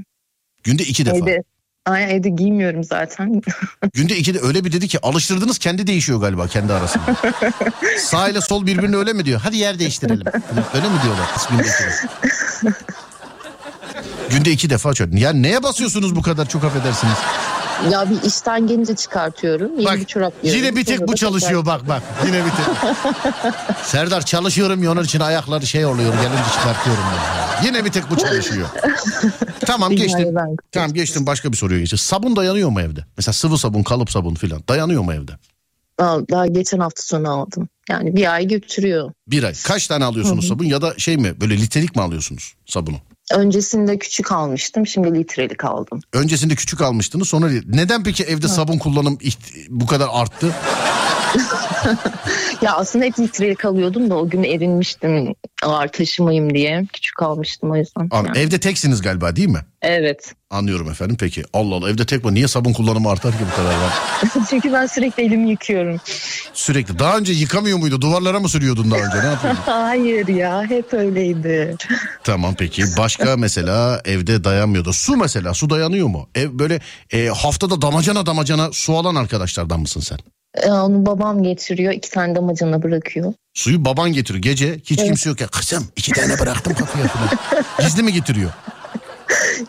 Günde 0.63 0.83
iki 0.83 1.05
defa. 1.05 1.17
Evde, 1.17 1.43
Aynen 1.85 2.09
evde 2.09 2.29
giymiyorum 2.29 2.83
zaten. 2.83 3.41
Günde 3.93 4.17
iki 4.17 4.33
de 4.33 4.39
öyle 4.39 4.65
bir 4.65 4.71
dedi 4.71 4.87
ki 4.87 4.99
alıştırdınız 5.03 5.57
kendi 5.57 5.87
değişiyor 5.87 6.21
galiba 6.21 6.47
kendi 6.47 6.73
arasında. 6.73 7.15
Sağ 7.99 8.29
ile 8.29 8.41
sol 8.41 8.65
birbirine 8.65 8.95
öyle 8.95 9.13
mi 9.13 9.25
diyor? 9.25 9.41
Hadi 9.43 9.57
yer 9.57 9.79
değiştirelim. 9.79 10.25
Öyle 10.73 10.87
mi 10.89 10.95
diyorlar? 11.03 11.27
Günde 11.49 11.63
iki 11.63 11.83
defa. 11.83 12.77
Günde 14.29 14.51
iki 14.51 14.69
defa 14.69 14.93
çorap. 14.93 15.13
Yani 15.13 15.43
neye 15.43 15.63
basıyorsunuz 15.63 16.15
bu 16.15 16.21
kadar 16.21 16.49
çok 16.49 16.63
affedersiniz? 16.63 17.17
ya 17.91 18.09
bir 18.09 18.27
işten 18.27 18.67
gelince 18.67 18.95
çıkartıyorum. 18.95 19.79
Yeni 19.79 19.99
bir 19.99 20.05
çorap 20.05 20.41
giyiyorum. 20.41 20.65
Yine 20.65 20.75
bir 20.75 20.85
tek 20.85 20.97
Sonra 20.97 21.07
bu 21.07 21.15
çalışıyor 21.15 21.65
bak 21.65 21.87
bak. 21.87 22.01
Yine 22.25 22.45
bir 22.45 22.49
tek. 22.49 22.65
Serdar 23.83 24.25
çalışıyorum 24.25 24.83
ya 24.83 24.91
onun 24.91 25.03
için 25.03 25.19
ayakları 25.19 25.67
şey 25.67 25.85
oluyor 25.85 26.13
gelince 26.13 26.51
çıkartıyorum 26.53 27.03
ben. 27.11 27.44
Yine 27.63 27.85
bir 27.85 27.91
tek 27.91 28.09
bu 28.09 28.17
çalışıyor. 28.17 28.67
tamam 29.65 29.95
geçtim. 29.95 30.35
Tamam 30.71 30.93
geçtim 30.93 31.25
başka 31.25 31.51
bir 31.51 31.57
soruya 31.57 31.79
geçeceğiz. 31.79 32.01
Sabun 32.01 32.35
dayanıyor 32.35 32.69
mu 32.69 32.81
evde? 32.81 33.05
Mesela 33.17 33.33
sıvı 33.33 33.57
sabun, 33.57 33.83
kalıp 33.83 34.11
sabun 34.11 34.35
filan 34.35 34.63
dayanıyor 34.69 35.01
mu 35.01 35.13
evde? 35.13 35.31
Al, 35.97 36.25
Daha 36.31 36.47
geçen 36.47 36.79
hafta 36.79 37.01
sonu 37.01 37.29
aldım. 37.29 37.69
Yani 37.89 38.15
bir 38.15 38.33
ay 38.33 38.47
götürüyor. 38.47 39.11
Bir 39.27 39.43
ay. 39.43 39.53
Kaç 39.63 39.87
tane 39.87 40.05
alıyorsunuz 40.05 40.47
sabun 40.47 40.65
ya 40.65 40.81
da 40.81 40.93
şey 40.97 41.17
mi 41.17 41.41
böyle 41.41 41.57
litrelik 41.57 41.95
mi 41.95 42.01
alıyorsunuz 42.01 42.53
sabunu? 42.65 42.97
Öncesinde 43.31 43.99
küçük 43.99 44.31
almıştım. 44.31 44.87
Şimdi 44.87 45.19
litrelik 45.19 45.65
aldım. 45.65 45.99
Öncesinde 46.13 46.55
küçük 46.55 46.81
almıştınız 46.81 47.29
sonra 47.29 47.49
neden 47.65 48.03
peki 48.03 48.23
evde 48.23 48.47
sabun 48.47 48.77
kullanım 48.77 49.17
bu 49.69 49.85
kadar 49.85 50.07
arttı? 50.11 50.55
Ya 52.61 52.73
aslında 52.75 53.05
hep 53.05 53.19
litreli 53.19 53.55
kalıyordum 53.55 54.09
da 54.09 54.15
o 54.15 54.29
gün 54.29 54.43
erinmiştim 54.43 55.35
ağır 55.63 55.87
taşımayayım 55.87 56.53
diye. 56.53 56.85
Küçük 56.93 57.15
kalmıştım 57.17 57.71
o 57.71 57.75
yüzden. 57.75 58.07
An- 58.11 58.25
Yani. 58.25 58.37
Evde 58.37 58.59
teksiniz 58.59 59.01
galiba 59.01 59.35
değil 59.35 59.47
mi? 59.47 59.59
Evet. 59.81 60.33
Anlıyorum 60.49 60.89
efendim 60.91 61.17
peki. 61.19 61.43
Allah 61.53 61.75
Allah 61.75 61.89
evde 61.89 62.05
tek 62.05 62.25
var. 62.25 62.33
Niye 62.33 62.47
sabun 62.47 62.73
kullanımı 62.73 63.09
artar 63.09 63.31
ki 63.31 63.37
bu 63.51 63.55
kadar 63.55 63.73
var? 63.73 63.93
Çünkü 64.49 64.73
ben 64.73 64.85
sürekli 64.85 65.23
elimi 65.23 65.49
yıkıyorum. 65.49 65.97
Sürekli. 66.53 66.99
Daha 66.99 67.17
önce 67.17 67.33
yıkamıyor 67.33 67.77
muydu? 67.77 68.01
Duvarlara 68.01 68.39
mı 68.39 68.49
sürüyordun 68.49 68.91
daha 68.91 68.99
önce? 68.99 69.17
Ne 69.19 69.25
yapıyordun? 69.25 69.59
Hayır 69.65 70.27
ya 70.27 70.63
hep 70.69 70.93
öyleydi. 70.93 71.75
tamam 72.23 72.55
peki. 72.57 72.83
Başka 72.97 73.37
mesela 73.37 74.01
evde 74.05 74.43
dayanmıyordu. 74.43 74.93
Su 74.93 75.17
mesela 75.17 75.53
su 75.53 75.69
dayanıyor 75.69 76.07
mu? 76.07 76.29
Ev 76.35 76.49
böyle 76.59 76.79
e, 77.11 77.27
haftada 77.27 77.81
damacana 77.81 78.25
damacana 78.25 78.69
su 78.71 78.97
alan 78.97 79.15
arkadaşlardan 79.15 79.79
mısın 79.79 80.01
sen? 80.01 80.17
Ee, 80.57 80.69
onu 80.71 81.05
babam 81.05 81.43
getiriyor 81.43 81.93
iki 81.93 82.09
tane 82.09 82.35
damacana 82.35 82.83
bırakıyor. 82.83 83.33
Suyu 83.53 83.85
baban 83.85 84.13
getiriyor. 84.13 84.41
Gece 84.43 84.73
hiç 84.83 84.99
Evet. 84.99 85.07
kimse 85.07 85.29
yok 85.29 85.41
ya. 85.41 85.47
Kızım 85.47 85.87
iki 85.95 86.11
tane 86.11 86.39
bıraktım 86.39 86.73
kapıya 86.73 87.07
falan. 87.07 87.29
Gizli 87.79 88.03
mi 88.03 88.13
getiriyor? 88.13 88.51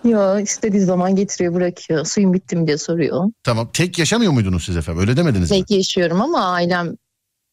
Yo 0.04 0.38
istediği 0.38 0.82
zaman 0.82 1.16
getiriyor 1.16 1.54
bırakıyor. 1.54 2.04
Suyun 2.04 2.32
bitti 2.32 2.56
mi 2.56 2.66
diye 2.66 2.78
soruyor. 2.78 3.24
Tamam. 3.44 3.70
Tek 3.72 3.98
yaşamıyor 3.98 4.32
muydunuz 4.32 4.64
siz 4.64 4.76
efendim? 4.76 5.00
Öyle 5.00 5.16
demediniz 5.16 5.50
mi? 5.50 5.56
Tek 5.58 5.70
yaşıyorum 5.70 6.20
ama 6.22 6.44
ailem 6.52 6.96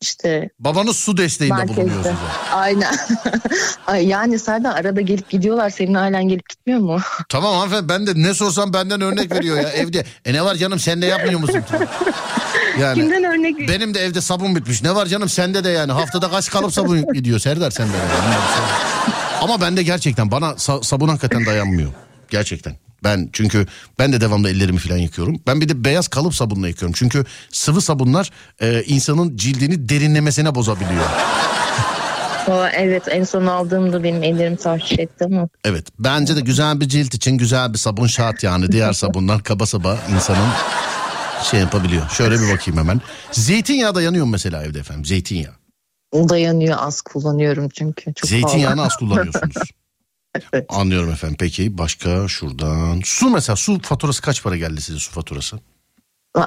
işte 0.01 0.49
Babanız 0.59 0.95
su 0.97 1.17
desteğinde 1.17 1.67
bulunuyor 1.67 1.86
merkezde. 1.88 2.09
size. 2.09 2.53
Aynen. 2.55 2.95
Ay, 3.88 4.07
yani 4.07 4.39
Serdar 4.39 4.75
arada 4.75 5.01
gelip 5.01 5.29
gidiyorlar. 5.29 5.69
Senin 5.69 5.93
ailen 5.93 6.27
gelip 6.27 6.49
gitmiyor 6.49 6.79
mu? 6.79 6.99
Tamam 7.29 7.55
hanımefendi 7.55 7.89
ben 7.89 8.07
de 8.07 8.11
ne 8.15 8.34
sorsam 8.34 8.73
benden 8.73 9.01
örnek 9.01 9.31
veriyor 9.31 9.57
ya 9.57 9.69
evde. 9.75 10.05
E 10.25 10.34
ne 10.34 10.45
var 10.45 10.55
canım 10.55 10.79
sen 10.79 11.01
de 11.01 11.05
yapmıyor 11.05 11.39
musun? 11.39 11.61
Yani 12.80 12.95
Kimden 12.99 13.24
örnek 13.24 13.69
benim 13.69 13.93
de 13.93 13.99
evde 13.99 14.21
sabun 14.21 14.55
bitmiş. 14.55 14.84
Ne 14.84 14.95
var 14.95 15.05
canım 15.05 15.30
sende 15.30 15.63
de 15.63 15.69
yani 15.69 15.91
haftada 15.91 16.30
kaç 16.32 16.49
kalıp 16.49 16.74
sabun 16.74 17.13
gidiyor 17.13 17.39
Serdar 17.39 17.71
sende 17.71 17.93
de. 17.93 17.97
Yani. 17.97 18.36
Ama 19.41 19.61
bende 19.61 19.84
gerçekten 19.84 20.32
bana 20.32 20.45
sa- 20.45 20.84
sabun 20.84 21.07
hakikaten 21.07 21.45
dayanmıyor. 21.45 21.89
Gerçekten. 22.30 22.74
Ben 23.03 23.30
çünkü 23.34 23.67
ben 23.99 24.13
de 24.13 24.21
devamlı 24.21 24.49
ellerimi 24.49 24.80
falan 24.80 24.97
yıkıyorum. 24.97 25.41
Ben 25.47 25.61
bir 25.61 25.69
de 25.69 25.84
beyaz 25.86 26.07
kalıp 26.07 26.36
sabunla 26.36 26.67
yıkıyorum. 26.67 26.93
Çünkü 26.97 27.26
sıvı 27.51 27.82
sabunlar 27.82 28.32
e, 28.61 28.84
insanın 28.84 29.38
cildini 29.38 29.89
derinlemesine 29.89 30.55
bozabiliyor. 30.55 31.03
Aa, 32.47 32.69
evet 32.69 33.03
en 33.11 33.24
son 33.24 33.45
aldığımda 33.45 34.03
benim 34.03 34.24
ellerim 34.24 34.55
tahriş 34.55 34.91
etti 34.91 35.26
ama. 35.26 35.47
Evet 35.65 35.88
bence 35.99 36.36
de 36.36 36.41
güzel 36.41 36.80
bir 36.82 36.88
cilt 36.88 37.13
için 37.13 37.32
güzel 37.38 37.74
bir 37.74 37.78
sabun 37.78 38.07
şart 38.07 38.43
yani. 38.43 38.71
Diğer 38.71 38.93
sabunlar 38.93 39.43
kaba 39.43 39.65
saba 39.65 39.97
insanın 40.15 40.47
şey 41.44 41.60
yapabiliyor. 41.60 42.10
Şöyle 42.10 42.36
bir 42.36 42.54
bakayım 42.54 42.80
hemen. 42.80 43.02
Zeytinyağı 43.32 43.96
dayanıyor 43.96 44.26
mu 44.26 44.32
mesela 44.32 44.64
evde 44.64 44.80
efendim? 44.80 45.06
Zeytinyağı. 45.06 45.54
Dayanıyor 46.14 46.78
az 46.80 47.02
kullanıyorum 47.02 47.70
çünkü. 47.70 48.14
Çok 48.14 48.30
Zeytinyağını 48.30 48.76
pahalı. 48.76 48.88
az 48.88 48.96
kullanıyorsunuz. 49.00 49.56
Anlıyorum 50.70 51.12
efendim. 51.12 51.38
Peki 51.39 51.78
başka 51.78 52.28
şuradan. 52.28 53.02
Su 53.04 53.30
mesela 53.30 53.56
su 53.56 53.80
faturası 53.82 54.22
kaç 54.22 54.44
para 54.44 54.58
geldi 54.58 54.82
size 54.82 55.00
su 55.00 55.12
faturası? 55.12 55.60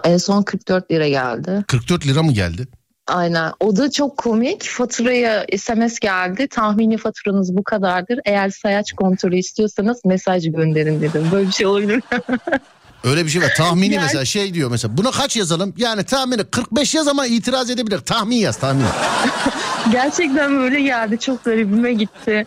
En 0.05 0.17
son 0.17 0.43
44 0.43 0.91
lira 0.91 1.09
geldi. 1.09 1.65
44 1.69 2.07
lira 2.07 2.23
mı 2.23 2.33
geldi? 2.33 2.67
Aynen. 3.07 3.53
O 3.61 3.77
da 3.77 3.91
çok 3.91 4.17
komik. 4.17 4.65
Faturaya 4.65 5.47
SMS 5.59 5.99
geldi. 5.99 6.49
Tahmini 6.49 6.97
faturanız 6.99 7.57
bu 7.57 7.65
kadardır. 7.65 8.21
Eğer 8.25 8.51
sayaç 8.51 8.93
kontrolü 8.93 9.37
istiyorsanız 9.39 10.05
mesaj 10.05 10.51
gönderin 10.53 11.01
dedim. 11.01 11.29
Böyle 11.33 11.47
bir 11.49 11.53
şey 11.53 11.67
olabilir? 11.67 12.03
Öyle 13.07 13.25
bir 13.25 13.31
şey 13.31 13.43
var. 13.43 13.53
Tahmini 13.57 13.95
Yani- 13.95 14.05
mesela 14.05 14.25
şey 14.25 14.55
diyor 14.55 14.71
mesela. 14.71 14.97
Buna 14.97 15.11
kaç 15.11 15.37
yazalım? 15.37 15.75
Yani 15.77 16.05
tahmini 16.05 16.45
45 16.45 16.95
yaz 16.95 17.09
ama 17.09 17.27
itiraz 17.27 17.71
edebilir. 17.71 17.99
Tahmin 17.99 18.37
yaz 18.37 18.57
tahmin. 18.59 18.85
Gerçekten 19.93 20.59
böyle 20.59 20.81
geldi. 20.81 21.19
Çok 21.21 21.45
garibime 21.45 21.93
gitti. 21.93 22.47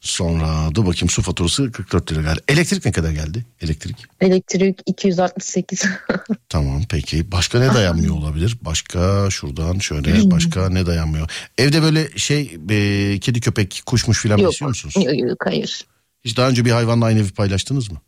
Sonra 0.00 0.74
dur 0.74 0.86
bakayım 0.86 1.08
su 1.10 1.22
faturası 1.22 1.72
44 1.72 2.12
lira 2.12 2.22
geldi. 2.22 2.40
Elektrik 2.48 2.84
ne 2.84 2.92
kadar 2.92 3.10
geldi? 3.10 3.44
Elektrik. 3.60 3.96
Elektrik 4.20 4.78
268. 4.86 5.82
Tamam 6.48 6.82
peki. 6.88 7.32
Başka 7.32 7.58
ne 7.58 7.74
dayanmıyor 7.74 8.14
olabilir? 8.14 8.56
Başka 8.62 9.30
şuradan 9.30 9.78
şöyle 9.78 10.30
başka 10.30 10.68
ne 10.70 10.86
dayanmıyor? 10.86 11.30
Evde 11.58 11.82
böyle 11.82 12.18
şey 12.18 12.58
e, 12.70 13.18
kedi 13.20 13.40
köpek 13.40 13.82
kuşmuş 13.86 14.20
filan 14.22 14.38
besliyor 14.44 14.68
musunuz? 14.68 14.94
yok, 14.96 15.18
yok, 15.30 15.38
hayır. 15.44 15.86
Hiç 16.24 16.36
daha 16.36 16.48
önce 16.48 16.64
bir 16.64 16.70
hayvanla 16.70 17.04
aynı 17.04 17.20
evi 17.20 17.30
paylaştınız 17.30 17.90
mı? 17.90 17.98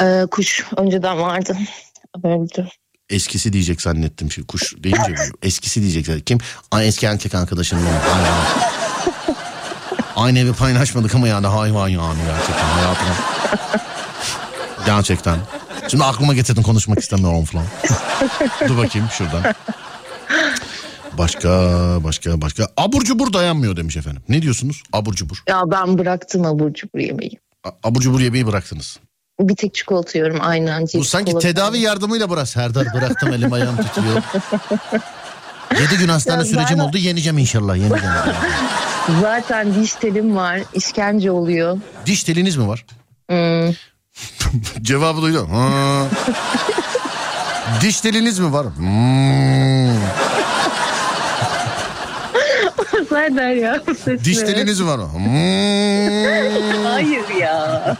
Ee, 0.00 0.26
kuş 0.30 0.66
önceden 0.76 1.18
vardı. 1.18 1.56
Öldü. 2.24 2.68
Eskisi 3.10 3.52
diyecek 3.52 3.82
zannettim. 3.82 4.30
Şimdi 4.30 4.46
kuş 4.46 4.74
deyince 4.78 5.14
eskisi 5.42 5.80
diyecek. 5.82 6.26
Kim? 6.26 6.38
Ay 6.70 6.88
eski 6.88 7.06
erkek 7.06 7.34
arkadaşım 7.34 7.78
benim. 7.78 8.00
Aynı 10.16 10.38
evi 10.38 10.52
paylaşmadık 10.52 11.14
ama 11.14 11.28
yani 11.28 11.46
hayvan 11.46 11.88
yani 11.88 12.18
gerçekten 12.26 12.64
hayatım. 12.64 13.06
Gerçekten. 14.86 15.38
Şimdi 15.88 16.04
aklıma 16.04 16.34
getirdin 16.34 16.62
konuşmak 16.62 16.98
istemiyorum 16.98 17.44
falan. 17.44 17.66
Dur 18.68 18.76
bakayım 18.76 19.08
şuradan. 19.18 19.54
Başka 21.18 21.48
başka 22.04 22.40
başka. 22.40 22.66
Abur 22.76 23.02
cubur 23.04 23.32
dayanmıyor 23.32 23.76
demiş 23.76 23.96
efendim. 23.96 24.22
Ne 24.28 24.42
diyorsunuz? 24.42 24.82
Abur 24.92 25.14
cubur. 25.14 25.42
Ya 25.48 25.62
ben 25.66 25.98
bıraktım 25.98 26.46
abur 26.46 26.72
cubur 26.74 26.98
yemeği. 26.98 27.38
A- 27.64 27.88
Abur 27.88 28.00
cubur 28.00 28.20
yemeği 28.20 28.46
bıraktınız. 28.46 28.98
Bir 29.48 29.56
tek 29.56 29.74
çikolata 29.74 30.18
yiyorum 30.18 30.38
aynen. 30.42 30.86
Bu 30.94 31.04
sanki 31.04 31.26
çikolata. 31.26 31.48
tedavi 31.48 31.78
yardımıyla 31.78 32.30
bırak. 32.30 32.48
Serdar 32.48 32.86
bıraktım 32.94 33.32
elim 33.32 33.52
ayağım 33.52 33.76
tutuyor. 33.76 34.22
Yedi 35.80 35.96
gün 35.98 36.08
hastane 36.08 36.38
Ya 36.38 36.44
sürecim 36.44 36.78
ben- 36.78 36.84
oldu 36.84 36.98
yeneceğim 36.98 37.38
inşallah 37.38 37.76
yeneceğim. 37.76 38.14
Zaten 39.20 39.74
diş 39.74 39.92
telim 39.94 40.36
var. 40.36 40.60
işkence 40.74 41.30
oluyor. 41.30 41.78
Diş 42.06 42.24
teliniz 42.24 42.56
mi 42.56 42.68
var? 42.68 42.84
Hmm. 43.30 43.74
Cevabı 44.82 45.22
duydum. 45.22 45.48
Diş 47.80 48.00
teliniz 48.00 48.38
mi 48.38 48.52
var? 48.52 48.66
Hmm. 48.76 49.92
Serdar 53.08 53.50
ya. 53.50 53.80
Diş 54.24 54.38
teliniz 54.38 54.84
var? 54.84 55.00
Hmm. 55.00 56.84
Hayır 56.84 57.28
ya. 57.40 57.96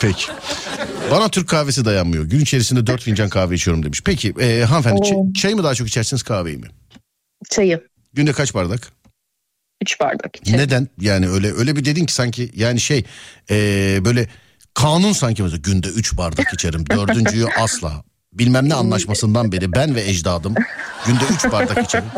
Peki. 0.00 0.26
Bana 1.10 1.28
Türk 1.28 1.48
kahvesi 1.48 1.84
dayanmıyor. 1.84 2.24
Gün 2.24 2.40
içerisinde 2.40 2.86
dört 2.86 3.02
fincan 3.02 3.28
kahve 3.28 3.54
içiyorum 3.54 3.82
demiş. 3.82 4.02
Peki 4.04 4.34
e, 4.40 4.62
hanımefendi 4.64 5.00
Oo. 5.14 5.32
çay 5.32 5.54
mı 5.54 5.64
daha 5.64 5.74
çok 5.74 5.88
içersiniz 5.88 6.22
kahveyi 6.22 6.56
mi? 6.56 6.66
Çayı. 7.50 7.86
Günde 8.12 8.32
kaç 8.32 8.54
bardak? 8.54 8.92
Üç 9.82 10.00
bardak 10.00 10.36
içerim. 10.36 10.60
Neden? 10.60 10.88
Yani 11.00 11.28
öyle 11.28 11.52
öyle 11.52 11.76
bir 11.76 11.84
dedin 11.84 12.06
ki 12.06 12.12
sanki 12.14 12.50
yani 12.54 12.80
şey 12.80 13.04
e, 13.50 13.56
böyle 14.04 14.28
kanun 14.74 15.12
sanki 15.12 15.42
mesela 15.42 15.60
günde 15.64 15.88
üç 15.88 16.16
bardak 16.16 16.54
içerim. 16.54 16.84
Dördüncüyü 16.90 17.46
asla. 17.58 18.04
Bilmem 18.32 18.68
ne 18.68 18.74
anlaşmasından 18.74 19.52
beri 19.52 19.72
ben 19.72 19.94
ve 19.94 20.10
ecdadım 20.10 20.54
günde 21.06 21.24
üç 21.34 21.52
bardak 21.52 21.84
içerim. 21.84 22.08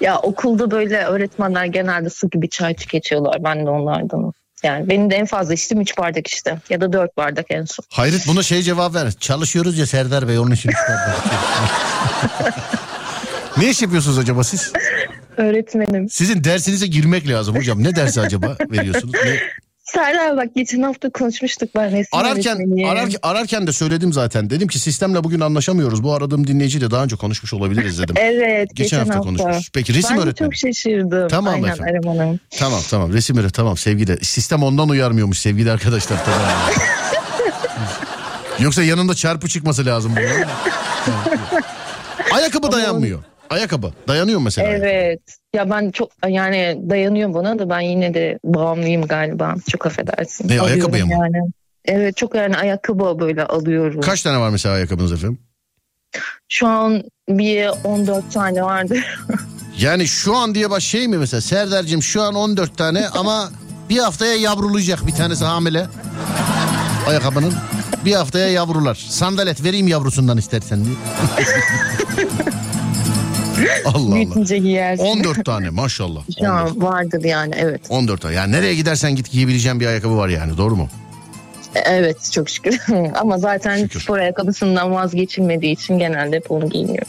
Ya 0.00 0.18
okulda 0.18 0.70
böyle 0.70 1.04
öğretmenler 1.04 1.64
genelde 1.64 2.10
su 2.10 2.30
gibi 2.30 2.48
çay 2.48 2.76
tüketiyorlar. 2.76 3.44
Ben 3.44 3.66
de 3.66 3.70
onlardanım. 3.70 4.32
Yani 4.62 4.88
benim 4.88 5.10
de 5.10 5.14
en 5.16 5.26
fazla 5.26 5.54
içtiğim 5.54 5.80
üç 5.80 5.98
bardak 5.98 6.26
işte. 6.26 6.58
Ya 6.70 6.80
da 6.80 6.92
dört 6.92 7.16
bardak 7.16 7.46
en 7.48 7.64
son. 7.64 7.84
Hayret 7.90 8.26
buna 8.26 8.42
şey 8.42 8.62
cevap 8.62 8.94
ver. 8.94 9.12
Çalışıyoruz 9.20 9.78
ya 9.78 9.86
Serdar 9.86 10.28
Bey 10.28 10.38
onun 10.38 10.50
için 10.50 10.68
üç 10.68 10.76
bardak 10.88 11.18
içiyoruz. 11.26 12.54
ne 13.56 13.70
iş 13.70 13.82
yapıyorsunuz 13.82 14.18
acaba 14.18 14.44
siz? 14.44 14.72
Öğretmenim. 15.36 16.08
Sizin 16.08 16.44
dersinize 16.44 16.86
girmek 16.86 17.28
lazım 17.28 17.56
hocam. 17.56 17.82
Ne 17.82 17.96
dersi 17.96 18.20
acaba 18.20 18.56
veriyorsunuz? 18.70 19.14
Ne? 19.24 19.38
Serdar 19.94 20.36
bak 20.36 20.46
geçen 20.56 20.82
hafta 20.82 21.10
konuşmuştuk 21.10 21.70
ben 21.74 21.92
resim 21.92 22.18
Ararken, 22.18 22.84
ararken, 22.86 23.18
ararken 23.22 23.66
de 23.66 23.72
söyledim 23.72 24.12
zaten. 24.12 24.50
Dedim 24.50 24.68
ki 24.68 24.78
sistemle 24.78 25.24
bugün 25.24 25.40
anlaşamıyoruz. 25.40 26.02
Bu 26.02 26.14
aradığım 26.14 26.46
dinleyiciyle 26.46 26.90
daha 26.90 27.04
önce 27.04 27.16
konuşmuş 27.16 27.54
olabiliriz 27.54 27.98
dedim. 27.98 28.14
Evet 28.22 28.68
geçen, 28.74 28.98
hafta 28.98 29.18
konuşmuşuz. 29.18 29.70
Peki, 29.74 29.94
resim 29.94 30.16
ben 30.16 30.22
öğretmeni. 30.22 30.50
çok 30.50 30.54
şaşırdım. 30.56 31.28
Tamam 31.28 31.54
Aynen 31.54 31.68
efendim. 31.68 31.84
Erem 31.88 32.18
Hanım. 32.18 32.40
Tamam 32.58 32.80
tamam 32.90 33.12
resim 33.12 33.36
öğret 33.36 33.54
tamam 33.54 33.76
sevgili. 33.76 34.24
Sistem 34.24 34.62
ondan 34.62 34.88
uyarmıyormuş 34.88 35.38
sevgili 35.38 35.70
arkadaşlar. 35.70 36.24
Tamam. 36.24 36.40
Yoksa 38.58 38.82
yanında 38.82 39.14
çarpı 39.14 39.48
çıkması 39.48 39.86
lazım. 39.86 40.12
Ayakkabı 42.32 42.72
dayanmıyor. 42.72 43.18
Ayakkabı 43.52 43.92
dayanıyor 44.08 44.40
mesela. 44.40 44.68
Evet. 44.68 45.20
Ya 45.54 45.70
ben 45.70 45.90
çok 45.90 46.10
yani 46.28 46.80
dayanıyor 46.90 47.34
bana 47.34 47.58
da 47.58 47.70
ben 47.70 47.80
yine 47.80 48.14
de 48.14 48.38
bağımlıyım 48.44 49.02
galiba. 49.06 49.54
Çok 49.70 49.86
affedersin. 49.86 50.48
Ne, 50.48 50.60
Alıyorum 50.60 50.66
ayakkabıya 50.66 51.06
mı? 51.06 51.12
Yani. 51.12 51.50
Evet 51.84 52.16
çok 52.16 52.34
yani 52.34 52.56
ayakkabı 52.56 53.20
böyle 53.20 53.44
alıyorum. 53.44 54.00
Kaç 54.00 54.22
tane 54.22 54.38
var 54.38 54.50
mesela 54.50 54.74
ayakkabınız 54.74 55.12
efendim? 55.12 55.38
Şu 56.48 56.66
an 56.66 57.02
bir 57.28 57.70
14 57.84 58.32
tane 58.32 58.62
vardı. 58.62 58.96
Yani 59.78 60.08
şu 60.08 60.36
an 60.36 60.54
diye 60.54 60.70
baş 60.70 60.84
şey 60.84 61.08
mi 61.08 61.18
mesela 61.18 61.40
Serdar'cığım 61.40 62.02
şu 62.02 62.22
an 62.22 62.34
14 62.34 62.78
tane 62.78 63.08
ama 63.08 63.50
bir 63.90 63.98
haftaya 63.98 64.34
yavrulayacak 64.34 65.06
bir 65.06 65.12
tanesi 65.12 65.44
hamile. 65.44 65.86
Ayakkabının 67.08 67.54
bir 68.04 68.12
haftaya 68.12 68.48
yavrular. 68.48 68.94
Sandalet 68.94 69.64
vereyim 69.64 69.88
yavrusundan 69.88 70.38
istersen 70.38 70.84
diye. 70.84 70.94
Allah 73.84 73.96
Allah. 73.96 74.14
Büyütünce 74.14 74.58
giyersin. 74.58 75.04
14 75.04 75.44
tane 75.44 75.70
maşallah. 75.70 76.20
Şu 76.40 76.52
an 76.52 76.82
vardır 76.82 77.24
yani 77.24 77.54
evet. 77.58 77.80
14 77.88 78.20
tane. 78.20 78.34
Yani 78.34 78.52
nereye 78.52 78.74
gidersen 78.74 79.16
git 79.16 79.30
giyebileceğin 79.30 79.80
bir 79.80 79.86
ayakkabı 79.86 80.16
var 80.16 80.28
yani 80.28 80.56
doğru 80.58 80.76
mu? 80.76 80.88
Evet 81.74 82.30
çok 82.32 82.50
şükür. 82.50 82.80
Ama 83.14 83.38
zaten 83.38 83.88
spor 84.00 84.18
ayakkabısından 84.18 84.92
vazgeçilmediği 84.92 85.72
için 85.72 85.98
genelde 85.98 86.36
hep 86.36 86.50
onu 86.50 86.68
giyiniyorum. 86.68 87.08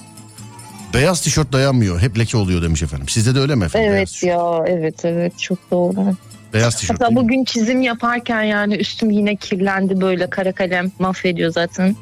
Beyaz 0.94 1.22
tişört 1.22 1.54
dayanmıyor. 1.54 2.00
Hep 2.00 2.20
leke 2.20 2.38
oluyor 2.38 2.62
demiş 2.62 2.84
efendim. 2.84 3.10
Sizde 3.10 3.36
de 3.36 3.40
öyle 3.40 3.56
mi 3.56 3.66
efendim? 3.66 3.92
Evet 3.92 4.24
ya 4.24 4.64
evet 4.68 5.06
evet 5.06 5.40
çok 5.40 5.72
doğru. 5.72 6.16
Beyaz 6.54 6.76
tişört. 6.76 7.02
Hatta 7.02 7.16
bugün 7.16 7.44
çizim 7.44 7.82
yaparken 7.82 8.44
yani 8.44 8.76
üstüm 8.76 9.12
yine 9.12 9.36
kirlendi 9.36 10.02
böyle 10.02 10.30
kara 10.30 10.52
kalem 10.52 10.92
mahvediyor 11.00 11.52
zaten. 11.52 11.96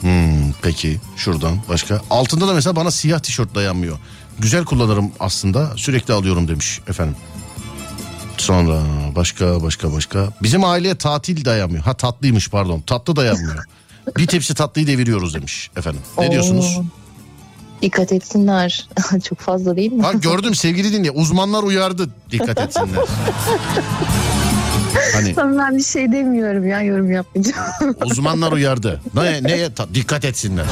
Hmm, 0.00 0.43
peki 0.64 1.00
şuradan 1.16 1.58
başka. 1.68 2.00
Altında 2.10 2.48
da 2.48 2.54
mesela 2.54 2.76
bana 2.76 2.90
siyah 2.90 3.18
tişört 3.18 3.54
dayanmıyor. 3.54 3.98
Güzel 4.38 4.64
kullanırım 4.64 5.12
aslında 5.20 5.72
sürekli 5.76 6.14
alıyorum 6.14 6.48
demiş 6.48 6.80
efendim. 6.88 7.16
Sonra 8.38 8.82
başka 9.16 9.62
başka 9.62 9.92
başka. 9.92 10.28
Bizim 10.42 10.64
aileye 10.64 10.94
tatil 10.94 11.44
dayanmıyor. 11.44 11.84
Ha 11.84 11.94
tatlıymış 11.94 12.50
pardon 12.50 12.80
tatlı 12.80 13.16
dayanmıyor. 13.16 13.64
Bir 14.16 14.26
tepsi 14.26 14.54
tatlıyı 14.54 14.86
deviriyoruz 14.86 15.34
demiş 15.34 15.70
efendim. 15.76 16.00
Ne 16.18 16.28
Oo. 16.28 16.32
diyorsunuz? 16.32 16.80
Dikkat 17.82 18.12
etsinler. 18.12 18.88
çok 19.24 19.38
fazla 19.38 19.76
değil 19.76 19.92
mi? 19.92 20.02
Bak 20.02 20.22
gördüm 20.22 20.54
sevgili 20.54 20.92
dinle 20.92 21.10
uzmanlar 21.10 21.62
uyardı 21.62 22.10
dikkat 22.30 22.60
etsinler. 22.60 22.88
Hani 25.14 25.34
Tamam, 25.34 25.58
ben 25.58 25.76
bir 25.76 25.82
şey 25.82 26.12
demiyorum 26.12 26.68
ya 26.68 26.80
yorum 26.82 27.10
yapmayacağım. 27.10 27.66
uzmanlar 28.04 28.52
uyardı. 28.52 29.00
Ne, 29.14 29.42
neye 29.42 29.74
ta- 29.74 29.94
dikkat 29.94 30.24
etsinler. 30.24 30.66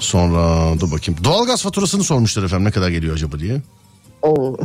Sonra 0.00 0.72
dur 0.80 0.92
bakayım. 0.92 1.24
Doğalgaz 1.24 1.62
faturasını 1.62 2.04
sormuşlar 2.04 2.42
efendim 2.42 2.64
ne 2.66 2.70
kadar 2.70 2.88
geliyor 2.88 3.14
acaba 3.14 3.38
diye. 3.38 3.62
Oo. 4.22 4.56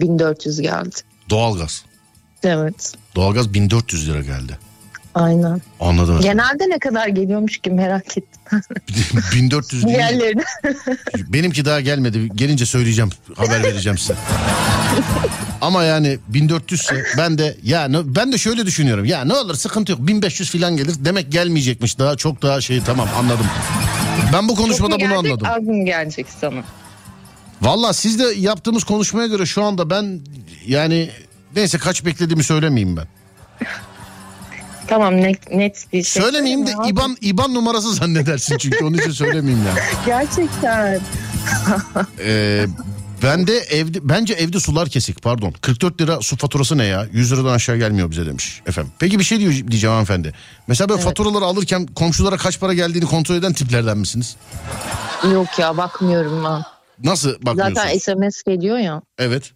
1400 0.00 0.60
geldi. 0.60 0.96
Doğalgaz. 1.30 1.84
Evet. 2.42 2.94
Doğalgaz 3.14 3.54
1400 3.54 4.08
lira 4.08 4.20
geldi. 4.20 4.58
Aynen. 5.14 5.60
Anladım. 5.80 6.18
efendim. 6.18 6.22
Genelde 6.38 6.74
ne 6.74 6.78
kadar 6.78 7.08
geliyormuş 7.08 7.58
ki 7.58 7.70
merak 7.70 8.18
ettim. 8.18 8.40
1400 9.34 9.84
değil. 9.86 9.96
Diğerlerine. 9.96 10.42
Benimki 11.16 11.64
daha 11.64 11.80
gelmedi. 11.80 12.28
Gelince 12.34 12.66
söyleyeceğim. 12.66 13.10
Haber 13.36 13.62
vereceğim 13.62 13.98
size. 13.98 14.14
Ama 15.60 15.84
yani 15.84 16.18
1400 16.28 16.80
ise 16.80 17.04
ben 17.18 17.38
de 17.38 17.56
ya 17.62 17.88
ben 17.90 18.32
de 18.32 18.38
şöyle 18.38 18.66
düşünüyorum. 18.66 19.04
Ya 19.04 19.24
ne 19.24 19.34
olur 19.34 19.54
sıkıntı 19.54 19.92
yok. 19.92 20.00
1500 20.06 20.50
falan 20.50 20.76
gelir. 20.76 20.94
Demek 20.98 21.32
gelmeyecekmiş 21.32 21.98
daha 21.98 22.16
çok 22.16 22.42
daha 22.42 22.60
şey 22.60 22.80
tamam 22.82 23.08
anladım. 23.18 23.46
Ben 24.32 24.48
bu 24.48 24.54
konuşmada 24.54 24.94
mu 24.94 25.00
bunu 25.00 25.08
gelecek, 25.22 25.32
anladım. 25.32 25.46
Az 25.50 25.76
mı 25.76 25.84
gelecek 25.84 26.26
sana? 26.40 26.62
Valla 27.62 27.92
siz 27.92 28.18
de 28.18 28.24
yaptığımız 28.24 28.84
konuşmaya 28.84 29.26
göre 29.26 29.46
şu 29.46 29.62
anda 29.64 29.90
ben 29.90 30.20
yani 30.66 31.10
neyse 31.56 31.78
kaç 31.78 32.04
beklediğimi 32.04 32.44
söylemeyeyim 32.44 32.96
ben. 32.96 33.06
Tamam 34.90 35.16
net, 35.16 35.50
net 35.50 35.86
bir 35.92 36.02
şey. 36.02 36.22
Söylemeyeyim 36.22 36.66
de 36.66 36.76
abi. 36.76 36.88
İban 36.88 37.16
İban 37.20 37.54
numarası 37.54 37.94
zannedersin 37.94 38.58
çünkü 38.58 38.84
onun 38.84 38.98
için 38.98 39.10
söylemeyeyim 39.10 39.64
yani. 39.66 39.78
Gerçekten. 40.06 41.00
Ee, 42.24 42.66
ben 43.22 43.46
de 43.46 43.58
evde 43.58 43.98
bence 44.02 44.34
evde 44.34 44.60
sular 44.60 44.88
kesik 44.88 45.22
pardon. 45.22 45.54
44 45.60 46.00
lira 46.00 46.20
su 46.20 46.36
faturası 46.36 46.78
ne 46.78 46.84
ya? 46.84 47.06
100 47.12 47.32
liradan 47.32 47.52
aşağı 47.52 47.76
gelmiyor 47.76 48.10
bize 48.10 48.26
demiş 48.26 48.62
efendim. 48.66 48.92
Peki 48.98 49.18
bir 49.18 49.24
şey 49.24 49.38
diyor, 49.40 49.52
diyeceğim 49.52 49.92
hanımefendi. 49.92 50.32
Mesela 50.66 50.88
böyle 50.88 51.00
Evet. 51.00 51.08
faturaları 51.08 51.44
alırken 51.44 51.86
komşulara 51.86 52.36
kaç 52.36 52.60
para 52.60 52.74
geldiğini 52.74 53.04
kontrol 53.04 53.34
eden 53.34 53.52
tiplerden 53.52 53.98
misiniz? 53.98 54.36
Yok 55.32 55.58
ya 55.58 55.76
bakmıyorum 55.76 56.44
ben. 56.44 56.62
Nasıl 57.10 57.32
bakmıyorsunuz? 57.42 57.78
Zaten 57.78 57.98
SMS 57.98 58.42
geliyor 58.42 58.78
ya. 58.78 59.02
Evet. 59.18 59.52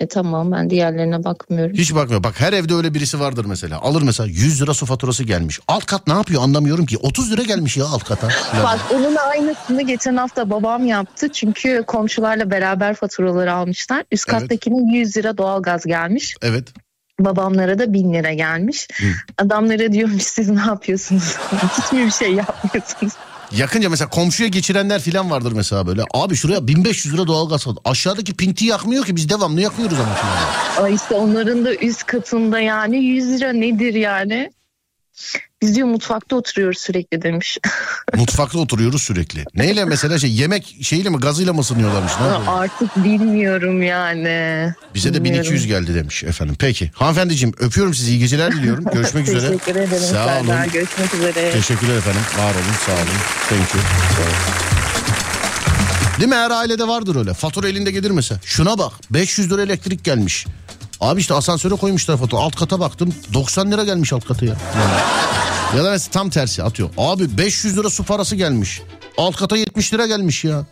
E 0.00 0.06
tamam 0.06 0.52
ben 0.52 0.70
diğerlerine 0.70 1.24
bakmıyorum. 1.24 1.76
Hiç 1.76 1.94
bakmıyor. 1.94 2.24
Bak 2.24 2.40
her 2.40 2.52
evde 2.52 2.74
öyle 2.74 2.94
birisi 2.94 3.20
vardır 3.20 3.44
mesela. 3.44 3.80
Alır 3.80 4.02
mesela 4.02 4.26
100 4.26 4.62
lira 4.62 4.74
su 4.74 4.86
faturası 4.86 5.24
gelmiş. 5.24 5.60
Alt 5.68 5.86
kat 5.86 6.06
ne 6.06 6.12
yapıyor 6.12 6.42
anlamıyorum 6.42 6.86
ki. 6.86 6.98
30 6.98 7.32
lira 7.32 7.42
gelmiş 7.42 7.76
ya 7.76 7.84
alt 7.84 8.04
kata. 8.04 8.28
Bak 8.64 8.80
onun 8.94 9.16
aynısını 9.16 9.82
geçen 9.82 10.16
hafta 10.16 10.50
babam 10.50 10.86
yaptı. 10.86 11.28
Çünkü 11.28 11.84
komşularla 11.86 12.50
beraber 12.50 12.94
faturaları 12.94 13.52
almışlar. 13.52 14.04
Üst 14.12 14.28
Evet. 14.28 14.40
kattakine 14.40 14.98
100 14.98 15.16
lira 15.16 15.38
doğalgaz 15.38 15.84
gelmiş. 15.84 16.34
Evet. 16.42 16.68
Babamlara 17.20 17.78
da 17.78 17.92
1000 17.92 18.14
lira 18.14 18.32
gelmiş. 18.32 18.88
Adamlara 19.38 19.92
diyormuş 19.92 20.22
siz 20.22 20.48
ne 20.48 20.60
yapıyorsunuz? 20.60 21.36
Hiç 21.78 21.92
mi 21.92 22.06
bir 22.06 22.10
şey 22.10 22.32
yapmıyorsunuz? 22.32 23.12
Yakınca 23.56 23.90
mesela 23.90 24.08
komşuya 24.10 24.48
geçirenler 24.48 25.00
falan 25.00 25.30
vardır 25.30 25.52
mesela 25.52 25.86
böyle. 25.86 26.02
Abi 26.14 26.36
şuraya 26.36 26.66
1500 26.68 27.14
lira 27.14 27.26
doğalgaz 27.26 27.68
aldı. 27.68 27.80
Aşağıdaki 27.84 28.34
pinti 28.36 28.64
yakmıyor 28.64 29.04
ki 29.04 29.16
biz 29.16 29.28
devamlı 29.28 29.60
yakıyoruz 29.60 29.98
ama. 30.00 30.14
falan. 30.14 30.84
Ay 30.84 30.94
işte 30.94 31.14
onların 31.14 31.64
da 31.64 31.74
üst 31.74 32.06
katında 32.06 32.60
yani 32.60 32.96
100 33.04 33.28
lira 33.30 33.52
nedir 33.52 33.94
yani? 33.94 34.50
Biz 35.62 35.74
diyor 35.74 35.88
mutfakta 35.88 36.36
oturuyoruz 36.36 36.78
sürekli 36.78 37.22
demiş. 37.22 37.58
Mutfakta 38.16 38.58
oturuyoruz 38.58 39.02
sürekli. 39.02 39.44
Neyle 39.54 39.84
mesela 39.84 40.18
şey 40.18 40.32
yemek 40.32 40.76
şeyiyle 40.82 41.08
mi 41.10 41.16
gazıyla 41.16 41.52
mı 41.52 41.60
ısınıyorlarmış? 41.60 42.12
Ne? 42.20 42.50
Artık 42.50 43.04
bilmiyorum 43.04 43.82
yani. 43.82 44.72
Bize 44.94 45.14
de 45.14 45.24
Bilmiyorum. 45.24 45.42
1200 45.50 45.66
geldi 45.66 45.94
demiş 45.94 46.24
efendim. 46.24 46.56
Peki 46.58 46.90
hanımefendiciğim 46.94 47.54
öpüyorum 47.58 47.94
sizi 47.94 48.10
iyi 48.10 48.18
geceler 48.18 48.52
diliyorum. 48.52 48.84
Görüşmek 48.92 49.28
üzere. 49.28 49.46
Teşekkür 49.58 49.76
ederim. 49.76 50.02
Sağ 50.10 50.24
olun. 50.38 50.46
Serdar. 50.46 50.66
Görüşmek 50.66 51.14
üzere. 51.14 51.52
Teşekkürler 51.52 51.96
efendim. 51.96 52.20
Var 52.38 52.54
olun 52.54 52.74
sağ 52.86 52.92
olun. 52.92 53.20
Thank 53.48 53.74
you. 53.74 53.82
Sağ 54.16 54.22
olun. 54.22 54.70
Değil 56.20 56.28
mi 56.30 56.36
her 56.36 56.50
ailede 56.50 56.88
vardır 56.88 57.16
öyle. 57.16 57.34
Fatura 57.34 57.68
elinde 57.68 57.90
gelir 57.90 58.10
mesela. 58.10 58.40
Şuna 58.44 58.78
bak 58.78 58.92
500 59.10 59.52
lira 59.52 59.62
elektrik 59.62 60.04
gelmiş. 60.04 60.46
Abi 61.00 61.20
işte 61.20 61.34
asansöre 61.34 61.74
koymuşlar 61.74 62.16
fatura. 62.16 62.40
Alt 62.40 62.56
kata 62.56 62.80
baktım 62.80 63.14
90 63.34 63.72
lira 63.72 63.84
gelmiş 63.84 64.12
alt 64.12 64.24
katı 64.24 64.44
ya. 64.44 64.54
Ya 65.76 65.84
da 65.84 65.90
mesela 65.90 66.10
tam 66.12 66.30
tersi 66.30 66.62
atıyor. 66.62 66.90
Abi 66.98 67.38
500 67.38 67.76
lira 67.78 67.90
su 67.90 68.04
parası 68.04 68.36
gelmiş. 68.36 68.82
Alt 69.18 69.36
kata 69.36 69.56
70 69.56 69.94
lira 69.94 70.06
gelmiş 70.06 70.44
ya. 70.44 70.64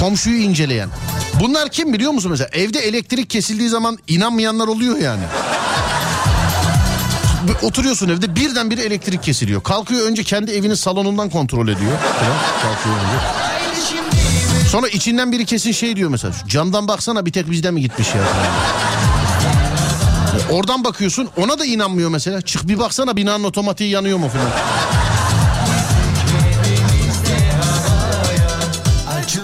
Komşuyu 0.00 0.42
inceleyen. 0.42 0.88
Bunlar 1.40 1.68
kim 1.68 1.92
biliyor 1.92 2.12
musun 2.12 2.30
mesela? 2.30 2.48
Evde 2.52 2.78
elektrik 2.78 3.30
kesildiği 3.30 3.68
zaman 3.68 3.98
inanmayanlar 4.08 4.68
oluyor 4.68 4.98
yani. 4.98 5.22
Oturuyorsun 7.62 8.08
evde 8.08 8.36
birdenbire 8.36 8.82
elektrik 8.82 9.22
kesiliyor. 9.22 9.62
Kalkıyor 9.62 10.06
önce 10.06 10.22
kendi 10.24 10.52
evinin 10.52 10.74
salonundan 10.74 11.30
kontrol 11.30 11.68
ediyor. 11.68 11.92
Kalkıyor 12.62 12.96
önce. 12.96 13.53
Sonra 14.74 14.88
içinden 14.88 15.32
biri 15.32 15.44
kesin 15.44 15.72
şey 15.72 15.96
diyor 15.96 16.10
mesela. 16.10 16.32
"Şu 16.32 16.48
Camdan 16.48 16.88
baksana 16.88 17.26
bir 17.26 17.32
tek 17.32 17.50
bizden 17.50 17.74
mi 17.74 17.80
gitmiş 17.80 18.08
ya? 18.14 18.22
Oradan 20.50 20.84
bakıyorsun 20.84 21.28
ona 21.36 21.58
da 21.58 21.64
inanmıyor 21.64 22.10
mesela. 22.10 22.42
Çık 22.42 22.68
bir 22.68 22.78
baksana 22.78 23.16
binanın 23.16 23.44
otomatiği 23.44 23.90
yanıyor 23.90 24.18
mu 24.18 24.28
falan. 24.28 24.50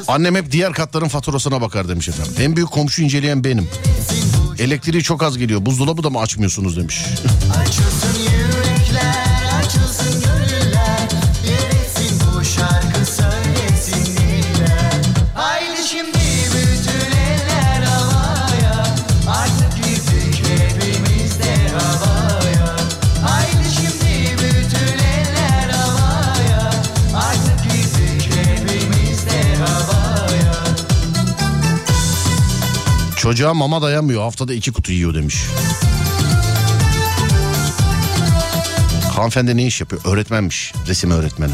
Annem 0.09 0.35
hep 0.35 0.53
diğer 0.53 0.73
katların 0.73 1.09
faturasına 1.09 1.61
bakar 1.61 1.89
demiş 1.89 2.09
efendim. 2.09 2.33
En 2.41 2.57
büyük 2.57 2.71
komşu 2.71 3.03
inceleyen 3.03 3.45
benim. 3.45 3.69
Elektriği 4.59 5.03
çok 5.03 5.23
az 5.23 5.39
geliyor. 5.39 5.67
Buzdolabı 5.67 6.03
da 6.03 6.11
mı 6.11 6.19
açmıyorsunuz 6.19 6.77
demiş. 6.77 7.05
Çocuğa 33.21 33.55
mama 33.55 33.83
dayanmıyor. 33.83 34.23
Haftada 34.23 34.55
iki 34.55 34.73
kutu 34.73 34.93
yiyor 34.93 35.15
demiş. 35.15 35.45
Hanımefendi 39.17 39.57
ne 39.57 39.67
iş 39.67 39.81
yapıyor? 39.81 40.03
Öğretmenmiş. 40.05 40.73
Resim 40.89 41.11
öğretmeni. 41.11 41.53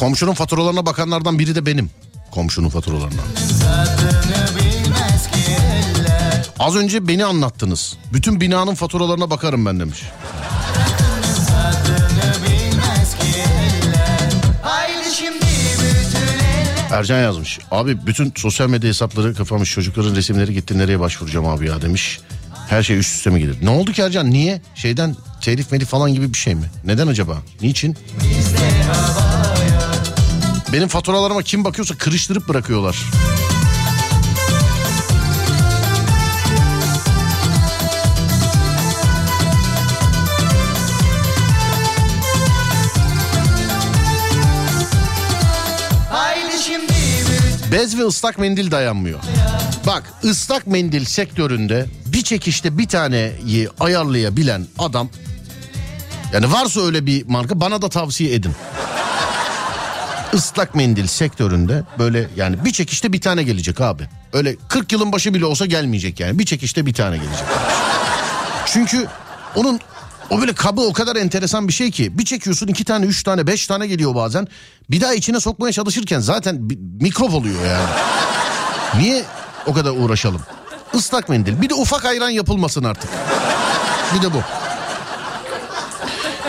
Komşunun 0.00 0.34
faturalarına 0.34 0.86
bakanlardan 0.86 1.38
biri 1.38 1.54
de 1.54 1.66
benim. 1.66 1.90
Komşunun 2.30 2.68
faturalarına. 2.68 3.20
Az 6.58 6.76
önce 6.76 7.08
beni 7.08 7.24
anlattınız. 7.24 7.96
Bütün 8.12 8.40
binanın 8.40 8.74
faturalarına 8.74 9.30
bakarım 9.30 9.66
ben 9.66 9.80
demiş. 9.80 10.02
Ercan 16.90 17.18
yazmış. 17.18 17.58
Abi 17.70 18.06
bütün 18.06 18.32
sosyal 18.36 18.68
medya 18.68 18.88
hesapları 18.88 19.34
kapamış. 19.34 19.70
Çocukların 19.70 20.16
resimleri 20.16 20.54
gitti 20.54 20.78
nereye 20.78 21.00
başvuracağım 21.00 21.46
abi 21.46 21.68
ya 21.68 21.82
demiş. 21.82 22.20
Her 22.68 22.82
şey 22.82 22.98
üst 22.98 23.14
üste 23.14 23.30
mi 23.30 23.40
gelir? 23.40 23.56
Ne 23.62 23.70
oldu 23.70 23.92
ki 23.92 24.02
Ercan? 24.02 24.30
Niye? 24.30 24.62
Şeyden 24.74 25.16
telif 25.40 25.72
melif 25.72 25.88
falan 25.88 26.14
gibi 26.14 26.32
bir 26.32 26.38
şey 26.38 26.54
mi? 26.54 26.70
Neden 26.84 27.06
acaba? 27.06 27.38
Niçin? 27.62 27.96
Benim 30.72 30.88
faturalarıma 30.88 31.42
kim 31.42 31.64
bakıyorsa 31.64 31.96
kırıştırıp 31.96 32.48
bırakıyorlar. 32.48 32.96
Bez 47.72 47.98
ve 47.98 48.02
ıslak 48.04 48.38
mendil 48.38 48.70
dayanmıyor. 48.70 49.20
Bak 49.86 50.02
ıslak 50.24 50.66
mendil 50.66 51.04
sektöründe 51.04 51.86
bir 52.06 52.22
çekişte 52.22 52.78
bir 52.78 52.88
taneyi 52.88 53.68
ayarlayabilen 53.80 54.66
adam 54.78 55.08
yani 56.32 56.52
varsa 56.52 56.80
öyle 56.80 57.06
bir 57.06 57.26
marka 57.26 57.60
bana 57.60 57.82
da 57.82 57.88
tavsiye 57.88 58.34
edin. 58.34 58.52
Islak 60.32 60.74
mendil 60.74 61.06
sektöründe 61.06 61.82
böyle 61.98 62.28
yani 62.36 62.64
bir 62.64 62.72
çekişte 62.72 63.12
bir 63.12 63.20
tane 63.20 63.42
gelecek 63.42 63.80
abi. 63.80 64.08
Öyle 64.32 64.56
40 64.68 64.92
yılın 64.92 65.12
başı 65.12 65.34
bile 65.34 65.44
olsa 65.46 65.66
gelmeyecek 65.66 66.20
yani. 66.20 66.38
Bir 66.38 66.46
çekişte 66.46 66.86
bir 66.86 66.94
tane 66.94 67.16
gelecek. 67.16 67.44
Çünkü 68.66 69.06
onun 69.54 69.80
o 70.30 70.40
böyle 70.40 70.52
kabı 70.52 70.80
o 70.80 70.92
kadar 70.92 71.16
enteresan 71.16 71.68
bir 71.68 71.72
şey 71.72 71.90
ki 71.90 72.18
bir 72.18 72.24
çekiyorsun 72.24 72.66
iki 72.66 72.84
tane 72.84 73.06
üç 73.06 73.22
tane 73.22 73.46
beş 73.46 73.66
tane 73.66 73.86
geliyor 73.86 74.14
bazen. 74.14 74.48
Bir 74.90 75.00
daha 75.00 75.14
içine 75.14 75.40
sokmaya 75.40 75.72
çalışırken 75.72 76.20
zaten 76.20 76.68
mikrop 77.00 77.34
oluyor 77.34 77.66
yani. 77.66 77.88
Niye 78.98 79.24
o 79.66 79.72
kadar 79.72 79.90
uğraşalım? 79.90 80.40
Islak 80.94 81.28
mendil 81.28 81.62
bir 81.62 81.68
de 81.68 81.74
ufak 81.74 82.04
ayran 82.04 82.30
yapılmasın 82.30 82.84
artık. 82.84 83.10
Bir 84.14 84.22
de 84.22 84.34
bu. 84.34 84.42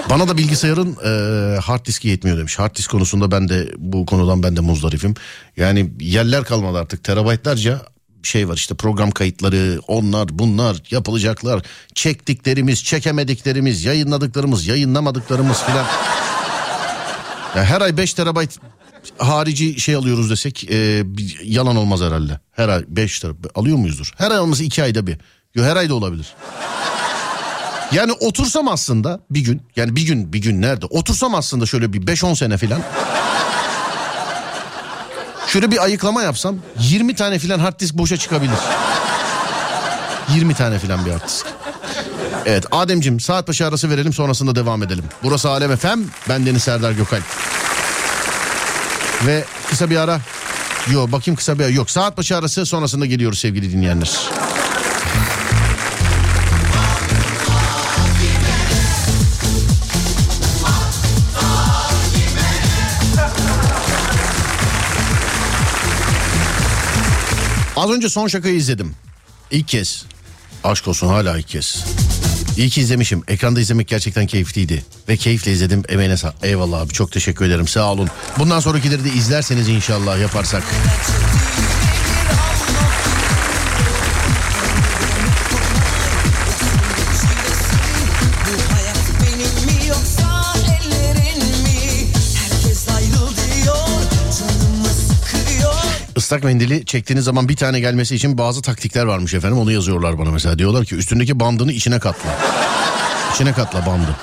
Bana 0.09 0.27
da 0.27 0.37
bilgisayarın 0.37 0.97
e, 1.05 1.59
hard 1.59 1.85
diski 1.85 2.07
yetmiyor 2.07 2.37
demiş. 2.37 2.59
Hard 2.59 2.75
disk 2.75 2.91
konusunda 2.91 3.31
ben 3.31 3.49
de 3.49 3.71
bu 3.77 4.05
konudan 4.05 4.43
ben 4.43 4.55
de 4.55 4.61
muzdarifim. 4.61 5.13
Yani 5.57 5.91
yerler 5.99 6.43
kalmadı 6.43 6.77
artık 6.77 7.03
terabaytlarca 7.03 7.81
şey 8.23 8.49
var 8.49 8.55
işte 8.55 8.75
program 8.75 9.11
kayıtları 9.11 9.79
onlar 9.87 10.39
bunlar 10.39 10.77
yapılacaklar. 10.91 11.61
Çektiklerimiz 11.95 12.83
çekemediklerimiz 12.83 13.85
yayınladıklarımız 13.85 14.67
yayınlamadıklarımız 14.67 15.63
filan. 15.63 15.85
Ya 17.55 17.63
her 17.63 17.81
ay 17.81 17.97
5 17.97 18.13
terabayt 18.13 18.57
harici 19.17 19.79
şey 19.79 19.95
alıyoruz 19.95 20.29
desek 20.29 20.71
e, 20.71 21.03
yalan 21.43 21.75
olmaz 21.75 22.01
herhalde. 22.01 22.39
Her 22.51 22.69
ay 22.69 22.83
5 22.87 23.19
terabayt 23.19 23.57
alıyor 23.57 23.77
muyuzdur? 23.77 24.13
Her 24.17 24.31
ay 24.31 24.39
olması 24.39 24.63
2 24.63 24.83
ayda 24.83 25.07
bir. 25.07 25.17
Yo, 25.55 25.63
her 25.63 25.75
ay 25.75 25.89
da 25.89 25.93
olabilir. 25.93 26.35
Yani 27.91 28.11
otursam 28.11 28.67
aslında 28.67 29.19
bir 29.29 29.39
gün 29.39 29.61
yani 29.75 29.95
bir 29.95 30.05
gün 30.05 30.33
bir 30.33 30.39
gün 30.39 30.61
nerede 30.61 30.85
otursam 30.85 31.35
aslında 31.35 31.65
şöyle 31.65 31.93
bir 31.93 32.01
5-10 32.01 32.35
sene 32.35 32.57
filan. 32.57 32.81
Şöyle 35.47 35.71
bir 35.71 35.83
ayıklama 35.83 36.23
yapsam 36.23 36.55
20 36.79 37.15
tane 37.15 37.39
filan 37.39 37.59
hard 37.59 37.79
disk 37.79 37.93
boşa 37.93 38.17
çıkabilir. 38.17 38.57
20 40.35 40.53
tane 40.53 40.79
filan 40.79 41.05
bir 41.05 41.11
hard 41.11 41.27
disk. 41.27 41.45
Evet 42.45 42.65
Ademcim 42.71 43.19
saat 43.19 43.47
başı 43.47 43.67
arası 43.67 43.89
verelim 43.89 44.13
sonrasında 44.13 44.55
devam 44.55 44.83
edelim. 44.83 45.05
Burası 45.23 45.49
Alem 45.49 45.77
FM 45.77 45.99
ben 46.29 46.45
Deniz 46.45 46.63
Serdar 46.63 46.91
Gökalp. 46.91 47.23
Ve 49.25 49.45
kısa 49.69 49.89
bir 49.89 49.97
ara 49.97 50.21
Yok 50.91 51.11
bakayım 51.11 51.35
kısa 51.35 51.59
bir 51.59 51.67
yok 51.67 51.91
saat 51.91 52.17
başı 52.17 52.37
arası 52.37 52.65
sonrasında 52.65 53.05
geliyoruz 53.05 53.39
sevgili 53.39 53.71
dinleyenler. 53.71 54.19
Az 67.81 67.89
önce 67.89 68.09
son 68.09 68.27
şakayı 68.27 68.55
izledim. 68.55 68.95
İlk 69.51 69.67
kez. 69.67 70.05
Aşk 70.63 70.87
olsun 70.87 71.07
hala 71.07 71.37
ilk 71.37 71.47
kez. 71.47 71.85
İyi 72.57 72.69
ki 72.69 72.81
izlemişim. 72.81 73.23
Ekranda 73.27 73.59
izlemek 73.59 73.87
gerçekten 73.87 74.27
keyifliydi. 74.27 74.85
Ve 75.09 75.17
keyifle 75.17 75.51
izledim. 75.51 75.83
Emeğine 75.89 76.17
sağ. 76.17 76.33
Eyvallah 76.43 76.81
abi 76.81 76.93
çok 76.93 77.11
teşekkür 77.11 77.45
ederim. 77.45 77.67
Sağ 77.67 77.91
olun. 77.91 78.09
Bundan 78.37 78.59
sonrakileri 78.59 79.03
de 79.03 79.09
izlerseniz 79.09 79.69
inşallah 79.69 80.19
yaparsak. 80.19 80.63
Islak 96.31 96.43
mendili 96.43 96.85
çektiğiniz 96.85 97.25
zaman 97.25 97.49
bir 97.49 97.55
tane 97.55 97.79
gelmesi 97.79 98.15
için 98.15 98.37
bazı 98.37 98.61
taktikler 98.61 99.03
varmış 99.03 99.33
efendim. 99.33 99.57
Onu 99.57 99.71
yazıyorlar 99.71 100.19
bana 100.19 100.31
mesela. 100.31 100.59
Diyorlar 100.59 100.85
ki 100.85 100.95
üstündeki 100.95 101.39
bandını 101.39 101.71
içine 101.71 101.99
katla. 101.99 102.29
İçine 103.35 103.53
katla 103.53 103.85
bandı. 103.85 104.15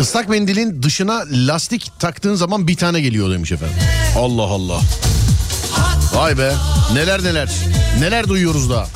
Islak 0.00 0.28
mendilin 0.28 0.82
dışına 0.82 1.24
lastik 1.30 1.92
taktığın 1.98 2.34
zaman 2.34 2.68
bir 2.68 2.76
tane 2.76 3.00
geliyor 3.00 3.30
demiş 3.30 3.52
efendim. 3.52 3.76
Allah 4.18 4.42
Allah. 4.42 4.80
Vay 6.14 6.38
be. 6.38 6.52
Neler 6.92 7.24
neler. 7.24 7.50
Neler 8.00 8.28
duyuyoruz 8.28 8.70
da. 8.70 8.86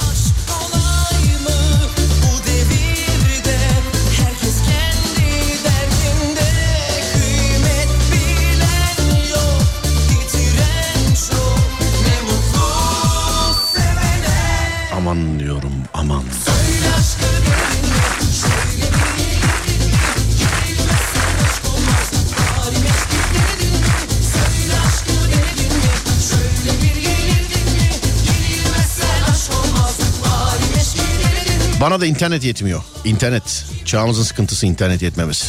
Bana 31.81 32.01
da 32.01 32.07
internet 32.07 32.44
yetmiyor. 32.44 32.82
İnternet. 33.05 33.65
Çağımızın 33.85 34.23
sıkıntısı 34.23 34.66
internet 34.66 35.02
yetmemesi. 35.02 35.47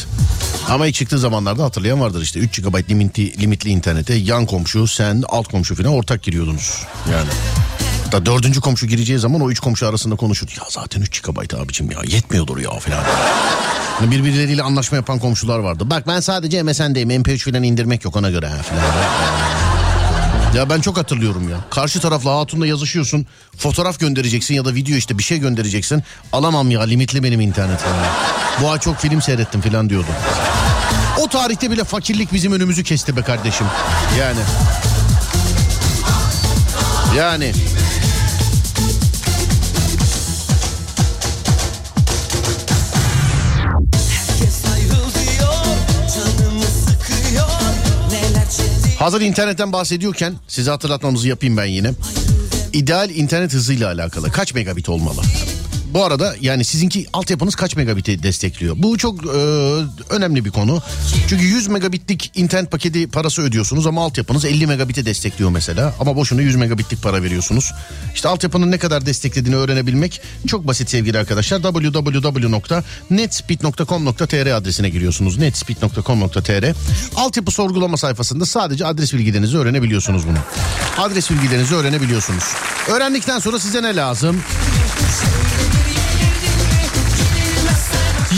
Ama 0.68 0.86
ilk 0.86 0.94
çıktığı 0.94 1.18
zamanlarda 1.18 1.64
hatırlayan 1.64 2.00
vardır 2.00 2.22
işte 2.22 2.40
3 2.40 2.62
GB 2.62 2.90
limitli, 2.90 3.40
limitli 3.40 3.70
internete 3.70 4.14
yan 4.14 4.46
komşu 4.46 4.86
sen 4.86 5.22
alt 5.28 5.48
komşu 5.48 5.74
falan 5.74 5.92
ortak 5.92 6.22
giriyordunuz. 6.22 6.82
Yani. 7.12 7.28
Da 8.12 8.26
dördüncü 8.26 8.60
komşu 8.60 8.86
gireceği 8.86 9.18
zaman 9.18 9.40
o 9.40 9.50
üç 9.50 9.60
komşu 9.60 9.86
arasında 9.86 10.16
konuşur. 10.16 10.48
Ya 10.58 10.64
zaten 10.68 11.00
3 11.00 11.22
GB 11.22 11.54
abicim 11.54 11.90
ya 11.90 11.98
yetmiyordur 12.06 12.58
ya 12.58 12.70
falan. 12.70 13.04
Hani 13.98 14.10
birbirleriyle 14.10 14.62
anlaşma 14.62 14.96
yapan 14.96 15.18
komşular 15.18 15.58
vardı. 15.58 15.90
Bak 15.90 16.06
ben 16.06 16.20
sadece 16.20 16.62
MSN'deyim 16.62 17.10
MP3 17.10 17.50
falan 17.50 17.62
indirmek 17.62 18.04
yok 18.04 18.16
ona 18.16 18.30
göre 18.30 18.48
ha 18.48 18.62
falan. 18.62 18.82
Ya 20.54 20.70
ben 20.70 20.80
çok 20.80 20.96
hatırlıyorum 20.96 21.48
ya. 21.48 21.56
Karşı 21.70 22.00
tarafla 22.00 22.38
hatunla 22.38 22.66
yazışıyorsun. 22.66 23.26
Fotoğraf 23.58 24.00
göndereceksin 24.00 24.54
ya 24.54 24.64
da 24.64 24.74
video 24.74 24.96
işte 24.96 25.18
bir 25.18 25.22
şey 25.22 25.38
göndereceksin. 25.38 26.02
Alamam 26.32 26.70
ya 26.70 26.82
limitli 26.82 27.22
benim 27.22 27.40
internetim. 27.40 27.88
Bu 28.62 28.70
ay 28.70 28.78
çok 28.78 28.98
film 28.98 29.22
seyrettim 29.22 29.60
falan 29.60 29.90
diyordu. 29.90 30.06
O 31.20 31.28
tarihte 31.28 31.70
bile 31.70 31.84
fakirlik 31.84 32.32
bizim 32.32 32.52
önümüzü 32.52 32.84
kesti 32.84 33.16
be 33.16 33.22
kardeşim. 33.22 33.66
Yani. 34.18 34.40
Yani. 37.16 37.52
Hazır 49.02 49.20
internetten 49.20 49.72
bahsediyorken 49.72 50.34
size 50.48 50.70
hatırlatmamızı 50.70 51.28
yapayım 51.28 51.56
ben 51.56 51.64
yine. 51.64 51.90
İdeal 52.72 53.10
internet 53.10 53.52
hızıyla 53.52 53.88
alakalı 53.88 54.30
kaç 54.30 54.54
megabit 54.54 54.88
olmalı? 54.88 55.22
Bu 55.92 56.04
arada 56.04 56.34
yani 56.40 56.64
sizinki 56.64 57.06
altyapınız 57.12 57.54
kaç 57.54 57.76
megabiti 57.76 58.22
destekliyor? 58.22 58.74
Bu 58.78 58.98
çok 58.98 59.26
e, 59.26 59.28
önemli 60.10 60.44
bir 60.44 60.50
konu. 60.50 60.82
Çünkü 61.28 61.44
100 61.44 61.68
megabitlik 61.68 62.32
internet 62.34 62.70
paketi 62.70 63.06
parası 63.06 63.42
ödüyorsunuz 63.42 63.86
ama 63.86 64.04
altyapınız 64.04 64.44
50 64.44 64.66
megabiti 64.66 65.06
destekliyor 65.06 65.50
mesela. 65.50 65.94
Ama 66.00 66.16
boşuna 66.16 66.42
100 66.42 66.56
megabitlik 66.56 67.02
para 67.02 67.22
veriyorsunuz. 67.22 67.72
İşte 68.14 68.28
altyapının 68.28 68.70
ne 68.70 68.78
kadar 68.78 69.06
desteklediğini 69.06 69.56
öğrenebilmek 69.56 70.20
çok 70.46 70.66
basit 70.66 70.90
sevgili 70.90 71.18
arkadaşlar. 71.18 71.62
www.netspeed.com.tr 71.62 74.46
adresine 74.46 74.88
giriyorsunuz. 74.88 75.38
netspeed.com.tr 75.38 76.74
Altyapı 77.16 77.50
sorgulama 77.50 77.96
sayfasında 77.96 78.46
sadece 78.46 78.86
adres 78.86 79.14
bilgilerinizi 79.14 79.58
öğrenebiliyorsunuz 79.58 80.26
bunu. 80.26 80.38
Adres 80.98 81.30
bilgilerinizi 81.30 81.74
öğrenebiliyorsunuz. 81.74 82.44
Öğrendikten 82.88 83.38
sonra 83.38 83.58
size 83.58 83.82
ne 83.82 83.96
lazım? 83.96 84.42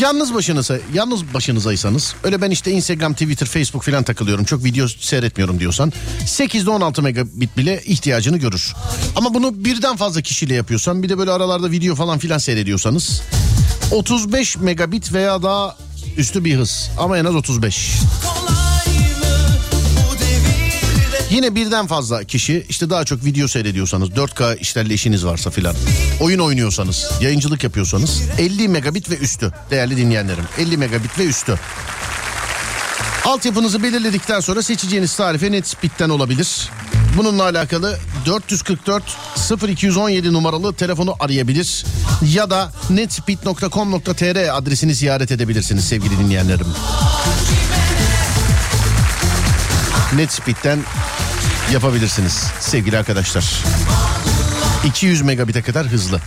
Yalnız 0.00 0.34
başınıza, 0.34 0.78
yalnız 0.94 1.34
başınızaysanız 1.34 2.14
öyle 2.24 2.40
ben 2.40 2.50
işte 2.50 2.70
Instagram, 2.70 3.12
Twitter, 3.12 3.46
Facebook 3.46 3.82
falan 3.82 4.02
takılıyorum. 4.02 4.44
Çok 4.44 4.64
video 4.64 4.88
seyretmiyorum 4.88 5.60
diyorsan 5.60 5.92
8'de 6.24 6.70
16 6.70 7.02
megabit 7.02 7.56
bile 7.56 7.82
ihtiyacını 7.84 8.36
görür. 8.36 8.74
Ama 9.16 9.34
bunu 9.34 9.64
birden 9.64 9.96
fazla 9.96 10.22
kişiyle 10.22 10.54
yapıyorsan 10.54 11.02
bir 11.02 11.08
de 11.08 11.18
böyle 11.18 11.30
aralarda 11.30 11.70
video 11.70 11.94
falan 11.94 12.18
filan 12.18 12.38
seyrediyorsanız 12.38 13.22
35 13.90 14.56
megabit 14.56 15.12
veya 15.12 15.42
daha 15.42 15.76
üstü 16.16 16.44
bir 16.44 16.56
hız 16.56 16.90
ama 16.98 17.18
en 17.18 17.24
az 17.24 17.34
35. 17.34 17.90
Yine 21.34 21.54
birden 21.54 21.86
fazla 21.86 22.24
kişi 22.24 22.66
işte 22.68 22.90
daha 22.90 23.04
çok 23.04 23.24
video 23.24 23.48
seyrediyorsanız 23.48 24.08
4K 24.08 24.58
işlerle 24.58 24.94
işiniz 24.94 25.26
varsa 25.26 25.50
filan 25.50 25.76
oyun 26.20 26.38
oynuyorsanız 26.38 27.10
yayıncılık 27.20 27.64
yapıyorsanız 27.64 28.22
50 28.38 28.68
megabit 28.68 29.10
ve 29.10 29.18
üstü 29.18 29.52
değerli 29.70 29.96
dinleyenlerim 29.96 30.44
50 30.58 30.76
megabit 30.76 31.18
ve 31.18 31.24
üstü. 31.24 31.58
Altyapınızı 33.24 33.82
belirledikten 33.82 34.40
sonra 34.40 34.62
seçeceğiniz 34.62 35.16
tarife 35.16 35.52
Netspeed'den 35.52 36.08
olabilir. 36.08 36.70
Bununla 37.16 37.42
alakalı 37.42 37.98
444 38.26 39.02
0217 39.68 40.32
numaralı 40.32 40.74
telefonu 40.74 41.16
arayabilir 41.20 41.84
ya 42.34 42.50
da 42.50 42.72
netspeed.com.tr 42.90 44.56
adresini 44.56 44.94
ziyaret 44.94 45.32
edebilirsiniz 45.32 45.84
sevgili 45.84 46.18
dinleyenlerim. 46.18 46.66
Netspeed'den 50.16 50.78
yapabilirsiniz 51.72 52.44
sevgili 52.60 52.98
arkadaşlar. 52.98 53.44
200 54.84 55.22
megabite 55.22 55.62
kadar 55.62 55.86
hızlı. 55.86 56.20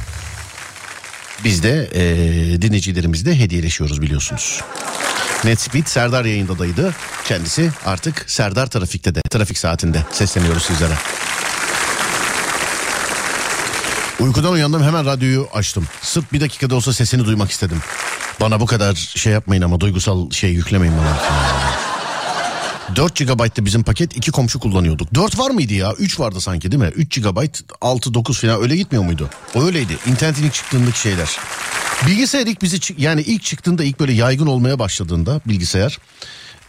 Biz 1.44 1.64
de 1.64 1.90
eee 1.94 2.62
dinleyicilerimizle 2.62 3.40
hediyeleşiyoruz 3.40 4.02
biliyorsunuz. 4.02 4.62
Netspeed 5.44 5.86
Serdar 5.88 6.26
yayındadaydı. 6.26 6.94
Kendisi 7.28 7.72
artık 7.86 8.24
Serdar 8.28 8.68
Trafik'te 8.68 9.16
de 9.16 9.22
trafik 9.22 9.58
saatinde 9.58 10.04
sesleniyoruz 10.12 10.64
sizlere. 10.64 10.94
Uykudan 14.20 14.52
uyandım 14.52 14.84
hemen 14.84 15.06
radyoyu 15.06 15.48
açtım. 15.54 15.88
Sırf 16.02 16.34
bir 16.34 16.42
dakikada 16.42 16.76
olsa 16.76 16.94
sesini 16.94 17.26
duymak 17.26 17.52
istedim. 17.52 17.82
Bana 18.42 18.60
bu 18.60 18.66
kadar 18.66 18.96
şey 18.96 19.34
yapmayın 19.34 19.62
ama 19.62 19.80
duygusal 19.80 20.32
şey 20.32 20.52
yüklemeyin 20.52 20.96
bana. 20.98 21.18
4 22.96 23.16
GB'tı 23.16 23.66
bizim 23.66 23.84
paket 23.84 24.18
iki 24.18 24.32
komşu 24.32 24.60
kullanıyorduk. 24.60 25.14
4 25.14 25.40
var 25.40 25.50
mıydı 25.52 25.74
ya? 25.74 25.94
3 25.94 26.20
vardı 26.20 26.42
sanki 26.42 26.72
değil 26.72 26.84
mi? 26.84 26.92
3 26.96 27.22
GB 27.22 27.46
6 27.82 28.14
9 28.14 28.42
falan 28.42 28.62
öyle 28.62 28.76
gitmiyor 28.76 29.06
muydu? 29.06 29.30
O 29.56 29.64
öyleydi. 29.64 29.98
İnternetin 30.08 30.44
ilk 30.44 30.54
çıktığındaki 30.54 31.00
şeyler. 31.00 31.38
Bilgisayar 32.08 32.48
ilk 32.48 32.62
bizi 32.62 32.80
yani 32.98 33.22
ilk 33.22 33.44
çıktığında 33.44 33.84
ilk 33.84 34.00
böyle 34.00 34.14
yaygın 34.14 34.48
olmaya 34.48 34.80
başladığında 34.80 35.42
bilgisayar 35.46 35.98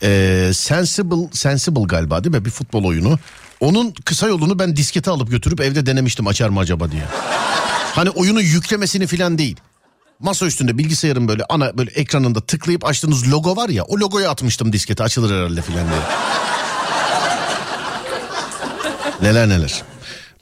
ee, 0.02 0.50
Sensible 0.54 1.28
Sensible 1.32 1.82
galiba 1.82 2.24
değil 2.24 2.36
mi? 2.36 2.44
Bir 2.44 2.50
futbol 2.50 2.84
oyunu. 2.84 3.18
Onun 3.60 3.94
kısa 4.04 4.28
yolunu 4.28 4.58
ben 4.58 4.76
diskete 4.76 5.10
alıp 5.10 5.30
götürüp 5.30 5.60
evde 5.60 5.86
denemiştim 5.86 6.26
açar 6.26 6.48
mı 6.48 6.60
acaba 6.60 6.90
diye. 6.90 7.02
Hani 7.92 8.10
oyunu 8.10 8.40
yüklemesini 8.40 9.06
falan 9.06 9.38
değil. 9.38 9.56
Masa 10.20 10.46
üstünde 10.46 10.78
bilgisayarın 10.78 11.28
böyle 11.28 11.42
ana 11.48 11.78
böyle 11.78 11.90
ekranında 11.90 12.40
tıklayıp 12.40 12.86
açtığınız 12.86 13.30
logo 13.30 13.56
var 13.56 13.68
ya 13.68 13.84
o 13.84 13.96
logoyu 13.98 14.28
atmıştım 14.28 14.72
diskete 14.72 15.02
açılır 15.02 15.36
herhalde 15.36 15.62
filan 15.62 15.86
diye. 15.88 16.00
neler 19.22 19.48
neler. 19.48 19.82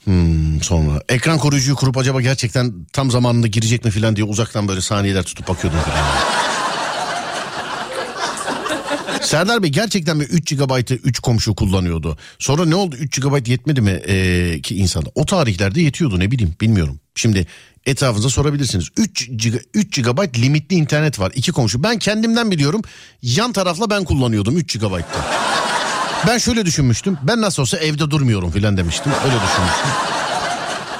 Hmm, 0.03 0.61
sonra 0.61 1.01
ekran 1.09 1.37
koruyucuyu 1.37 1.75
kurup 1.75 1.97
acaba 1.97 2.21
gerçekten 2.21 2.73
tam 2.93 3.11
zamanında 3.11 3.47
girecek 3.47 3.85
mi 3.85 3.91
filan 3.91 4.15
diye 4.15 4.25
uzaktan 4.25 4.67
böyle 4.67 4.81
saniyeler 4.81 5.23
tutup 5.23 5.47
bakıyordum. 5.47 5.79
Serdar 9.21 9.63
Bey 9.63 9.69
gerçekten 9.69 10.17
mi 10.17 10.23
3 10.23 10.55
GB'ı 10.55 10.95
3 11.03 11.19
komşu 11.19 11.55
kullanıyordu? 11.55 12.17
Sonra 12.39 12.65
ne 12.65 12.75
oldu 12.75 12.95
3 12.95 13.21
GB 13.21 13.47
yetmedi 13.47 13.81
mi 13.81 14.01
ee, 14.07 14.61
ki 14.61 14.75
insana? 14.75 15.05
O 15.15 15.25
tarihlerde 15.25 15.81
yetiyordu 15.81 16.19
ne 16.19 16.31
bileyim 16.31 16.55
bilmiyorum. 16.61 16.99
Şimdi 17.17 17.47
etrafınıza 17.85 18.29
sorabilirsiniz. 18.29 18.87
3 18.97 19.29
GB, 19.29 19.55
3 19.73 20.03
GB 20.03 20.37
limitli 20.37 20.75
internet 20.75 21.19
var. 21.19 21.31
iki 21.35 21.51
komşu. 21.51 21.83
Ben 21.83 21.99
kendimden 21.99 22.51
biliyorum. 22.51 22.81
Yan 23.21 23.53
tarafla 23.53 23.89
ben 23.89 24.03
kullanıyordum 24.03 24.57
3 24.57 24.79
GB'da. 24.79 25.25
Ben 26.27 26.37
şöyle 26.37 26.65
düşünmüştüm. 26.65 27.17
Ben 27.23 27.41
nasıl 27.41 27.61
olsa 27.61 27.77
evde 27.77 28.11
durmuyorum 28.11 28.51
filan 28.51 28.77
demiştim. 28.77 29.11
Öyle 29.25 29.35
düşünmüştüm. 29.35 29.89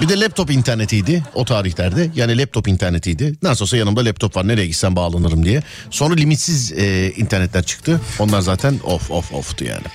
Bir 0.02 0.10
de 0.10 0.20
laptop 0.20 0.52
internetiydi 0.52 1.24
o 1.34 1.46
tarihlerde. 1.46 2.12
Yani 2.16 2.38
laptop 2.38 2.68
internetiydi. 2.68 3.36
Nasıl 3.44 3.66
olsa 3.66 3.78
yanımda 3.78 4.06
laptop 4.06 4.36
var 4.38 4.48
nereye 4.48 4.68
gitsem 4.68 4.96
bağlanırım 4.96 5.46
diye. 5.46 5.64
Sonra 5.92 6.14
limitsiz 6.14 6.72
e, 6.72 7.12
internetler 7.18 7.64
çıktı. 7.64 8.02
Onlar 8.20 8.42
zaten 8.42 8.80
of 8.84 9.12
of 9.12 9.34
oftu 9.34 9.66
yani. 9.66 9.86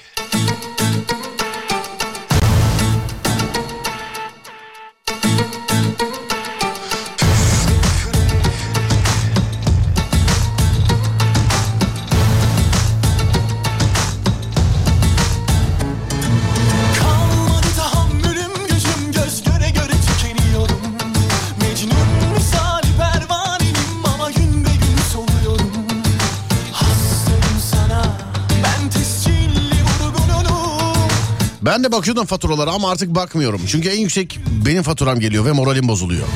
Ben 31.63 31.85
de 31.85 31.93
bakıyordum 31.93 32.27
faturalara 32.27 32.71
ama 32.71 32.91
artık 32.91 33.15
bakmıyorum. 33.15 33.61
Çünkü 33.67 33.89
en 33.89 34.01
yüksek 34.01 34.39
benim 34.67 34.83
faturam 34.83 35.21
geliyor 35.21 35.45
ve 35.45 35.53
moralim 35.53 35.89
bozuluyor. 35.89 36.27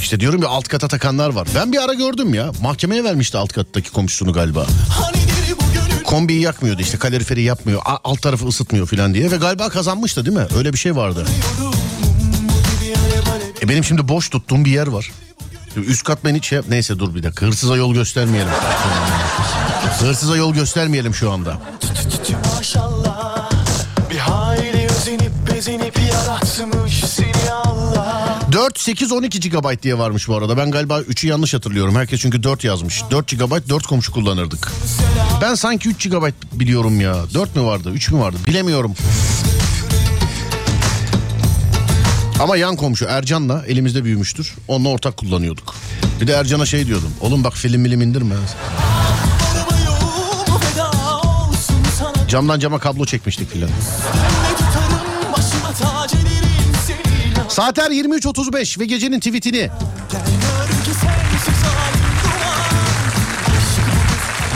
İşte 0.00 0.20
diyorum 0.20 0.42
ya 0.42 0.48
alt 0.48 0.68
kata 0.68 0.88
takanlar 0.88 1.30
var. 1.30 1.48
Ben 1.54 1.72
bir 1.72 1.84
ara 1.84 1.94
gördüm 1.94 2.34
ya. 2.34 2.52
Mahkemeye 2.62 3.04
vermişti 3.04 3.38
alt 3.38 3.52
kattaki 3.52 3.90
komşusunu 3.90 4.32
galiba. 4.32 4.66
Kombiyi 6.04 6.40
yakmıyordu 6.40 6.82
işte 6.82 6.98
kaloriferi 6.98 7.42
yapmıyor. 7.42 7.82
Alt 8.04 8.22
tarafı 8.22 8.46
ısıtmıyor 8.46 8.86
falan 8.86 9.14
diye. 9.14 9.30
Ve 9.30 9.36
galiba 9.36 9.68
kazanmıştı 9.68 10.26
değil 10.26 10.36
mi? 10.36 10.46
Öyle 10.56 10.72
bir 10.72 10.78
şey 10.78 10.96
vardı. 10.96 11.26
E 13.62 13.68
benim 13.68 13.84
şimdi 13.84 14.08
boş 14.08 14.28
tuttuğum 14.28 14.64
bir 14.64 14.70
yer 14.70 14.86
var. 14.86 15.10
Üst 15.76 16.04
kat 16.04 16.24
ben 16.24 16.34
hiç 16.34 16.46
şey 16.46 16.60
Neyse 16.68 16.98
dur 16.98 17.14
bir 17.14 17.22
dakika. 17.22 17.46
Hırsıza 17.46 17.76
yol 17.76 17.94
göstermeyelim. 17.94 18.52
Hırsıza 20.00 20.36
yol 20.36 20.54
göstermeyelim 20.54 21.14
şu 21.14 21.32
anda. 21.32 21.58
Maşallah 22.56 23.09
4, 28.60 28.78
8, 28.78 29.12
12 29.12 29.40
GB 29.40 29.82
diye 29.82 29.98
varmış 29.98 30.28
bu 30.28 30.36
arada. 30.36 30.56
Ben 30.56 30.70
galiba 30.70 31.00
3'ü 31.00 31.26
yanlış 31.28 31.54
hatırlıyorum. 31.54 31.94
Herkes 31.96 32.20
çünkü 32.20 32.42
4 32.42 32.64
yazmış. 32.64 33.02
4 33.10 33.28
GB 33.28 33.68
4 33.68 33.86
komşu 33.86 34.12
kullanırdık. 34.12 34.72
Ben 35.40 35.54
sanki 35.54 35.88
3 35.88 36.08
GB 36.08 36.32
biliyorum 36.52 37.00
ya. 37.00 37.16
4 37.34 37.56
mü 37.56 37.62
vardı 37.62 37.90
3 37.94 38.10
mü 38.10 38.20
vardı 38.20 38.36
bilemiyorum. 38.46 38.94
Ama 42.40 42.56
yan 42.56 42.76
komşu 42.76 43.04
Ercan'la 43.04 43.64
elimizde 43.66 44.04
büyümüştür. 44.04 44.54
Onunla 44.68 44.88
ortak 44.88 45.16
kullanıyorduk. 45.16 45.74
Bir 46.20 46.26
de 46.26 46.32
Ercan'a 46.32 46.66
şey 46.66 46.86
diyordum. 46.86 47.12
Oğlum 47.20 47.44
bak 47.44 47.54
film 47.54 47.80
milim 47.80 48.00
indirme. 48.02 48.34
Camdan 52.28 52.60
cama 52.60 52.78
kablo 52.78 53.04
çekmiştik 53.04 53.50
filan. 53.50 53.70
Saatler 57.60 57.90
23.35 57.90 58.80
ve 58.80 58.84
gecenin 58.84 59.20
tweetini 59.20 59.70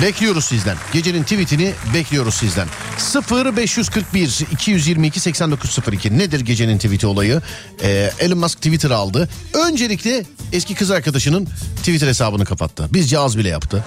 Bekliyoruz 0.02 0.44
sizden. 0.44 0.76
Gecenin 0.92 1.22
tweetini 1.22 1.72
bekliyoruz 1.94 2.34
sizden. 2.34 2.68
0 2.98 3.56
541 3.56 4.40
222 4.52 5.20
8902 5.20 6.18
nedir 6.18 6.40
gecenin 6.40 6.78
tweeti 6.78 7.06
olayı? 7.06 7.40
Ee, 7.82 8.10
Elon 8.18 8.38
Musk 8.38 8.56
Twitter 8.56 8.90
aldı. 8.90 9.28
Öncelikle 9.54 10.24
eski 10.52 10.74
kız 10.74 10.90
arkadaşının 10.90 11.48
Twitter 11.76 12.08
hesabını 12.08 12.44
kapattı. 12.44 12.88
Bizce 12.92 13.18
az 13.18 13.38
bile 13.38 13.48
yaptı. 13.48 13.84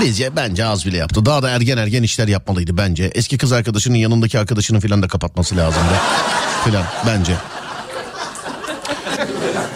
Bizce 0.00 0.36
bence 0.36 0.66
az 0.66 0.86
bile 0.86 0.96
yaptı. 0.96 1.26
Daha 1.26 1.42
da 1.42 1.50
ergen 1.50 1.78
ergen 1.78 2.02
işler 2.02 2.28
yapmalıydı 2.28 2.76
bence. 2.76 3.04
Eski 3.14 3.38
kız 3.38 3.52
arkadaşının 3.52 3.96
yanındaki 3.96 4.38
arkadaşının 4.38 4.80
filan 4.80 5.02
da 5.02 5.08
kapatması 5.08 5.56
lazımdı. 5.56 5.94
filan 6.64 6.84
bence. 7.06 7.34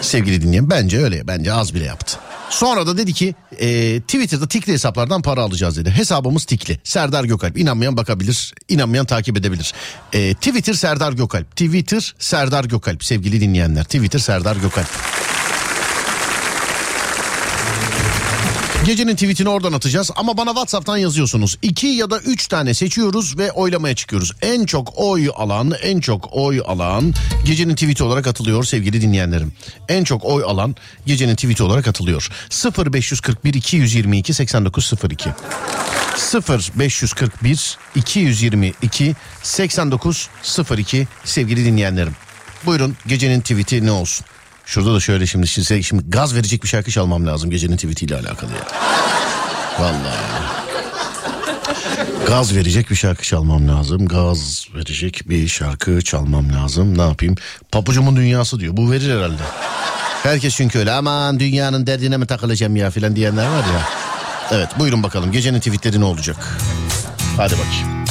Sevgili 0.01 0.41
dinleyen 0.41 0.69
bence 0.69 0.97
öyle 0.97 1.27
bence 1.27 1.53
az 1.53 1.73
bile 1.73 1.85
yaptı. 1.85 2.17
Sonra 2.49 2.87
da 2.87 2.97
dedi 2.97 3.13
ki 3.13 3.35
e, 3.59 3.99
Twitter'da 4.01 4.47
tikli 4.47 4.73
hesaplardan 4.73 5.21
para 5.21 5.41
alacağız 5.41 5.77
dedi. 5.77 5.89
Hesabımız 5.89 6.45
tikli. 6.45 6.79
Serdar 6.83 7.23
Gökalp. 7.23 7.57
İnanmayan 7.57 7.97
bakabilir. 7.97 8.53
inanmayan 8.69 9.05
takip 9.05 9.37
edebilir. 9.37 9.73
E, 10.13 10.33
Twitter 10.33 10.73
Serdar 10.73 11.13
Gökalp. 11.13 11.51
Twitter 11.51 12.15
Serdar 12.19 12.65
Gökalp 12.65 13.03
sevgili 13.03 13.41
dinleyenler. 13.41 13.83
Twitter 13.83 14.19
Serdar 14.19 14.55
Gökalp. 14.55 15.18
Gecenin 18.89 19.15
tweetini 19.15 19.49
oradan 19.49 19.73
atacağız 19.73 20.11
ama 20.15 20.37
bana 20.37 20.49
WhatsApp'tan 20.49 20.97
yazıyorsunuz. 20.97 21.57
İki 21.61 21.87
ya 21.87 22.09
da 22.09 22.19
üç 22.19 22.47
tane 22.47 22.73
seçiyoruz 22.73 23.37
ve 23.37 23.51
oylamaya 23.51 23.95
çıkıyoruz. 23.95 24.31
En 24.41 24.65
çok 24.65 24.93
oy 24.95 25.29
alan, 25.35 25.73
en 25.81 25.99
çok 25.99 26.29
oy 26.31 26.61
alan 26.65 27.13
gecenin 27.45 27.75
tweeti 27.75 28.03
olarak 28.03 28.27
atılıyor 28.27 28.63
sevgili 28.63 29.01
dinleyenlerim. 29.01 29.51
En 29.89 30.03
çok 30.03 30.25
oy 30.25 30.43
alan 30.43 30.75
gecenin 31.05 31.35
tweeti 31.35 31.63
olarak 31.63 31.87
atılıyor. 31.87 32.29
0541 32.77 33.53
222 33.53 34.33
8902 34.33 35.29
0541 36.49 37.77
222 37.95 39.15
8902 39.43 41.07
sevgili 41.23 41.65
dinleyenlerim. 41.65 42.15
Buyurun 42.65 42.95
gecenin 43.07 43.41
tweeti 43.41 43.85
ne 43.85 43.91
olsun? 43.91 44.25
Şurada 44.69 44.95
da 44.95 44.99
şöyle 44.99 45.27
şimdi 45.27 45.47
size 45.47 45.83
şimdi 45.83 46.03
gaz 46.07 46.35
verecek 46.35 46.63
bir 46.63 46.67
şarkı 46.67 46.91
çalmam 46.91 47.27
lazım 47.27 47.49
gecenin 47.49 47.75
tweetiyle 47.75 48.15
alakalı 48.15 48.51
ya. 48.51 48.67
Vallahi. 49.79 50.19
Gaz 52.27 52.55
verecek 52.55 52.89
bir 52.89 52.95
şarkı 52.95 53.23
çalmam 53.23 53.67
lazım. 53.67 54.07
Gaz 54.07 54.67
verecek 54.75 55.21
bir 55.25 55.47
şarkı 55.47 56.01
çalmam 56.01 56.53
lazım. 56.53 56.97
Ne 56.97 57.01
yapayım? 57.01 57.35
Papucumun 57.71 58.15
dünyası 58.15 58.59
diyor. 58.59 58.77
Bu 58.77 58.91
verir 58.91 59.17
herhalde. 59.17 59.41
Herkes 60.23 60.55
çünkü 60.55 60.79
öyle 60.79 60.91
aman 60.91 61.39
dünyanın 61.39 61.87
derdine 61.87 62.17
mi 62.17 62.25
takılacağım 62.25 62.75
ya 62.75 62.91
filan 62.91 63.15
diyenler 63.15 63.47
var 63.47 63.63
ya. 63.73 63.89
Evet 64.51 64.69
buyurun 64.79 65.03
bakalım 65.03 65.31
gecenin 65.31 65.59
tweetleri 65.59 65.99
ne 65.99 66.05
olacak? 66.05 66.57
Hadi 67.37 67.53
bakayım. 67.53 68.05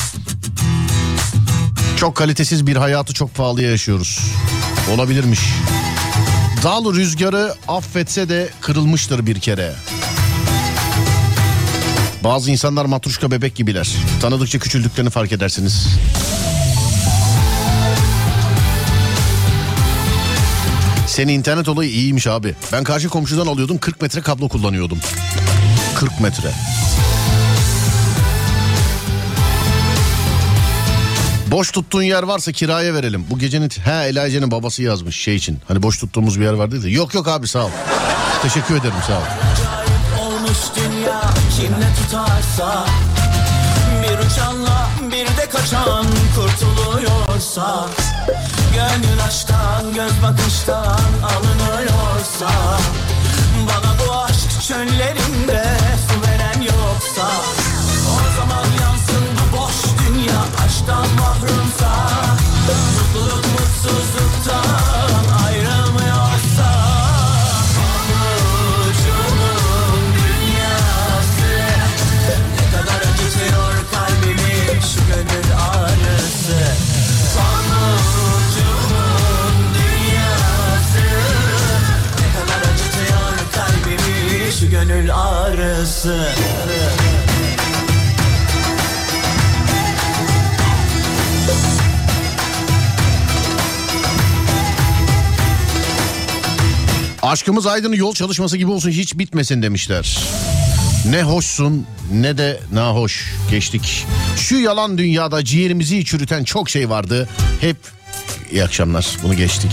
Çok 1.96 2.16
kalitesiz 2.16 2.66
bir 2.66 2.76
hayatı 2.76 3.14
çok 3.14 3.34
pahalıya 3.34 3.70
yaşıyoruz. 3.70 4.20
Olabilirmiş. 4.94 5.40
Dal 6.62 6.94
rüzgarı 6.94 7.54
affetse 7.68 8.28
de 8.28 8.48
kırılmıştır 8.60 9.26
bir 9.26 9.40
kere. 9.40 9.72
Bazı 12.24 12.50
insanlar 12.50 12.84
matruşka 12.84 13.30
bebek 13.30 13.54
gibiler. 13.54 13.88
Tanıdıkça 14.20 14.58
küçüldüklerini 14.58 15.10
fark 15.10 15.32
edersiniz. 15.32 15.88
Senin 21.06 21.32
internet 21.32 21.68
olayı 21.68 21.90
iyiymiş 21.90 22.26
abi. 22.26 22.54
Ben 22.72 22.84
karşı 22.84 23.08
komşudan 23.08 23.46
alıyordum 23.46 23.78
40 23.78 24.02
metre 24.02 24.20
kablo 24.20 24.48
kullanıyordum. 24.48 24.98
40 25.96 26.20
metre. 26.20 26.50
Boş 31.50 31.70
tuttuğun 31.70 32.02
yer 32.02 32.22
varsa 32.22 32.52
kiraya 32.52 32.94
verelim. 32.94 33.24
Bu 33.30 33.38
gecenin... 33.38 33.70
He 33.84 33.90
Elijah'ın 34.08 34.50
babası 34.50 34.82
yazmış 34.82 35.16
şey 35.16 35.36
için. 35.36 35.58
Hani 35.68 35.82
boş 35.82 35.98
tuttuğumuz 35.98 36.40
bir 36.40 36.44
yer 36.44 36.52
var 36.52 36.70
değil 36.70 36.82
de. 36.82 36.90
Yok 36.90 37.14
yok 37.14 37.28
abi 37.28 37.48
sağ 37.48 37.64
ol. 37.64 37.70
Teşekkür 38.42 38.74
ederim 38.76 38.94
sağ 39.06 39.18
ol. 39.18 39.22
olmuş 40.26 40.58
dünya 40.76 41.20
kim 41.56 41.72
ne 41.72 41.94
tutarsa 41.94 42.86
Bir 44.02 44.26
uçanla 44.26 44.88
bir 45.12 45.26
de 45.26 45.48
kaçan 45.52 46.06
kurtuluyorsa 46.36 47.86
Gönül 48.74 49.24
aşktan 49.26 49.94
göz 49.94 50.12
bakıştan 50.22 51.00
alınıyorsa 51.22 52.50
Bana 53.66 54.08
bu 54.08 54.16
aşk 54.22 54.62
çöllerinde 54.68 55.64
aşktan 60.88 61.08
mahrumsa 61.20 61.92
Mutluluk 62.94 63.44
mutsuzluktan 63.44 65.24
ayrılmıyorsa 65.44 66.70
Pabucumun 68.58 69.34
dünyası 70.14 71.52
Ne 72.56 72.64
kadar 72.70 73.00
acıtıyor 73.00 73.74
kalbimi 73.92 74.56
şu 74.82 75.00
gönül 75.08 75.48
ağrısı. 75.72 76.60
Pabucumun 77.36 78.76
dünyası 79.74 81.06
Ne 82.20 82.26
kadar 82.34 82.60
acıtıyor 82.72 83.34
kalbimi 83.54 84.52
şu 84.60 84.66
gönül 84.70 85.08
ağrısı 85.14 86.16
Aşkımız 97.22 97.66
Aydın'ın 97.66 97.96
yol 97.96 98.14
çalışması 98.14 98.56
gibi 98.56 98.70
olsun 98.70 98.90
hiç 98.90 99.18
bitmesin 99.18 99.62
demişler. 99.62 100.18
Ne 101.10 101.22
hoşsun 101.22 101.86
ne 102.12 102.38
de 102.38 102.60
nahoş 102.72 103.34
geçtik. 103.50 104.06
Şu 104.36 104.56
yalan 104.56 104.98
dünyada 104.98 105.44
ciğerimizi 105.44 106.04
çürüten 106.04 106.44
çok 106.44 106.70
şey 106.70 106.90
vardı. 106.90 107.28
Hep 107.60 107.76
iyi 108.52 108.64
akşamlar 108.64 109.16
bunu 109.22 109.34
geçtik. 109.34 109.70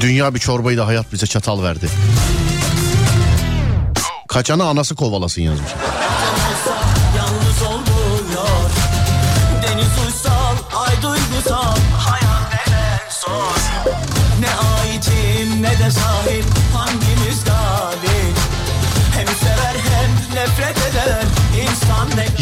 Dünya 0.00 0.34
bir 0.34 0.40
çorbayı 0.40 0.78
da 0.78 0.86
hayat 0.86 1.12
bize 1.12 1.26
çatal 1.26 1.62
verdi. 1.62 1.88
Kaçanı 4.28 4.64
anası 4.64 4.94
kovalasın 4.94 5.42
yazmış. 5.42 5.70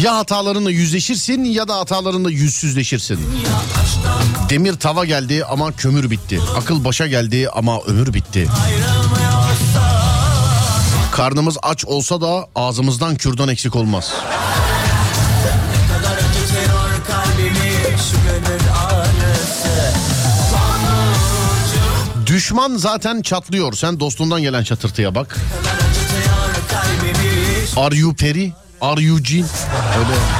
Ya 0.01 0.17
hatalarınla 0.17 0.71
yüzleşirsin 0.71 1.43
ya 1.43 1.67
da 1.67 1.77
hatalarınla 1.77 2.31
yüzsüzleşirsin. 2.31 3.19
Demir 4.49 4.73
tava 4.73 5.05
geldi 5.05 5.45
ama 5.45 5.71
kömür 5.71 6.09
bitti. 6.11 6.39
Akıl 6.57 6.85
başa 6.85 7.07
geldi 7.07 7.49
ama 7.49 7.81
ömür 7.81 8.13
bitti. 8.13 8.47
Karnımız 11.11 11.57
aç 11.63 11.85
olsa 11.85 12.21
da 12.21 12.47
ağzımızdan 12.55 13.15
kürdan 13.15 13.49
eksik 13.49 13.75
olmaz. 13.75 14.13
Düşman 22.25 22.75
zaten 22.75 23.21
çatlıyor. 23.21 23.73
Sen 23.73 23.99
dostundan 23.99 24.41
gelen 24.41 24.63
çatırtıya 24.63 25.15
bak. 25.15 25.37
Are 27.77 27.95
you 27.95 28.13
peri? 28.15 28.53
Are 28.81 29.01
you 29.01 29.23
cin? 29.23 29.45
Öyle. 29.97 30.34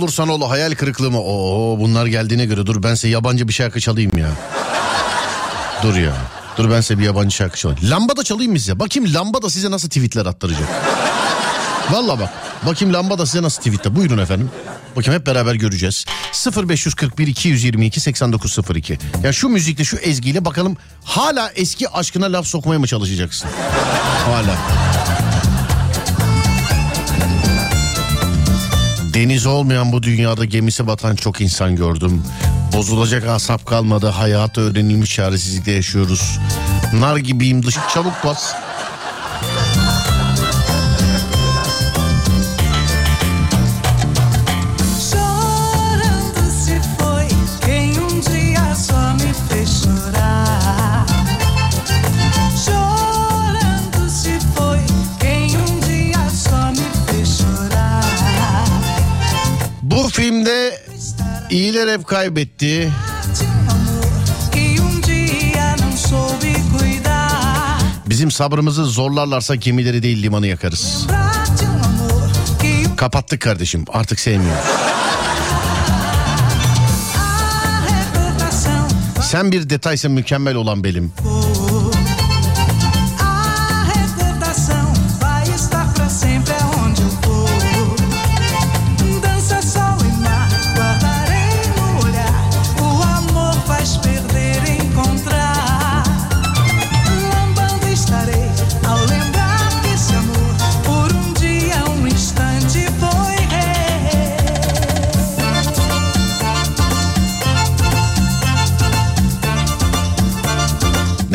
Olursan 0.00 0.28
ol 0.28 0.48
hayal 0.48 0.74
kırıklığı 0.74 1.10
mı? 1.10 1.20
Oo 1.20 1.78
bunlar 1.80 2.06
geldiğine 2.06 2.46
göre 2.46 2.66
dur 2.66 2.82
ben 2.82 2.94
size 2.94 3.08
yabancı 3.08 3.48
bir 3.48 3.52
şarkı 3.52 3.80
çalayım 3.80 4.18
ya. 4.18 4.28
Dur 5.82 5.94
ya. 5.96 6.12
Dur 6.58 6.70
ben 6.70 6.80
size 6.80 6.98
bir 6.98 7.04
yabancı 7.04 7.36
şarkı 7.36 7.58
çalayım. 7.58 7.90
Lambada 7.90 8.24
çalayım 8.24 8.52
mı 8.52 8.58
size? 8.58 8.80
Bakayım 8.80 9.14
lambada 9.14 9.50
size 9.50 9.70
nasıl 9.70 9.88
tweetler 9.88 10.26
attıracak. 10.26 10.68
Valla 11.90 12.20
bak. 12.20 12.30
Bakayım 12.66 12.94
lambada 12.94 13.26
size 13.26 13.42
nasıl 13.42 13.62
tweetler. 13.62 13.96
Buyurun 13.96 14.18
efendim. 14.18 14.50
Bakayım 14.96 15.20
hep 15.20 15.26
beraber 15.26 15.54
göreceğiz. 15.54 16.04
0541 16.68 17.26
222 17.26 18.00
8902. 18.00 18.98
Ya 19.22 19.32
şu 19.32 19.48
müzikle 19.48 19.84
şu 19.84 19.96
ezgiyle 19.96 20.44
bakalım 20.44 20.76
hala 21.04 21.50
eski 21.54 21.88
aşkına 21.88 22.32
laf 22.32 22.46
sokmaya 22.46 22.78
mı 22.78 22.86
çalışacaksın? 22.86 23.48
Hala. 24.26 24.56
Deniz 29.14 29.46
olmayan 29.46 29.92
bu 29.92 30.02
dünyada 30.02 30.44
gemisi 30.44 30.86
batan 30.86 31.16
çok 31.16 31.40
insan 31.40 31.76
gördüm. 31.76 32.22
Bozulacak 32.76 33.26
asap 33.26 33.66
kalmadı. 33.66 34.06
Hayata 34.06 34.60
öğrenilmiş 34.60 35.14
çaresizlikte 35.14 35.72
yaşıyoruz. 35.72 36.38
Nar 36.94 37.16
gibiyim 37.16 37.62
dışı 37.62 37.80
çabuk 37.94 38.12
bas. 38.24 38.54
İyiler 61.50 61.98
hep 61.98 62.06
kaybetti. 62.06 62.92
Bizim 68.06 68.30
sabrımızı 68.30 68.84
zorlarlarsa 68.84 69.54
gemileri 69.54 70.02
değil 70.02 70.22
limanı 70.22 70.46
yakarız. 70.46 71.06
Kapattık 72.96 73.40
kardeşim 73.40 73.84
artık 73.88 74.20
recordação 77.88 78.88
Sen 79.22 79.52
bir 79.52 79.70
detaysın 79.70 80.12
mükemmel 80.12 80.54
olan 80.54 80.84
benim. 80.84 81.12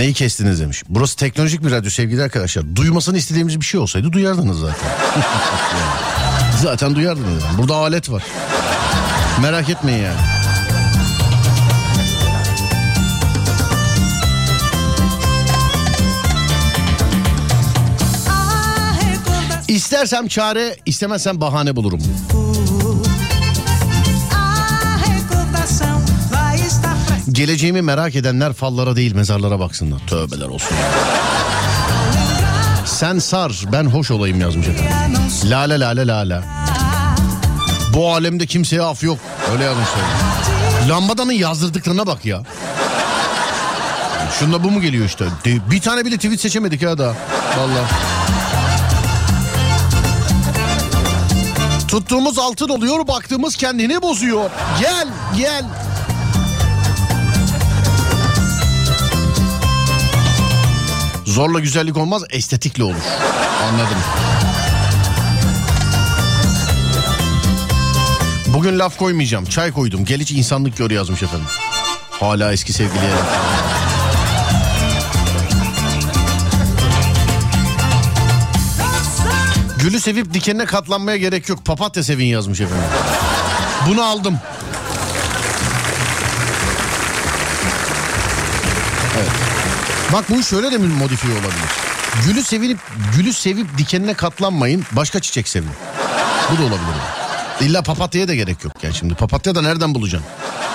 Neyi 0.05 0.13
kestiniz 0.13 0.59
demiş. 0.59 0.83
Burası 0.89 1.15
teknolojik 1.17 1.63
bir 1.63 1.71
radyo 1.71 1.89
sevgili 1.89 2.23
arkadaşlar. 2.23 2.75
Duymasını 2.75 3.17
istediğimiz 3.17 3.59
bir 3.59 3.65
şey 3.65 3.79
olsaydı 3.79 4.11
duyardınız 4.11 4.59
zaten. 4.59 4.89
zaten 6.61 6.95
duyardınız. 6.95 7.43
Burada 7.57 7.75
alet 7.75 8.11
var. 8.11 8.23
Merak 9.41 9.69
etmeyin 9.69 10.03
yani. 10.03 10.19
İstersem 19.67 20.27
çare, 20.27 20.75
istemezsem 20.85 21.41
bahane 21.41 21.75
bulurum. 21.75 22.01
Geleceğimi 27.35 27.81
merak 27.81 28.15
edenler 28.15 28.53
fallara 28.53 28.95
değil 28.95 29.15
mezarlara 29.15 29.59
baksınlar. 29.59 29.99
Tövbeler 30.07 30.45
olsun. 30.45 30.77
Sen 32.85 33.19
sar 33.19 33.63
ben 33.71 33.83
hoş 33.83 34.11
olayım 34.11 34.41
yazmış 34.41 34.67
efendim. 34.67 35.21
Lale 35.45 35.79
lale 35.79 36.07
lale. 36.07 36.41
Bu 37.93 38.13
alemde 38.13 38.45
kimseye 38.45 38.81
af 38.81 39.03
yok. 39.03 39.17
Öyle 39.51 39.63
yazmışlar. 39.63 40.03
Lambadanın 40.89 41.31
yazdırdıklarına 41.31 42.07
bak 42.07 42.25
ya. 42.25 42.43
Şunda 44.39 44.63
bu 44.63 44.71
mu 44.71 44.81
geliyor 44.81 45.05
işte? 45.05 45.25
Bir 45.45 45.81
tane 45.81 46.05
bile 46.05 46.15
tweet 46.15 46.41
seçemedik 46.41 46.81
ya 46.81 46.97
daha. 46.97 47.13
Vallahi. 47.57 47.91
Tuttuğumuz 51.87 52.39
altın 52.39 52.69
oluyor, 52.69 53.07
baktığımız 53.07 53.55
kendini 53.55 54.01
bozuyor. 54.01 54.49
Gel, 54.79 55.07
gel. 55.37 55.65
Zorla 61.25 61.59
güzellik 61.59 61.97
olmaz, 61.97 62.23
estetikle 62.29 62.83
olur. 62.83 62.95
Anladım. 63.63 63.97
Bugün 68.47 68.79
laf 68.79 68.97
koymayacağım. 68.97 69.45
Çay 69.45 69.71
koydum. 69.71 70.05
Gel 70.05 70.19
insanlık 70.19 70.77
gör 70.77 70.91
yazmış 70.91 71.23
efendim. 71.23 71.47
Hala 72.11 72.53
eski 72.53 72.73
sevgiliye. 72.73 73.11
Gülü 79.79 79.99
sevip 79.99 80.33
dikenine 80.33 80.65
katlanmaya 80.65 81.17
gerek 81.17 81.49
yok. 81.49 81.65
Papatya 81.65 82.03
sevin 82.03 82.25
yazmış 82.25 82.61
efendim. 82.61 82.87
Bunu 83.89 84.03
aldım. 84.03 84.39
Bak 90.15 90.29
bu 90.29 90.43
şöyle 90.43 90.71
de 90.71 90.77
modifiye 90.77 91.33
olabilir? 91.33 91.69
Gülü 92.25 92.43
sevinip 92.43 92.79
gülü 93.15 93.33
sevip 93.33 93.77
dikenine 93.77 94.13
katlanmayın. 94.13 94.85
Başka 94.91 95.19
çiçek 95.19 95.47
sevin. 95.47 95.69
Bu 96.51 96.57
da 96.57 96.61
olabilir. 96.61 97.01
İlla 97.61 97.83
papatyaya 97.83 98.27
da 98.27 98.35
gerek 98.35 98.63
yok 98.63 98.73
yani 98.83 98.93
şimdi. 98.93 99.15
Papatya 99.15 99.55
da 99.55 99.61
nereden 99.61 99.95
bulacaksın? 99.95 100.29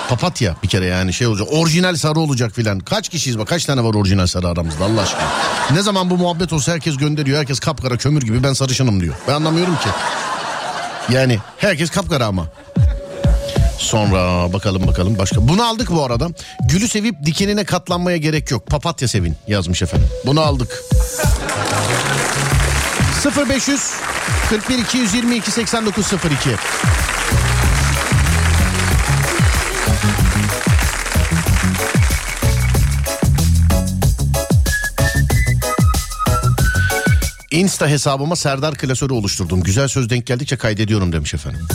Papatya 0.09 0.55
bir 0.63 0.67
kere 0.67 0.85
yani 0.85 1.13
şey 1.13 1.27
olacak. 1.27 1.47
Orijinal 1.51 1.95
sarı 1.95 2.19
olacak 2.19 2.51
filan. 2.51 2.79
Kaç 2.79 3.09
kişiyiz 3.09 3.39
bak 3.39 3.47
kaç 3.47 3.65
tane 3.65 3.83
var 3.83 3.93
orijinal 3.93 4.27
sarı 4.27 4.47
aramızda 4.47 4.85
Allah 4.85 5.01
aşkına. 5.01 5.27
Ne 5.71 5.81
zaman 5.81 6.09
bu 6.09 6.17
muhabbet 6.17 6.53
olsa 6.53 6.71
herkes 6.71 6.97
gönderiyor. 6.97 7.39
Herkes 7.39 7.59
kapkara 7.59 7.97
kömür 7.97 8.21
gibi 8.21 8.43
ben 8.43 8.53
sarışınım 8.53 9.01
diyor. 9.01 9.15
Ben 9.27 9.33
anlamıyorum 9.33 9.75
ki. 9.75 9.89
Yani 11.09 11.39
herkes 11.57 11.89
kapkara 11.89 12.25
ama. 12.25 12.47
Sonra 13.81 14.53
bakalım 14.53 14.87
bakalım 14.87 15.17
başka. 15.17 15.47
Bunu 15.47 15.63
aldık 15.63 15.91
bu 15.91 16.03
arada. 16.03 16.27
Gülü 16.69 16.87
sevip 16.87 17.25
dikenine 17.25 17.63
katlanmaya 17.63 18.17
gerek 18.17 18.51
yok. 18.51 18.67
Papatya 18.67 19.07
sevin 19.07 19.35
yazmış 19.47 19.81
efendim. 19.81 20.07
Bunu 20.25 20.41
aldık. 20.41 20.83
0500 23.47 23.91
41 24.49 24.77
222 24.77 25.51
8902 25.51 26.49
Insta 37.51 37.87
hesabıma 37.87 38.35
Serdar 38.35 38.75
klasörü 38.75 39.13
oluşturdum. 39.13 39.63
Güzel 39.63 39.87
söz 39.87 40.09
denk 40.09 40.25
geldikçe 40.25 40.57
kaydediyorum 40.57 41.13
demiş 41.13 41.33
efendim. 41.33 41.67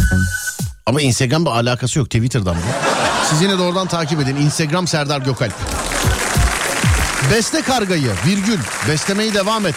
Ama 0.87 1.01
Instagram'la 1.01 1.51
alakası 1.51 1.99
yok 1.99 2.11
Twitter'dan 2.11 2.55
bu. 2.57 2.61
Siz 3.31 3.43
yine 3.43 3.59
de 3.59 3.63
oradan 3.63 3.87
takip 3.87 4.21
edin. 4.21 4.37
Instagram 4.37 4.87
Serdar 4.87 5.21
Gökalp. 5.21 5.53
Beste 7.33 7.63
kargayı 7.63 8.11
virgül 8.27 8.59
beslemeye 8.89 9.35
devam 9.35 9.67
et. 9.67 9.75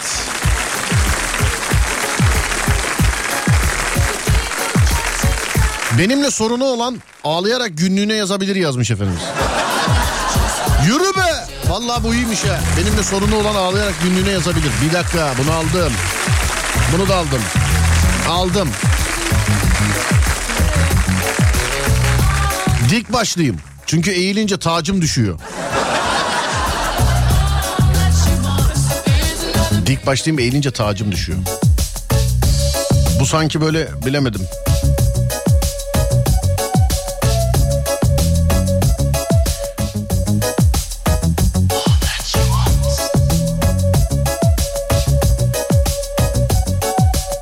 Benimle 5.98 6.30
sorunu 6.30 6.64
olan 6.64 7.02
ağlayarak 7.24 7.70
günlüğüne 7.78 8.14
yazabilir 8.14 8.56
yazmış 8.56 8.90
efendimiz. 8.90 9.22
Yürü 10.86 11.16
be. 11.16 11.46
Vallahi 11.68 12.04
bu 12.04 12.14
iyiymiş 12.14 12.44
ha. 12.44 12.60
Benimle 12.78 13.02
sorunu 13.02 13.36
olan 13.36 13.54
ağlayarak 13.54 13.94
günlüğüne 14.02 14.30
yazabilir. 14.30 14.70
Bir 14.84 14.92
dakika 14.92 15.32
bunu 15.42 15.52
aldım. 15.54 15.92
Bunu 16.92 17.08
da 17.08 17.16
aldım. 17.16 17.42
Aldım. 18.28 18.68
Dik 22.90 23.12
başlıyım. 23.12 23.56
Çünkü 23.86 24.10
eğilince 24.10 24.58
tacım 24.58 25.02
düşüyor. 25.02 25.38
Dik 29.86 30.06
başlayayım 30.06 30.38
eğilince 30.38 30.70
tacım 30.70 31.12
düşüyor. 31.12 31.38
Bu 33.20 33.26
sanki 33.26 33.60
böyle 33.60 33.88
bilemedim. 34.06 34.40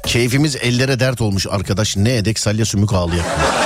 Keyfimiz 0.07 0.57
ellere 0.57 1.01
dert 1.01 1.21
olmuş 1.21 1.47
arkadaş. 1.51 1.97
Ne 1.97 2.17
edek 2.17 2.39
salya 2.39 2.65
sümük 2.65 2.93
ağlayak. 2.93 3.59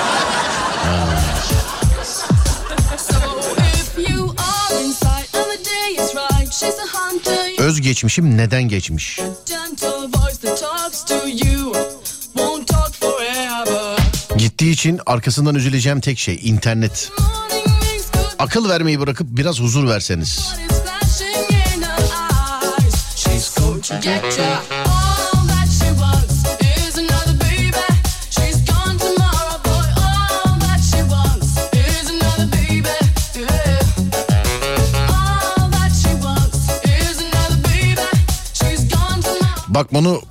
Özgeçmişim 7.73 8.36
neden 8.36 8.62
geçmiş? 8.62 9.20
Gittiği 14.39 14.70
için 14.70 15.01
arkasından 15.07 15.55
üzüleceğim 15.55 16.01
tek 16.01 16.19
şey 16.19 16.40
internet. 16.43 17.11
Akıl 18.39 18.69
vermeyi 18.69 19.01
bırakıp 19.01 19.27
biraz 19.31 19.61
huzur 19.61 19.89
verseniz. 19.89 20.55
Bak 39.74 39.93
bunu 39.93 40.23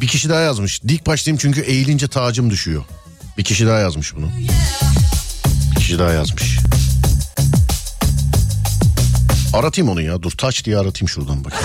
bir 0.00 0.06
kişi 0.06 0.28
daha 0.28 0.40
yazmış. 0.40 0.82
Dik 0.82 1.06
başlayayım 1.06 1.38
çünkü 1.42 1.60
eğilince 1.60 2.08
tacım 2.08 2.50
düşüyor. 2.50 2.84
Bir 3.38 3.44
kişi 3.44 3.66
daha 3.66 3.78
yazmış 3.78 4.16
bunu. 4.16 4.30
Bir 5.70 5.76
kişi 5.76 5.98
daha 5.98 6.12
yazmış. 6.12 6.58
Aratayım 9.52 9.90
onu 9.90 10.02
ya. 10.02 10.22
Dur 10.22 10.30
taç 10.30 10.64
diye 10.64 10.78
aratayım 10.78 11.08
şuradan 11.08 11.44
bakayım. 11.44 11.64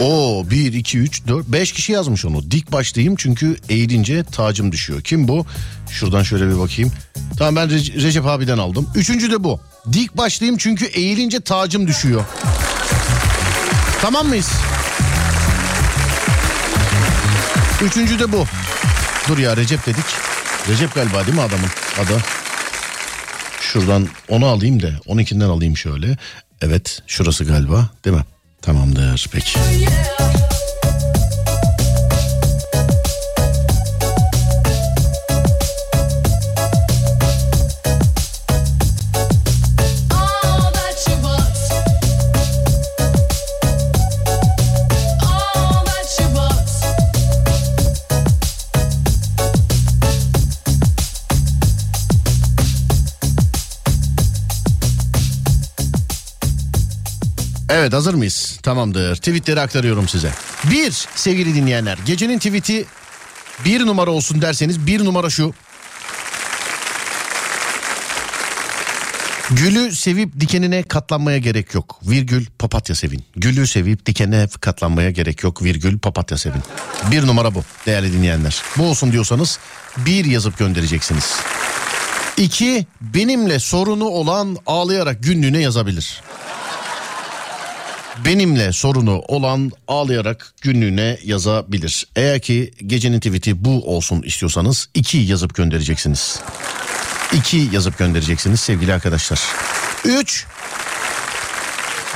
Oo 0.00 0.50
1, 0.50 0.72
2, 0.72 0.98
3, 0.98 1.26
4, 1.26 1.46
5 1.46 1.72
kişi 1.72 1.92
yazmış 1.92 2.24
onu. 2.24 2.50
Dik 2.50 2.72
başlayayım 2.72 3.16
çünkü 3.16 3.56
eğilince 3.68 4.24
tacım 4.24 4.72
düşüyor. 4.72 5.00
Kim 5.02 5.28
bu? 5.28 5.46
Şuradan 5.90 6.22
şöyle 6.22 6.48
bir 6.48 6.58
bakayım. 6.58 6.92
Tamam 7.38 7.56
ben 7.56 7.68
Rece- 7.68 8.02
Recep 8.02 8.26
abiden 8.26 8.58
aldım. 8.58 8.88
Üçüncü 8.94 9.30
de 9.30 9.44
bu. 9.44 9.60
Dik 9.92 10.16
başlayayım 10.16 10.58
çünkü 10.58 10.84
eğilince 10.84 11.40
tacım 11.40 11.86
düşüyor. 11.86 12.24
Tamam 14.02 14.26
mıyız? 14.26 14.50
Üçüncü 17.82 18.18
de 18.18 18.32
bu. 18.32 18.46
Dur 19.28 19.38
ya 19.38 19.56
Recep 19.56 19.86
dedik. 19.86 20.04
Recep 20.68 20.94
galiba 20.94 21.26
değil 21.26 21.34
mi 21.36 21.42
adamın 21.42 21.68
adı? 22.00 22.20
Şuradan 23.60 24.08
onu 24.28 24.46
alayım 24.46 24.82
da 24.82 24.88
onunkinden 25.06 25.48
alayım 25.48 25.76
şöyle. 25.76 26.16
Evet 26.60 27.02
şurası 27.06 27.44
galiba 27.44 27.88
değil 28.04 28.16
mi? 28.16 28.24
Tamamdır 28.62 29.28
peki. 29.32 29.58
All 29.58 30.59
Evet 57.80 57.92
hazır 57.92 58.14
mıyız? 58.14 58.58
Tamamdır. 58.62 59.16
Tweetleri 59.16 59.60
aktarıyorum 59.60 60.08
size. 60.08 60.30
Bir 60.70 61.06
sevgili 61.14 61.54
dinleyenler 61.54 61.98
gecenin 62.06 62.38
tweeti 62.38 62.84
bir 63.64 63.86
numara 63.86 64.10
olsun 64.10 64.42
derseniz 64.42 64.86
bir 64.86 65.04
numara 65.04 65.30
şu. 65.30 65.54
Gülü 69.50 69.92
sevip 69.92 70.40
dikenine 70.40 70.82
katlanmaya 70.82 71.38
gerek 71.38 71.74
yok. 71.74 72.00
Virgül 72.02 72.46
papatya 72.58 72.94
sevin. 72.94 73.24
Gülü 73.36 73.66
sevip 73.66 74.06
dikenine 74.06 74.48
katlanmaya 74.60 75.10
gerek 75.10 75.42
yok. 75.42 75.62
Virgül 75.62 75.98
papatya 75.98 76.38
sevin. 76.38 76.62
Bir 77.10 77.26
numara 77.26 77.54
bu 77.54 77.64
değerli 77.86 78.12
dinleyenler. 78.12 78.62
Bu 78.76 78.84
olsun 78.84 79.12
diyorsanız 79.12 79.58
bir 79.96 80.24
yazıp 80.24 80.58
göndereceksiniz. 80.58 81.36
İki 82.36 82.86
benimle 83.00 83.58
sorunu 83.58 84.04
olan 84.04 84.56
ağlayarak 84.66 85.22
günlüğüne 85.22 85.60
yazabilir. 85.60 86.22
Benimle 88.24 88.72
sorunu 88.72 89.18
olan 89.28 89.72
ağlayarak 89.88 90.54
günlüğüne 90.62 91.18
yazabilir. 91.24 92.06
Eğer 92.16 92.40
ki 92.40 92.72
gecenin 92.86 93.20
tweeti 93.20 93.64
bu 93.64 93.96
olsun 93.96 94.22
istiyorsanız 94.22 94.88
iki 94.94 95.18
yazıp 95.18 95.54
göndereceksiniz. 95.54 96.40
İki 97.32 97.68
yazıp 97.72 97.98
göndereceksiniz 97.98 98.60
sevgili 98.60 98.94
arkadaşlar. 98.94 99.40
Üç. 100.04 100.46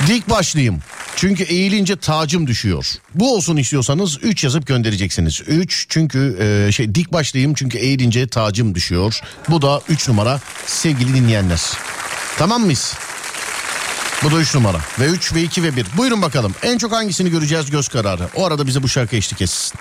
Dik 0.07 0.29
başlayayım. 0.29 0.79
Çünkü 1.15 1.43
eğilince 1.43 1.95
tacım 1.95 2.47
düşüyor. 2.47 2.87
Bu 3.15 3.35
olsun 3.35 3.57
istiyorsanız 3.57 4.19
3 4.23 4.43
yazıp 4.43 4.67
göndereceksiniz. 4.67 5.41
3 5.47 5.85
çünkü 5.89 6.37
e, 6.39 6.71
şey 6.71 6.95
dik 6.95 7.13
başlayayım 7.13 7.53
çünkü 7.53 7.77
eğilince 7.77 8.27
tacım 8.27 8.75
düşüyor. 8.75 9.19
Bu 9.49 9.61
da 9.61 9.81
3 9.89 10.07
numara 10.07 10.41
sevgili 10.65 11.13
dinleyenler. 11.13 11.61
Tamam 12.37 12.61
mıyız? 12.61 12.93
Bu 14.23 14.31
da 14.31 14.35
3 14.39 14.55
numara. 14.55 14.77
Ve 14.99 15.05
3 15.05 15.33
ve 15.33 15.43
2 15.43 15.63
ve 15.63 15.75
1. 15.75 15.85
Buyurun 15.97 16.21
bakalım. 16.21 16.55
En 16.63 16.77
çok 16.77 16.91
hangisini 16.91 17.29
göreceğiz 17.29 17.69
göz 17.69 17.87
kararı. 17.87 18.29
O 18.35 18.45
arada 18.45 18.67
bize 18.67 18.83
bu 18.83 18.87
şarkı 18.89 19.15
eşlik 19.15 19.41
etsin. 19.41 19.79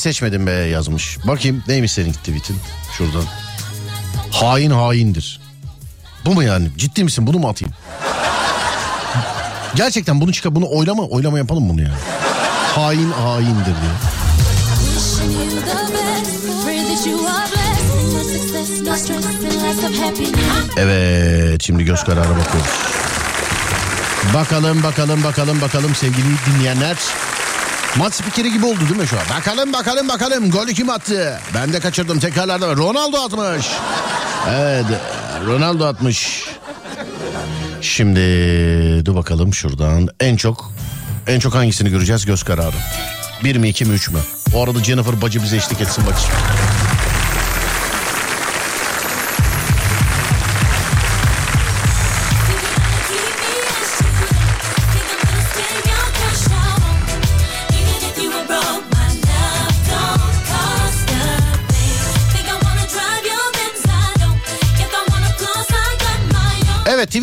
Seçmedim 0.00 0.46
be 0.46 0.50
yazmış. 0.50 1.18
Bakayım 1.24 1.64
neymiş 1.68 1.92
senin 1.92 2.12
tweet'in 2.12 2.56
şuradan. 2.98 3.24
Hain 4.30 4.70
haindir. 4.70 5.40
Bu 6.24 6.34
mu 6.34 6.42
yani? 6.42 6.68
Ciddi 6.76 7.04
misin? 7.04 7.26
Bunu 7.26 7.38
mu 7.38 7.48
atayım? 7.48 7.74
Gerçekten 9.74 10.20
bunu 10.20 10.32
çıkar 10.32 10.54
bunu 10.54 10.70
oylama 10.70 11.02
oylama 11.02 11.38
yapalım 11.38 11.68
bunu 11.68 11.82
yani. 11.82 11.94
Hain 12.74 13.10
haindir 13.12 13.74
happiness. 20.00 20.76
Evet 20.76 21.62
şimdi 21.62 21.84
göz 21.84 22.04
kararı 22.04 22.30
bakıyoruz. 22.38 22.70
Bakalım 24.34 24.82
bakalım 24.82 25.24
bakalım 25.24 25.60
bakalım 25.60 25.94
sevgili 25.94 26.26
dinleyenler. 26.46 26.96
Maç 27.96 28.14
spikeri 28.14 28.52
gibi 28.52 28.66
oldu 28.66 28.80
değil 28.80 29.00
mi 29.00 29.06
şu 29.06 29.16
an? 29.16 29.22
Bakalım 29.38 29.72
bakalım 29.72 30.08
bakalım 30.08 30.50
golü 30.50 30.74
kim 30.74 30.90
attı? 30.90 31.40
Ben 31.54 31.72
de 31.72 31.80
kaçırdım 31.80 32.18
tekrarlarda. 32.20 32.76
Ronaldo 32.76 33.16
atmış. 33.24 33.66
Evet 34.50 34.84
Ronaldo 35.46 35.86
atmış. 35.86 36.44
Şimdi 37.80 38.20
dur 39.06 39.14
bakalım 39.14 39.54
şuradan 39.54 40.08
en 40.20 40.36
çok 40.36 40.72
en 41.26 41.40
çok 41.40 41.54
hangisini 41.54 41.90
göreceğiz 41.90 42.26
göz 42.26 42.42
kararı. 42.42 42.76
Bir 43.44 43.56
mi 43.56 43.68
iki 43.68 43.84
mi 43.84 43.94
üç 43.94 44.08
mü? 44.10 44.18
O 44.54 44.64
arada 44.64 44.84
Jennifer 44.84 45.22
bacı 45.22 45.42
bize 45.42 45.56
eşlik 45.56 45.80
etsin 45.80 46.04
bacı. 46.06 46.22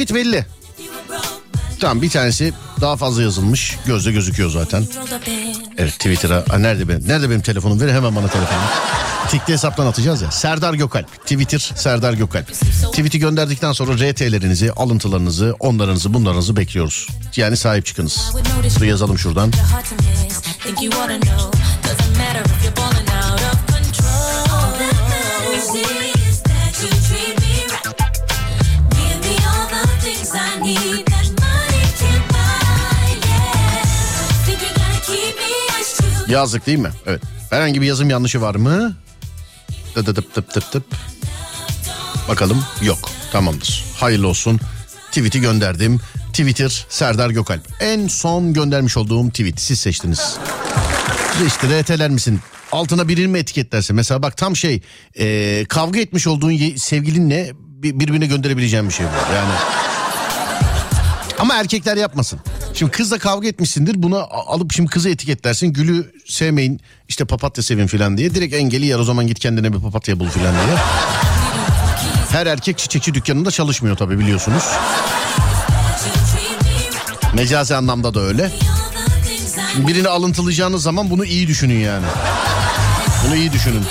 Tweet 0.08 0.26
belli. 0.26 0.46
Tamam 1.80 2.02
bir 2.02 2.10
tanesi 2.10 2.54
daha 2.82 2.98
fazla 2.98 3.22
yazılmış. 3.22 3.78
Gözde 3.86 4.12
gözüküyor 4.12 4.50
zaten. 4.50 4.86
Evet 5.78 5.94
Twitter'a. 5.94 6.44
Aa, 6.50 6.58
nerede 6.58 6.88
benim? 6.88 7.08
Nerede 7.08 7.30
benim 7.30 7.42
telefonum? 7.42 7.82
Ver 7.82 7.94
hemen 7.94 8.16
bana 8.16 8.28
telefonu. 8.28 8.60
Tikli 9.30 9.54
hesaptan 9.54 9.86
atacağız 9.86 10.22
ya. 10.22 10.32
Serdar 10.32 10.74
Gökalp. 10.74 11.22
Twitter 11.22 11.60
Serdar 11.76 12.14
Gökalp. 12.14 12.48
Tweet'i 12.92 13.20
gönderdikten 13.20 13.72
sonra 13.72 13.94
RT'lerinizi, 13.94 14.72
alıntılarınızı, 14.72 15.56
onlarınızı, 15.60 16.14
bunlarınızı 16.14 16.56
bekliyoruz. 16.56 17.08
Yani 17.36 17.58
sahip 17.58 17.86
çıkınız. 17.86 18.32
Dur 18.80 18.86
yazalım 18.86 19.18
şuradan. 19.18 19.52
Yazdık 36.30 36.68
değil 36.68 36.78
mi? 36.80 36.92
Evet. 37.06 37.22
Herhangi 37.50 37.82
bir 37.82 37.86
yazım 37.88 38.10
yanlışı 38.10 38.42
var 38.42 38.56
mı? 38.56 38.96
Tıp 39.96 40.06
tıp 40.16 40.34
tıp 40.34 40.50
tıp 40.54 40.72
tıp. 40.72 40.84
Bakalım 42.30 42.66
yok. 42.82 43.10
Tamamdır. 43.32 43.86
Hayırlı 44.00 44.28
olsun. 44.28 44.60
Tweet'i 45.08 45.42
gönderdim. 45.42 46.00
Twitter 46.30 46.86
Serdar 46.90 47.30
Gökalp. 47.30 47.62
En 47.80 48.08
son 48.08 48.54
göndermiş 48.54 48.98
olduğum 48.98 49.30
tweet. 49.30 49.60
Siz 49.62 49.80
seçtiniz. 49.80 50.38
İşte 51.48 51.82
RT'ler 51.82 52.10
misin? 52.10 52.40
Altına 52.72 53.08
birini 53.08 53.28
mi 53.28 53.40
etiketlerse? 53.40 53.94
Mesela 53.94 54.22
bak 54.24 54.38
tam 54.38 54.56
şey 54.56 54.82
e, 55.20 55.66
kavga 55.70 56.00
etmiş 56.00 56.28
olduğun 56.28 56.76
sevgilinle 56.76 57.52
bir- 57.56 58.00
birbirine 58.00 58.26
gönderebileceğim 58.28 58.88
bir 58.90 58.94
şey 58.94 59.06
bu. 59.06 59.34
Yani 59.36 59.52
ama 61.40 61.56
erkekler 61.56 61.98
yapmasın. 61.98 62.40
Şimdi 62.74 62.92
kızla 62.92 63.18
kavga 63.18 63.48
etmişsindir 63.48 64.04
bunu 64.04 64.18
a- 64.18 64.54
alıp 64.54 64.74
şimdi 64.74 64.90
kızı 64.90 65.10
etiketlersin. 65.10 65.68
Gülü 65.74 66.12
sevmeyin 66.26 66.82
işte 67.10 67.26
papatya 67.26 67.64
sevin 67.64 67.88
filan 67.88 68.18
diye. 68.18 68.36
Direkt 68.36 68.54
engeli 68.54 68.86
yer 68.86 69.00
o 69.00 69.04
zaman 69.04 69.28
git 69.28 69.40
kendine 69.40 69.74
bir 69.74 69.80
papatya 69.80 70.20
bul 70.20 70.30
filan 70.30 70.54
diye. 70.54 70.78
Her 72.32 72.46
erkek 72.48 72.78
çiçekçi 72.78 73.14
dükkanında 73.14 73.52
çalışmıyor 73.52 73.98
tabii 73.98 74.20
biliyorsunuz. 74.20 74.64
Mecazi 77.34 77.76
anlamda 77.76 78.14
da 78.14 78.20
öyle. 78.20 78.52
Şimdi 79.74 79.88
birini 79.88 80.08
alıntılayacağınız 80.08 80.84
zaman 80.84 81.10
bunu 81.10 81.26
iyi 81.26 81.48
düşünün 81.48 81.80
yani. 81.80 82.06
Bunu 83.28 83.36
iyi 83.36 83.52
düşünün. 83.52 83.84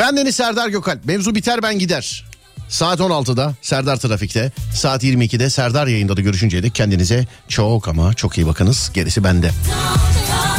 Ben 0.00 0.16
Deniz 0.16 0.36
Serdar 0.36 0.68
Gökalp. 0.68 1.04
Mevzu 1.04 1.34
biter 1.34 1.62
ben 1.62 1.78
gider. 1.78 2.24
Saat 2.68 3.00
16'da 3.00 3.54
Serdar 3.62 3.96
Trafik'te, 3.96 4.52
saat 4.74 5.04
22'de 5.04 5.50
Serdar 5.50 5.86
yayında 5.86 6.16
da 6.16 6.20
görüşünceye 6.20 6.62
dek 6.62 6.74
kendinize 6.74 7.26
çok 7.48 7.88
ama 7.88 8.14
çok 8.14 8.38
iyi 8.38 8.46
bakınız. 8.46 8.90
Gerisi 8.94 9.24
bende. 9.24 9.50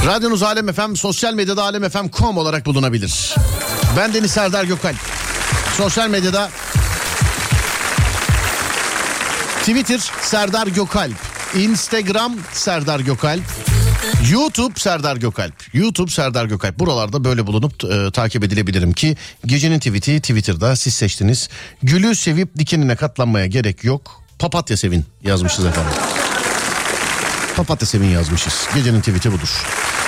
Radyonuz 0.05 0.43
Alem 0.43 0.73
FM, 0.73 0.93
sosyal 0.95 1.33
medyada 1.33 1.63
alemfm.com 1.63 2.37
olarak 2.37 2.65
bulunabilir. 2.65 3.35
Ben 3.97 4.13
Deniz 4.13 4.31
Serdar 4.31 4.63
Gökalp. 4.63 4.97
Sosyal 5.77 6.09
medyada 6.09 6.49
Twitter 9.59 10.11
Serdar 10.21 10.67
Gökalp, 10.67 11.15
Instagram 11.55 12.35
Serdar 12.53 12.99
Gökalp, 12.99 13.43
YouTube 14.31 14.79
Serdar 14.79 15.17
Gökalp. 15.17 15.53
YouTube 15.73 16.11
Serdar 16.11 16.45
Gökalp. 16.45 16.79
Buralarda 16.79 17.23
böyle 17.23 17.47
bulunup 17.47 17.83
e, 17.83 18.11
takip 18.11 18.43
edilebilirim 18.43 18.93
ki 18.93 19.17
gecenin 19.45 19.79
tweet'i 19.79 20.21
Twitter'da 20.21 20.75
siz 20.75 20.93
seçtiniz. 20.93 21.49
Gülü 21.83 22.15
sevip 22.15 22.57
dikenine 22.57 22.95
katlanmaya 22.95 23.45
gerek 23.47 23.83
yok. 23.83 24.21
Papatya 24.39 24.77
sevin 24.77 25.05
yazmışız 25.23 25.65
efendim. 25.65 25.91
Papatya 27.55 27.87
sevin 27.87 28.09
yazmışız. 28.09 28.67
Gecenin 28.75 28.99
tweet'i 28.99 29.31
budur. 29.31 29.63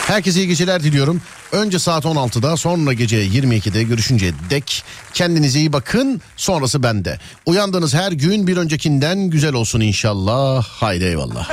Herkese 0.07 0.39
iyi 0.39 0.47
geceler 0.47 0.83
diliyorum. 0.83 1.21
Önce 1.51 1.79
saat 1.79 2.05
16'da 2.05 2.57
sonra 2.57 2.93
gece 2.93 3.25
22'de 3.27 3.83
görüşünceye 3.83 4.33
dek 4.49 4.83
kendinize 5.13 5.59
iyi 5.59 5.73
bakın. 5.73 6.21
Sonrası 6.37 6.83
bende. 6.83 7.19
Uyandığınız 7.45 7.93
her 7.93 8.11
gün 8.11 8.47
bir 8.47 8.57
öncekinden 8.57 9.19
güzel 9.29 9.53
olsun 9.53 9.79
inşallah. 9.81 10.63
Haydi 10.63 11.03
eyvallah. 11.03 11.49